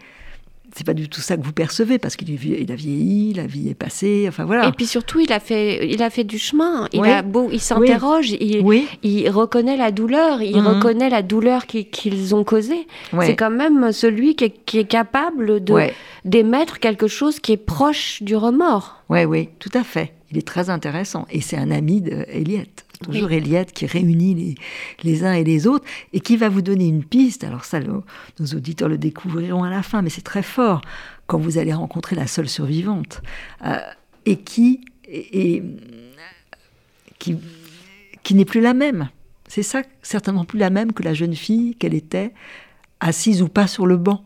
c'est 0.75 0.85
pas 0.85 0.93
du 0.93 1.07
tout 1.07 1.21
ça 1.21 1.37
que 1.37 1.41
vous 1.41 1.53
percevez 1.53 1.99
parce 1.99 2.17
qu'il 2.17 2.29
il 2.29 2.71
a 2.71 2.75
vieilli, 2.75 3.33
la 3.33 3.47
vie 3.47 3.69
est 3.69 3.75
passée, 3.75 4.25
enfin 4.27 4.43
voilà. 4.43 4.67
Et 4.67 4.71
puis 4.73 4.85
surtout, 4.85 5.21
il 5.21 5.31
a 5.31 5.39
fait, 5.39 5.87
il 5.87 6.03
a 6.03 6.09
fait 6.09 6.25
du 6.25 6.37
chemin. 6.37 6.89
Il 6.91 7.05
a 7.05 7.21
beau, 7.21 7.49
il 7.51 7.61
s'interroge, 7.61 8.31
il, 8.31 8.85
il, 9.01 9.29
reconnaît 9.29 9.77
la 9.77 9.91
douleur, 9.91 10.41
il 10.41 10.57
mhm. 10.57 10.67
reconnaît 10.67 11.09
la 11.09 11.21
douleur 11.21 11.65
qu'ils 11.65 12.35
ont 12.35 12.43
causée. 12.43 12.87
C'est 13.21 13.35
quand 13.35 13.51
même 13.51 13.91
celui 13.91 14.35
qui 14.35 14.77
est, 14.79 14.85
capable 14.85 15.63
de 15.63 15.91
d'émettre 16.25 16.79
quelque 16.79 17.07
chose 17.07 17.39
qui 17.39 17.53
est 17.53 17.57
proche 17.57 18.21
du 18.21 18.35
remords. 18.35 19.01
Oui, 19.09 19.25
oui, 19.25 19.49
tout 19.59 19.69
à 19.73 19.83
fait. 19.83 20.14
Il 20.35 20.39
est 20.39 20.47
très 20.47 20.69
intéressant 20.69 21.25
et 21.29 21.39
c'est 21.39 21.55
un 21.55 21.71
ami 21.71 22.01
d'Eliette 22.01 22.85
toujours 23.01 23.31
Eliette 23.31 23.71
qui 23.71 23.85
réunit 23.85 24.35
les, 24.35 24.55
les, 25.03 25.23
uns 25.23 25.33
et 25.33 25.43
les 25.43 25.67
autres 25.67 25.85
et 26.13 26.19
qui 26.19 26.37
va 26.37 26.49
vous 26.49 26.61
donner 26.61 26.87
une 26.87 27.03
piste. 27.03 27.43
Alors 27.43 27.65
ça, 27.65 27.79
nos 27.79 28.03
auditeurs 28.53 28.89
le 28.89 28.97
découvriront 28.97 29.63
à 29.63 29.69
la 29.69 29.83
fin, 29.83 30.01
mais 30.01 30.09
c'est 30.09 30.21
très 30.21 30.43
fort 30.43 30.81
quand 31.27 31.37
vous 31.37 31.57
allez 31.57 31.73
rencontrer 31.73 32.15
la 32.15 32.27
seule 32.27 32.49
survivante 32.49 33.21
euh, 33.65 33.77
et 34.25 34.37
qui, 34.37 34.85
et, 35.07 35.63
qui, 37.19 37.37
qui 38.23 38.35
n'est 38.35 38.45
plus 38.45 38.61
la 38.61 38.73
même. 38.73 39.09
C'est 39.47 39.63
ça, 39.63 39.83
certainement 40.01 40.45
plus 40.45 40.59
la 40.59 40.69
même 40.69 40.91
que 40.91 41.03
la 41.03 41.13
jeune 41.13 41.35
fille 41.35 41.75
qu'elle 41.75 41.93
était, 41.93 42.33
assise 42.99 43.41
ou 43.41 43.47
pas 43.47 43.67
sur 43.67 43.85
le 43.85 43.97
banc. 43.97 44.25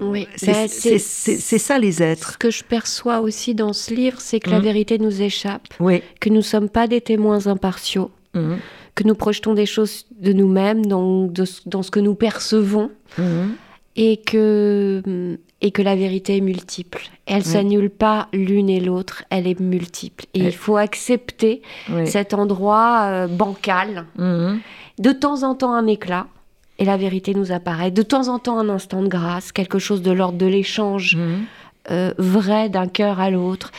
Oui, 0.00 0.26
c'est 0.36 0.98
ça 0.98 1.78
les 1.78 2.02
êtres. 2.02 2.32
Ce 2.32 2.38
que 2.38 2.50
je 2.50 2.64
perçois 2.64 3.20
aussi 3.20 3.54
dans 3.54 3.72
ce 3.72 3.92
livre, 3.92 4.20
c'est 4.20 4.40
que 4.40 4.50
la 4.50 4.58
mmh. 4.58 4.62
vérité 4.62 4.98
nous 4.98 5.22
échappe, 5.22 5.68
oui. 5.80 6.02
que 6.20 6.28
nous 6.28 6.36
ne 6.36 6.40
sommes 6.40 6.68
pas 6.68 6.86
des 6.86 7.00
témoins 7.00 7.46
impartiaux, 7.46 8.10
mmh. 8.34 8.54
que 8.94 9.04
nous 9.04 9.14
projetons 9.14 9.54
des 9.54 9.66
choses 9.66 10.06
de 10.18 10.32
nous-mêmes 10.32 10.86
dans, 10.86 11.30
dans, 11.66 11.82
ce 11.82 11.90
que 11.90 12.00
nous 12.00 12.14
percevons, 12.14 12.90
mmh. 13.18 13.22
et, 13.96 14.16
que, 14.16 15.36
et 15.60 15.70
que 15.70 15.82
la 15.82 15.94
vérité 15.94 16.38
est 16.38 16.42
multiple. 16.42 17.02
Elle 17.26 17.38
ne 17.38 17.42
s'annule 17.42 17.90
pas 17.90 18.28
l'une 18.32 18.70
et 18.70 18.80
l'autre, 18.80 19.24
elle 19.28 19.46
est 19.46 19.60
multiple. 19.60 20.24
Et 20.32 20.40
il 20.40 20.52
faut 20.52 20.78
accepter 20.78 21.60
cet 22.06 22.32
endroit 22.32 23.02
euh, 23.02 23.26
bancal, 23.26 24.06
de 24.16 25.12
temps 25.12 25.42
en 25.42 25.54
temps 25.54 25.74
un 25.74 25.86
éclat, 25.86 26.26
et 26.82 26.84
la 26.84 26.96
vérité 26.96 27.32
nous 27.32 27.52
apparaît. 27.52 27.92
De 27.92 28.02
temps 28.02 28.26
en 28.26 28.40
temps, 28.40 28.58
un 28.58 28.68
instant 28.68 29.02
de 29.02 29.08
grâce, 29.08 29.52
quelque 29.52 29.78
chose 29.78 30.02
de 30.02 30.10
l'ordre 30.10 30.36
de 30.36 30.46
l'échange 30.46 31.14
mhm. 31.14 31.44
euh, 31.92 32.12
vrai 32.18 32.68
d'un 32.68 32.88
cœur 32.88 33.20
à 33.20 33.30
l'autre. 33.30 33.70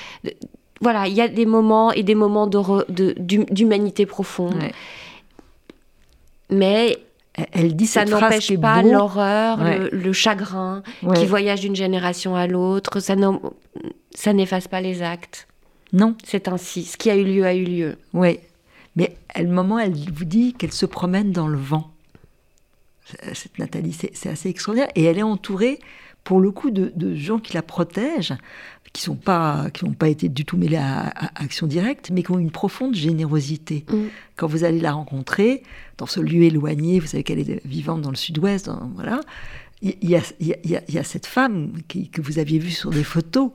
Voilà, 0.80 1.08
il 1.08 1.14
y 1.14 1.20
a 1.20 1.28
des 1.28 1.46
moments 1.46 1.92
et 1.92 2.02
des 2.02 2.16
moments 2.16 2.48
d'humanité 2.48 4.06
profonde. 4.06 4.56
Mais 6.50 6.98
elle 7.52 7.76
dit 7.76 7.88
ça 7.88 8.06
n'empêche 8.06 8.58
pas 8.58 8.82
l'horreur, 8.82 9.60
le, 9.92 10.14
chagrin 10.14 10.82
qui 11.16 11.26
voyage 11.26 11.60
d'une 11.60 11.76
génération 11.76 12.38
à 12.38 12.48
l'autre. 12.48 13.02
Ça 13.02 14.34
n'efface 14.34 14.70
pas 14.70 14.80
les 14.80 15.02
actes. 15.02 15.48
Non. 15.92 16.16
C'est 16.24 16.48
ainsi. 16.48 16.86
Ce 16.86 16.96
qui 16.96 17.10
a 17.10 17.18
eu 17.18 17.26
lieu 17.26 17.46
a 17.46 17.54
eu 17.54 17.66
lieu. 17.66 17.98
Oui. 18.14 18.40
Mais 18.96 19.18
à 19.36 19.42
un 19.42 19.48
moment, 19.48 19.78
elle 19.78 19.94
vous 19.94 20.26
dit 20.26 20.54
qu'elle 20.54 20.72
se 20.72 20.86
promène 20.86 21.34
dans 21.34 21.48
le 21.48 21.58
vent 21.58 21.93
cette 23.34 23.60
Nathalie, 23.60 23.94
c'est 23.94 24.30
assez 24.30 24.50
extraordinaire. 24.50 24.90
Et 24.96 25.04
elle 25.04 25.18
est 25.18 25.24
entourée, 25.24 25.80
pour 26.24 26.40
le 26.40 26.52
coup, 26.52 26.72
de, 26.72 27.16
gens 27.16 27.40
qui 27.40 27.54
la 27.54 27.62
protègent, 27.62 28.36
qui 28.94 29.10
n'ont 29.10 29.16
pas, 29.16 29.70
qui 29.74 29.86
pas 29.90 30.08
été 30.08 30.30
du 30.30 30.46
tout 30.46 30.56
mêlés 30.56 30.78
à, 30.78 31.12
Action 31.36 31.68
Directe, 31.68 32.12
mais 32.14 32.24
qui 32.24 32.32
ont 32.32 32.40
une 32.40 32.52
profonde 32.52 32.96
générosité. 32.96 33.86
Mm. 33.90 34.04
Quand 34.36 34.48
vous 34.48 34.64
allez 34.64 34.80
la 34.80 34.94
rencontrer, 34.94 35.64
dans 35.98 36.06
ce 36.06 36.20
lieu 36.20 36.44
éloigné, 36.44 37.00
vous 37.00 37.08
savez 37.08 37.24
qu'elle 37.24 37.40
est 37.40 37.66
vivante 37.66 38.02
dans 38.02 38.12
le 38.12 38.16
sud-ouest, 38.16 38.70
voilà, 38.96 39.20
il 39.84 40.10
y, 40.10 40.18
y, 40.40 40.98
a, 40.98 41.04
cette 41.04 41.26
femme 41.26 41.74
que 41.90 42.22
vous 42.22 42.40
aviez 42.40 42.58
vue 42.58 42.72
sur 42.72 42.90
des 42.90 43.04
photos. 43.04 43.52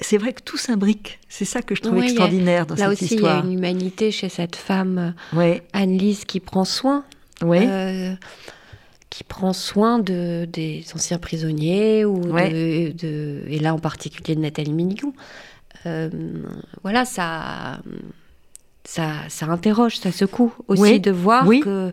c'est 0.00 0.18
vrai 0.18 0.32
que 0.32 0.42
tout 0.42 0.56
s'imbrique. 0.56 1.20
C'est 1.28 1.44
ça 1.44 1.62
que 1.62 1.76
je 1.76 1.82
trouve 1.82 2.02
extraordinaire 2.02 2.66
dans 2.66 2.74
cette 2.74 3.00
histoire. 3.00 3.22
Là 3.22 3.38
aussi, 3.38 3.44
il 3.44 3.48
y 3.48 3.52
a 3.52 3.52
une 3.52 3.58
humanité 3.58 4.10
chez 4.10 4.28
cette 4.28 4.56
femme, 4.56 5.14
ouais. 5.34 5.62
Anne-Lise, 5.72 6.24
qui 6.24 6.40
prend 6.40 6.64
soin. 6.64 7.04
Euh, 7.44 8.14
qui 9.10 9.24
prend 9.24 9.52
soin 9.52 9.98
de, 9.98 10.46
des 10.50 10.84
anciens 10.94 11.18
prisonniers, 11.18 12.04
ou 12.04 12.20
de, 12.20 13.42
et 13.48 13.58
là 13.58 13.74
en 13.74 13.78
particulier 13.78 14.34
de 14.34 14.40
Nathalie 14.40 14.72
Minigou. 14.72 15.14
Euh, 15.86 16.10
voilà, 16.82 17.04
ça, 17.04 17.78
ça, 18.84 19.12
ça 19.28 19.46
interroge, 19.46 19.98
ça 19.98 20.12
secoue 20.12 20.52
aussi 20.66 21.00
de 21.00 21.10
voir 21.10 21.46
que 21.46 21.92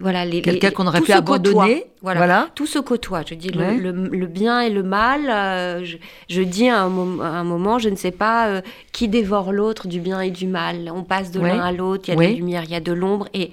voilà, 0.00 0.24
les, 0.24 0.42
quelqu'un 0.42 0.70
qu'on 0.70 0.86
aurait 0.86 1.00
pu 1.00 1.12
abandonner, 1.12 1.86
voilà, 2.02 2.48
tout 2.54 2.66
se 2.66 2.78
côtoie. 2.78 3.22
Je 3.26 3.34
dis 3.34 3.48
le, 3.48 4.26
bien 4.26 4.60
et 4.60 4.70
le 4.70 4.82
mal. 4.82 5.28
Euh, 5.30 5.84
je, 6.28 6.42
dis 6.42 6.68
à 6.68 6.82
un, 6.82 7.44
moment, 7.44 7.78
je 7.78 7.88
ne 7.88 7.96
sais 7.96 8.10
pas 8.10 8.48
euh, 8.48 8.60
qui 8.92 9.08
dévore 9.08 9.52
l'autre 9.52 9.88
du 9.88 10.00
bien 10.00 10.20
et 10.20 10.30
du 10.30 10.46
mal. 10.46 10.90
On 10.92 11.04
passe 11.04 11.30
de 11.30 11.40
l'un 11.40 11.60
à 11.60 11.72
l'autre. 11.72 12.04
Il 12.08 12.10
y 12.10 12.12
a 12.12 12.16
de 12.16 12.22
la 12.22 12.30
lumière, 12.30 12.64
il 12.64 12.70
y 12.70 12.76
a 12.76 12.80
de 12.80 12.92
l'ombre, 12.92 13.28
et 13.34 13.50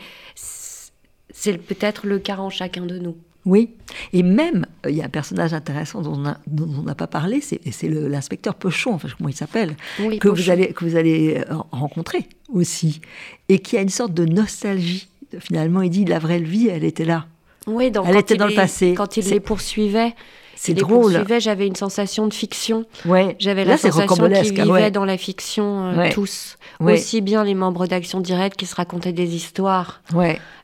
c'est 1.33 1.57
peut-être 1.57 2.07
le 2.07 2.19
cas 2.19 2.37
en 2.37 2.49
chacun 2.49 2.85
de 2.85 2.97
nous. 2.97 3.15
Oui, 3.45 3.69
et 4.11 4.23
même, 4.23 4.65
euh, 4.85 4.91
il 4.91 4.97
y 4.97 5.01
a 5.01 5.05
un 5.05 5.09
personnage 5.09 5.53
intéressant 5.53 6.01
dont 6.01 6.21
on 6.59 6.83
n'a 6.83 6.95
pas 6.95 7.07
parlé, 7.07 7.39
c'est 7.39 7.87
l'inspecteur 7.87 8.55
Pochon, 8.55 8.93
enfin, 8.93 9.07
comment 9.17 9.29
il 9.29 9.35
s'appelle, 9.35 9.77
que, 10.19 10.27
vous 10.27 10.49
allez, 10.49 10.73
que 10.73 10.83
vous 10.83 10.97
allez 10.97 11.41
rencontrer 11.71 12.27
aussi, 12.49 12.99
et 13.47 13.59
qui 13.59 13.77
a 13.77 13.81
une 13.81 13.89
sorte 13.89 14.13
de 14.13 14.25
nostalgie 14.25 15.07
finalement, 15.39 15.81
il 15.81 15.89
dit 15.89 16.05
la 16.05 16.19
vraie 16.19 16.39
vie, 16.39 16.67
elle 16.67 16.83
était 16.83 17.05
là. 17.05 17.25
Oui, 17.65 17.91
donc 17.91 18.05
elle 18.07 18.17
était 18.17 18.35
dans 18.35 18.47
le 18.47 18.55
passé. 18.55 18.93
Quand 18.95 19.17
il 19.17 19.27
les 19.29 19.39
poursuivait, 19.39 20.13
c'est 20.57 20.73
drôle. 20.73 21.23
J'avais 21.39 21.67
une 21.67 21.75
sensation 21.75 22.27
de 22.27 22.33
fiction. 22.33 22.85
Ouais. 23.05 23.35
J'avais 23.39 23.63
la 23.63 23.77
sensation 23.77 24.29
qu'ils 24.29 24.63
vivaient 24.63 24.91
dans 24.91 25.05
la 25.05 25.17
fiction 25.17 25.91
euh, 25.91 26.09
tous. 26.11 26.57
Aussi 26.79 27.21
bien 27.21 27.43
les 27.43 27.53
membres 27.53 27.87
d'Action 27.87 28.19
Directe 28.19 28.57
qui 28.57 28.65
se 28.65 28.75
racontaient 28.75 29.13
des 29.13 29.35
histoires 29.35 30.01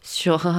sur, 0.02 0.48
euh, 0.48 0.52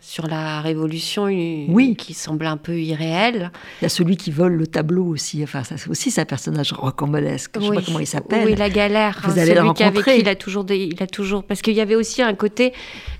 sur 0.00 0.26
la 0.26 0.60
Révolution 0.60 1.24
oui. 1.24 1.94
qui 1.96 2.14
semblent 2.14 2.46
un 2.46 2.56
peu 2.56 2.78
irréelles. 2.78 3.52
Il 3.80 3.84
y 3.84 3.86
a 3.86 3.88
celui 3.88 4.16
qui 4.16 4.30
vole 4.30 4.54
le 4.54 4.66
tableau 4.66 5.04
aussi. 5.04 5.42
Enfin, 5.42 5.62
ça, 5.62 5.76
c'est 5.76 5.88
aussi 5.88 6.12
un 6.18 6.24
personnage 6.24 6.72
rocambolesque. 6.72 7.52
Je 7.54 7.60
ne 7.60 7.64
sais 7.70 7.76
pas 7.76 7.82
comment 7.82 8.00
il 8.00 8.06
s'appelle. 8.06 8.46
Oui, 8.46 8.56
la 8.56 8.70
galère. 8.70 9.20
Vous 9.24 9.38
allez 9.38 9.54
le 9.54 9.62
rencontrer. 9.62 10.18
il 10.18 10.28
a 10.28 10.34
toujours 10.34 10.64
des, 10.64 10.78
il 10.78 11.02
a 11.02 11.06
toujours 11.06 11.44
parce 11.44 11.62
qu'il 11.62 11.74
y 11.74 11.80
avait 11.80 11.94
aussi 11.94 12.22
un 12.22 12.34
côté, 12.34 12.72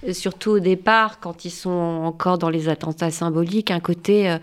euh, 0.07 0.12
surtout 0.12 0.53
au 0.53 0.61
départ, 0.61 1.20
quand 1.20 1.45
ils 1.45 1.51
sont 1.51 1.70
encore 1.70 2.39
dans 2.39 2.51
les 2.51 2.68
attentats 2.68 3.11
symboliques, 3.11 3.70
un 3.70 3.80
côté 3.80 4.37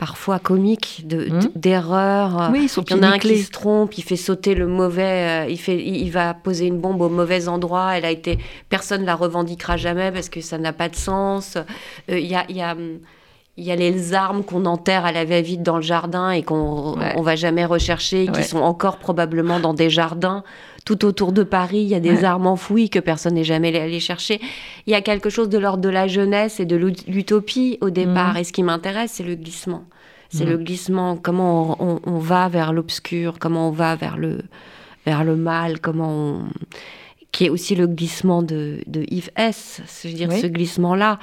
parfois 0.00 0.38
comique 0.38 1.04
hmm. 1.04 1.50
d'erreurs. 1.54 2.48
De, 2.48 2.52
oui, 2.52 2.70
il 2.74 2.90
y 2.90 2.94
en 2.94 3.02
a 3.02 3.08
un 3.08 3.18
qui 3.18 3.38
se 3.38 3.50
trompe, 3.50 3.98
il 3.98 4.02
fait 4.02 4.16
sauter 4.16 4.54
le 4.54 4.66
mauvais, 4.66 5.44
euh, 5.44 5.50
il 5.50 5.60
fait, 5.60 5.76
il, 5.76 6.10
va 6.10 6.32
poser 6.32 6.66
une 6.66 6.80
bombe 6.80 7.02
au 7.02 7.10
mauvais 7.10 7.48
endroit. 7.48 7.98
Elle 7.98 8.06
a 8.06 8.10
été, 8.10 8.38
personne 8.70 9.04
la 9.04 9.14
revendiquera 9.14 9.76
jamais 9.76 10.10
parce 10.10 10.30
que 10.30 10.40
ça 10.40 10.56
n'a 10.56 10.72
pas 10.72 10.88
de 10.88 10.96
sens. 10.96 11.58
Euh, 12.08 12.18
il 12.18 12.26
y 12.26 12.34
a, 12.34 12.50
y 12.50 12.62
a 12.62 12.74
il 13.56 13.64
y 13.64 13.72
a 13.72 13.76
les 13.76 14.14
armes 14.14 14.42
qu'on 14.42 14.64
enterre 14.64 15.04
à 15.04 15.12
la 15.12 15.26
va-vite 15.26 15.62
dans 15.62 15.76
le 15.76 15.82
jardin 15.82 16.30
et 16.30 16.42
qu'on 16.42 16.96
ne 16.96 17.22
va 17.22 17.36
jamais 17.36 17.66
rechercher, 17.66 18.28
qui 18.28 18.42
sont 18.42 18.60
encore 18.60 18.96
probablement 18.96 19.60
dans 19.60 19.74
des 19.74 19.90
jardins 19.90 20.44
tout 20.84 21.04
autour 21.04 21.32
de 21.32 21.42
Paris. 21.42 21.80
Il 21.80 21.88
y 21.88 21.94
a 21.94 22.00
des 22.00 22.24
armes 22.24 22.46
enfouies 22.46 22.90
que 22.90 22.98
personne 22.98 23.34
n'est 23.34 23.44
jamais 23.44 23.78
allé 23.78 24.00
chercher. 24.00 24.40
Il 24.86 24.92
y 24.92 24.94
a 24.94 25.02
quelque 25.02 25.30
chose 25.30 25.48
de 25.48 25.58
l'ordre 25.58 25.82
de 25.82 25.88
la 25.88 26.06
jeunesse 26.06 26.60
et 26.60 26.66
de 26.66 26.76
l'utopie 26.76 27.78
au 27.80 27.90
départ. 27.90 28.34
Mhm. 28.34 28.40
Et 28.40 28.44
ce 28.44 28.52
qui 28.52 28.62
m'intéresse, 28.62 29.12
c'est 29.14 29.24
le 29.24 29.34
glissement. 29.34 29.84
C'est 30.32 30.44
le 30.44 30.58
mhm. 30.58 30.64
glissement, 30.64 31.16
comment 31.16 31.76
on, 31.80 32.18
va 32.18 32.48
vers 32.48 32.72
l'obscur, 32.72 33.40
comment 33.40 33.68
on 33.68 33.72
va 33.72 33.96
vers 33.96 34.16
le, 34.16 34.42
vers 35.04 35.24
le 35.24 35.34
mal, 35.34 35.80
comment 35.80 36.08
on... 36.08 36.44
qui 37.32 37.46
est 37.46 37.48
aussi 37.48 37.74
le 37.74 37.88
glissement 37.88 38.42
de, 38.42 38.78
de 38.86 39.04
Yves 39.10 39.32
S. 39.34 39.82
Je 40.04 40.08
veux 40.08 40.14
dire, 40.14 40.32
ce 40.32 40.46
glissement-là 40.46 41.18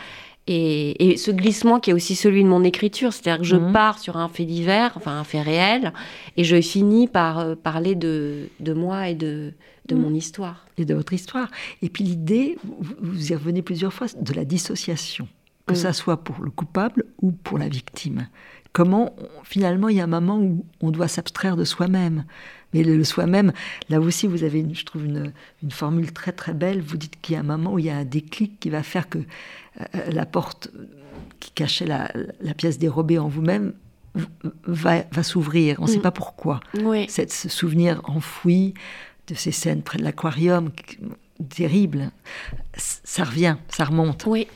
et, 0.47 1.17
ce 1.17 1.31
glissement 1.31 1.79
qui 1.79 1.89
est 1.89 1.93
aussi 1.93 2.15
celui 2.15 2.43
de 2.43 2.47
mon 2.47 2.63
écriture, 2.63 3.11
c'est-à-dire 3.11 3.41
que 3.41 3.47
je 3.47 3.57
mhm. 3.57 3.73
pars 3.73 3.99
sur 3.99 4.17
un 4.17 4.29
fait 4.29 4.45
divers, 4.45 4.93
enfin 4.95 5.19
un 5.19 5.23
fait 5.23 5.41
réel, 5.41 5.93
et 6.37 6.43
je 6.43 6.61
finis 6.61 7.07
par 7.07 7.39
euh, 7.39 7.55
parler 7.55 7.95
de, 7.95 8.49
de, 8.59 8.73
moi 8.73 9.09
et 9.09 9.15
de, 9.15 9.53
de 9.87 9.95
mhm. 9.95 10.01
mon 10.01 10.13
histoire. 10.13 10.65
Et 10.77 10.85
de 10.85 10.93
votre 10.93 11.13
histoire. 11.13 11.49
Et 11.81 11.89
puis 11.89 12.03
l'idée, 12.03 12.57
vous 13.01 13.31
y 13.31 13.35
revenez 13.35 13.61
plusieurs 13.61 13.93
fois, 13.93 14.07
de 14.19 14.33
la 14.33 14.45
dissociation, 14.45 15.27
que 15.65 15.75
ça 15.75 15.91
soit 15.91 16.23
pour 16.23 16.41
le 16.41 16.49
coupable 16.49 17.03
ou 17.21 17.31
pour 17.31 17.57
la 17.57 17.67
victime. 17.67 18.27
Comment, 18.71 19.15
finalement, 19.43 19.89
il 19.89 19.97
y 19.97 20.01
a 20.01 20.03
un 20.03 20.07
moment 20.07 20.37
où 20.37 20.65
on 20.81 20.91
doit 20.91 21.07
s'abstraire 21.07 21.57
de 21.57 21.63
soi-même. 21.63 22.25
Mais 22.73 22.83
le, 22.83 23.03
soi-même, 23.03 23.53
là 23.89 23.99
aussi, 23.99 24.27
vous 24.27 24.43
avez, 24.43 24.65
je 24.71 24.85
trouve, 24.85 25.05
une, 25.05 25.33
une, 25.63 25.71
formule 25.71 26.11
très 26.11 26.31
très 26.31 26.53
belle. 26.53 26.81
Vous 26.81 26.97
dites 26.97 27.19
qu'il 27.21 27.33
y 27.33 27.37
a 27.37 27.39
un 27.39 27.43
moment 27.43 27.73
où 27.73 27.79
il 27.79 27.85
y 27.85 27.89
a 27.89 27.97
un 27.97 28.05
déclic 28.05 28.59
qui 28.59 28.69
va 28.69 28.83
faire 28.83 29.09
que 29.09 29.19
la 30.11 30.25
porte 30.25 30.69
qui 31.39 31.51
cachait 31.51 31.85
la, 31.85 32.09
pièce 32.55 32.77
dérobée 32.77 33.19
en 33.19 33.27
vous-même 33.27 33.73
va, 34.65 35.03
s'ouvrir. 35.23 35.77
On 35.79 35.83
ne 35.83 35.87
sait 35.87 35.99
mm. 35.99 36.01
pas 36.01 36.11
pourquoi. 36.11 36.59
Oui. 36.81 37.07
ce 37.09 37.49
souvenir 37.49 38.01
enfoui 38.05 38.73
de 39.27 39.35
ces 39.35 39.51
scènes 39.51 39.83
près 39.83 39.97
de 39.97 40.03
l'aquarium, 40.03 40.71
terrible, 41.49 42.11
ça 42.75 43.23
revient, 43.23 43.57
ça 43.69 43.85
remonte. 43.85 44.25
Oui, 44.25 44.47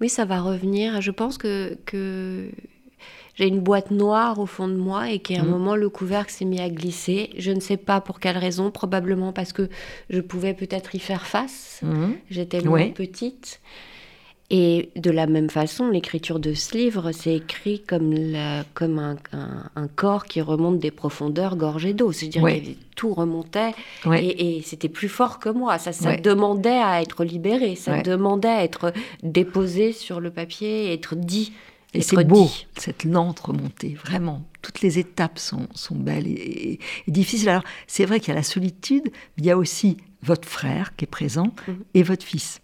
oui, 0.00 0.08
ça 0.08 0.24
va 0.24 0.40
revenir. 0.40 1.00
Je 1.00 1.10
pense 1.10 1.38
que, 1.38 1.78
que 1.86 2.50
j'ai 3.34 3.46
une 3.46 3.60
boîte 3.60 3.90
noire 3.90 4.38
au 4.38 4.46
fond 4.46 4.68
de 4.68 4.76
moi 4.76 5.10
et 5.10 5.20
qu'à 5.20 5.40
un 5.40 5.44
mm. 5.44 5.48
moment 5.48 5.76
le 5.76 5.88
couvercle 5.88 6.32
s'est 6.32 6.44
mis 6.44 6.60
à 6.60 6.68
glisser. 6.68 7.30
Je 7.38 7.52
ne 7.52 7.60
sais 7.60 7.76
pas 7.76 8.00
pour 8.00 8.20
quelle 8.20 8.36
raison, 8.36 8.70
probablement 8.70 9.32
parce 9.32 9.52
que 9.52 9.70
je 10.10 10.20
pouvais 10.20 10.54
peut-être 10.54 10.94
y 10.94 10.98
faire 10.98 11.26
face. 11.26 11.80
Mm. 11.82 12.12
J'étais 12.30 12.60
petite. 12.60 13.60
Et 14.54 14.90
de 14.96 15.10
la 15.10 15.26
même 15.26 15.48
façon, 15.48 15.88
l'écriture 15.88 16.38
de 16.38 16.52
ce 16.52 16.76
livre, 16.76 17.12
c'est 17.12 17.36
écrit 17.36 17.80
comme, 17.80 18.14
comme 18.74 18.98
un, 18.98 19.88
corps 19.96 20.26
qui 20.26 20.42
remonte 20.42 20.78
des 20.78 20.90
profondeurs 20.90 21.56
gorgées 21.56 21.94
d'eau. 21.94 22.12
C'est-à-dire 22.12 22.42
que 22.42 22.70
tout 22.94 23.14
remontait 23.14 23.72
et, 24.12 24.60
c'était 24.62 24.90
plus 24.90 25.08
fort 25.08 25.38
que 25.38 25.48
moi. 25.48 25.78
Ça, 25.78 25.92
ça 25.92 26.18
demandait 26.18 26.68
à 26.68 27.00
être 27.00 27.24
libéré, 27.24 27.76
ça 27.76 28.02
demandait 28.02 28.48
à 28.48 28.62
être 28.62 28.92
déposé 29.22 29.92
sur 29.94 30.20
le 30.20 30.30
papier, 30.30 30.92
être 30.92 31.16
dit. 31.16 31.54
Et 31.94 32.02
c'est 32.02 32.22
beau, 32.24 32.50
cette 32.76 33.04
lente 33.04 33.40
remontée, 33.40 33.94
vraiment. 33.94 34.42
Toutes 34.60 34.82
les 34.82 34.98
étapes 34.98 35.38
sont, 35.38 35.66
sont 35.74 35.94
belles 35.94 36.26
et, 36.26 36.78
difficiles. 37.08 37.48
Alors, 37.48 37.64
c'est 37.86 38.04
vrai 38.04 38.20
qu'il 38.20 38.28
y 38.28 38.32
a 38.32 38.34
la 38.34 38.42
solitude, 38.42 39.04
mais 39.04 39.38
il 39.38 39.46
y 39.46 39.50
a 39.50 39.56
aussi 39.56 39.96
votre 40.22 40.46
frère 40.46 40.94
qui 40.94 41.04
est 41.04 41.10
présent 41.10 41.54
mhm. 41.66 41.78
et 41.94 42.02
votre 42.02 42.24
fils 42.24 42.60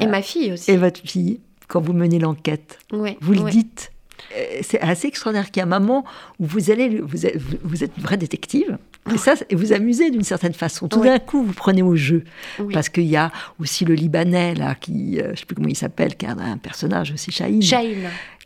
et 0.00 0.06
ma 0.06 0.22
fille 0.22 0.52
aussi. 0.52 0.70
Et 0.70 0.76
votre 0.76 1.00
fille, 1.00 1.40
quand 1.68 1.80
vous 1.80 1.92
menez 1.92 2.18
l'enquête. 2.18 2.78
vous 2.90 3.32
le 3.32 3.50
dites. 3.50 3.92
Euh, 4.36 4.60
c'est 4.62 4.80
assez 4.80 5.08
extraordinaire 5.08 5.50
qu'il 5.50 5.60
y 5.60 5.62
a 5.62 5.66
un 5.66 5.80
moment 5.80 6.04
où 6.38 6.46
vous 6.46 6.70
allez, 6.70 7.00
vous 7.00 7.26
êtes, 7.26 7.38
vous 7.62 7.82
êtes 7.82 7.96
une 7.96 8.02
vraie 8.02 8.16
détective. 8.16 8.78
Et 9.12 9.16
ça, 9.16 9.34
vous 9.50 9.72
amusez 9.72 10.10
d'une 10.10 10.24
certaine 10.24 10.52
façon. 10.52 10.88
Tout 10.88 11.02
d'un 11.02 11.18
coup, 11.18 11.42
vous 11.42 11.54
prenez 11.54 11.82
au 11.82 11.96
jeu. 11.96 12.24
Parce 12.72 12.88
qu'il 12.88 13.06
y 13.06 13.16
a 13.16 13.32
aussi 13.58 13.84
le 13.84 13.94
Libanais, 13.94 14.54
là, 14.54 14.74
qui, 14.74 15.18
euh, 15.18 15.24
je 15.24 15.30
ne 15.30 15.36
sais 15.36 15.46
plus 15.46 15.54
comment 15.54 15.68
il 15.68 15.76
s'appelle, 15.76 16.16
qui 16.16 16.26
a 16.26 16.32
un 16.32 16.58
personnage 16.58 17.12
aussi, 17.12 17.32
Shahin. 17.32 17.60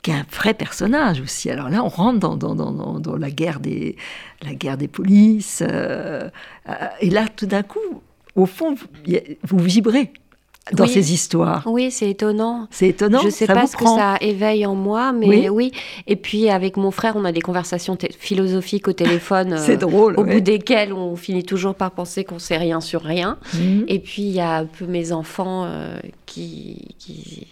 Qui 0.03 0.11
est 0.11 0.15
un 0.15 0.27
vrai 0.31 0.55
personnage 0.55 1.21
aussi. 1.21 1.51
Alors 1.51 1.71
là, 1.71 1.83
on 1.83 1.89
rentre 1.89 2.21
dans, 2.21 2.37
dans, 2.37 2.55
dans, 2.55 3.01
dans 3.01 3.17
la, 3.17 3.31
guerre 3.31 3.59
des, 3.59 3.97
la 4.43 4.55
guerre 4.55 4.77
des 4.77 4.89
polices. 4.89 5.63
Euh, 5.67 6.29
et 7.01 7.11
là, 7.11 7.27
tout 7.27 7.47
d'un 7.47 7.63
coup, 7.63 8.03
au 8.37 8.47
fond, 8.47 8.75
vous, 8.75 8.87
vous 9.43 9.59
vibrez 9.59 10.13
dans 10.73 10.87
ces 10.87 11.13
histoires. 11.13 11.63
Oui, 11.67 11.91
c'est 11.91 12.09
étonnant. 12.09 12.69
C'est 12.71 12.89
étonnant. 12.89 13.21
Je 13.21 13.27
ne 13.27 13.31
sais 13.31 13.47
pas 13.47 13.67
ce 13.67 13.77
que 13.77 13.85
ça 13.85 14.17
éveille 14.21 14.65
en 14.65 14.75
moi, 14.75 15.13
mais 15.13 15.49
oui. 15.49 15.73
Et 16.07 16.17
puis 16.17 16.49
avec 16.49 16.77
mon 16.77 16.91
frère, 16.91 17.15
on 17.17 17.25
a 17.25 17.33
des 17.33 17.41
conversations 17.41 17.97
philosophiques 18.19 18.89
au 18.89 18.93
téléphone. 18.93 19.57
c'est 19.65 19.75
euh, 19.75 19.77
drôle. 19.77 20.19
Au 20.19 20.25
bout 20.25 20.41
desquelles 20.41 20.93
on 20.93 21.17
finit 21.17 21.45
toujours 21.45 21.75
par 21.75 21.91
penser 21.91 22.25
qu'on 22.25 22.39
sait 22.39 22.57
rien 22.57 22.81
sur 22.81 23.03
rien. 23.03 23.39
Mhm. 23.55 23.85
Et 23.89 23.99
puis 23.99 24.23
il 24.23 24.33
y 24.33 24.41
a 24.41 24.57
un 24.57 24.67
peu 24.67 24.87
mes 24.87 25.13
enfants 25.13 25.65
euh, 25.67 25.99
qui, 26.27 26.95
qui 26.99 27.47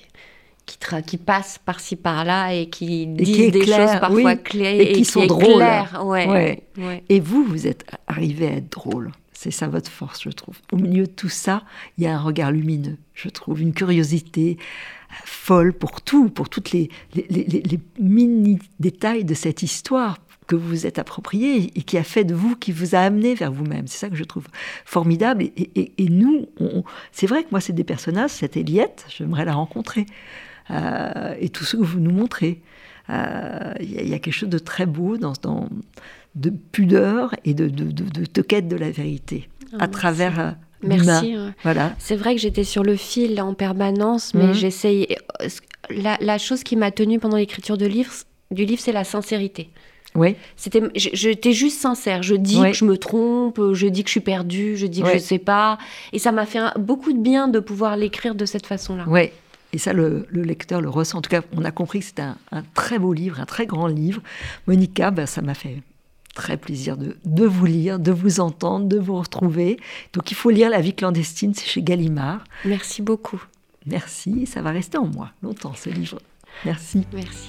qui, 0.64 0.78
qui, 1.06 1.16
passent 1.18 1.58
par-ci 1.64 1.96
par-là 1.96 2.54
et 2.54 2.66
qui 2.66 3.06
disent 3.06 3.50
des 3.50 3.66
choses 3.66 4.00
parfois 4.00 4.36
claires 4.36 4.80
et, 4.80 4.92
qui 4.92 5.04
sont 5.04 5.26
drôles. 5.26 5.62
Ouais. 6.04 6.62
Ouais. 6.78 7.04
Et 7.08 7.20
vous, 7.20 7.44
vous 7.44 7.66
êtes 7.66 7.84
arrivé 8.06 8.46
à 8.46 8.52
être 8.52 8.70
drôle. 8.70 9.10
C'est 9.42 9.50
ça 9.50 9.66
votre 9.66 9.90
force, 9.90 10.22
je 10.22 10.30
trouve. 10.30 10.56
Au 10.70 10.76
milieu 10.76 11.04
de 11.04 11.10
tout 11.10 11.28
ça, 11.28 11.64
il 11.98 12.04
y 12.04 12.06
a 12.06 12.14
un 12.14 12.20
regard 12.20 12.52
lumineux, 12.52 12.96
je 13.12 13.28
trouve, 13.28 13.60
une 13.60 13.74
curiosité 13.74 14.56
euh, 14.56 15.14
folle 15.24 15.72
pour 15.72 16.00
tout, 16.00 16.30
pour 16.30 16.48
toutes 16.48 16.70
les, 16.70 16.90
les, 17.12 17.80
mini-détails 17.98 19.24
de 19.24 19.34
cette 19.34 19.64
histoire 19.64 20.18
que 20.46 20.54
vous 20.54 20.68
vous 20.68 20.86
êtes 20.86 21.00
approprié 21.00 21.72
et 21.74 21.82
qui 21.82 21.98
a 21.98 22.04
fait 22.04 22.22
de 22.22 22.36
vous, 22.36 22.54
qui 22.54 22.70
vous 22.70 22.94
a 22.94 23.00
amené 23.00 23.34
vers 23.34 23.50
vous-même. 23.50 23.88
C'est 23.88 23.98
ça 23.98 24.10
que 24.10 24.14
je 24.14 24.22
trouve 24.22 24.46
formidable. 24.84 25.42
Et, 25.56 26.08
nous, 26.08 26.46
c'est 27.10 27.26
vrai 27.26 27.42
que 27.42 27.48
moi, 27.50 27.60
c'est 27.60 27.72
des 27.72 27.82
personnages, 27.82 28.30
cette 28.30 28.56
Eliette, 28.56 29.06
j'aimerais 29.08 29.44
la 29.44 29.54
rencontrer. 29.54 30.06
Euh, 30.70 31.34
et 31.40 31.48
tout 31.48 31.64
ce 31.64 31.76
que 31.76 31.82
vous 31.82 31.98
nous 31.98 32.12
montrez. 32.12 32.62
Euh, 33.10 33.74
il 33.80 34.08
y, 34.08 34.14
a 34.14 34.18
quelque 34.18 34.34
chose 34.34 34.48
de 34.48 34.58
très 34.58 34.86
beau 34.86 35.16
dans, 35.16 35.32
dans 35.42 35.68
de 36.34 36.50
pudeur 36.50 37.34
et 37.44 37.52
de, 37.52 37.68
de, 37.68 37.84
de, 37.84 38.04
de 38.04 38.60
de 38.60 38.76
la 38.76 38.90
vérité 38.90 39.48
ah, 39.72 39.84
à 39.84 39.88
travers 39.88 40.40
euh, 40.40 40.50
Merci. 40.82 41.36
Voilà. 41.62 41.94
C'est 41.98 42.16
vrai 42.16 42.34
que 42.34 42.40
j'étais 42.40 42.64
sur 42.64 42.82
le 42.82 42.96
fil 42.96 43.40
en 43.40 43.54
permanence, 43.54 44.34
mais 44.34 44.46
mhm. 44.46 44.54
j'essaye. 44.54 45.16
La, 45.90 46.16
la, 46.20 46.38
chose 46.38 46.62
qui 46.62 46.76
m'a 46.76 46.90
tenue 46.90 47.18
pendant 47.18 47.36
l'écriture 47.36 47.76
de 47.76 47.86
livre, 47.86 48.12
du 48.50 48.64
livre, 48.64 48.80
c'est 48.80 48.92
la 48.92 49.04
sincérité. 49.04 49.70
Oui. 50.14 50.36
C'était, 50.56 50.82
j'étais 50.94 51.52
juste 51.52 51.80
sincère. 51.80 52.22
Je 52.22 52.34
dis 52.34 52.60
que 52.60 52.72
je 52.72 52.84
me 52.84 52.98
trompe, 52.98 53.60
je 53.72 53.86
dis 53.86 54.02
que 54.02 54.08
je 54.08 54.12
suis 54.12 54.20
perdue, 54.20 54.76
je 54.76 54.86
dis 54.86 55.02
que 55.02 55.08
je 55.08 55.14
ne 55.14 55.18
sais 55.18 55.38
pas. 55.38 55.78
Et 56.12 56.18
ça 56.18 56.32
m'a 56.32 56.46
fait 56.46 56.60
beaucoup 56.78 57.12
de 57.12 57.18
bien 57.18 57.48
de 57.48 57.60
pouvoir 57.60 57.96
l'écrire 57.96 58.34
de 58.34 58.44
cette 58.44 58.66
façon-là. 58.66 59.04
Oui. 59.06 59.30
Et 59.72 59.78
ça, 59.78 59.92
le, 59.92 60.26
lecteur 60.32 60.80
le 60.80 60.88
ressent. 60.88 61.18
En 61.18 61.22
tout 61.22 61.30
cas, 61.30 61.42
on 61.56 61.64
a 61.64 61.70
compris 61.70 62.00
que 62.00 62.04
c'était 62.06 62.22
un, 62.22 62.62
très 62.74 62.98
beau 62.98 63.12
livre, 63.12 63.40
un 63.40 63.46
très 63.46 63.66
grand 63.66 63.86
livre. 63.86 64.22
Monica, 64.66 65.10
ben, 65.10 65.26
ça 65.26 65.40
m'a 65.40 65.54
fait 65.54 65.82
très 66.34 66.56
plaisir 66.56 66.96
de, 66.96 67.16
de, 67.24 67.44
vous 67.44 67.66
lire, 67.66 67.98
de 67.98 68.12
vous 68.12 68.40
entendre, 68.40 68.86
de 68.86 68.98
vous 68.98 69.18
retrouver. 69.18 69.78
Donc 70.12 70.30
il 70.30 70.34
faut 70.34 70.50
lire 70.50 70.70
La 70.70 70.80
vie 70.80 70.94
clandestine, 70.94 71.54
c'est 71.54 71.66
chez 71.66 71.82
Gallimard. 71.82 72.44
Merci 72.64 73.02
beaucoup. 73.02 73.42
Merci, 73.86 74.46
ça 74.46 74.62
va 74.62 74.70
rester 74.70 74.98
en 74.98 75.06
moi 75.06 75.30
longtemps 75.42 75.74
ce 75.74 75.90
livre. 75.90 76.20
Merci. 76.64 77.06
Merci. 77.12 77.48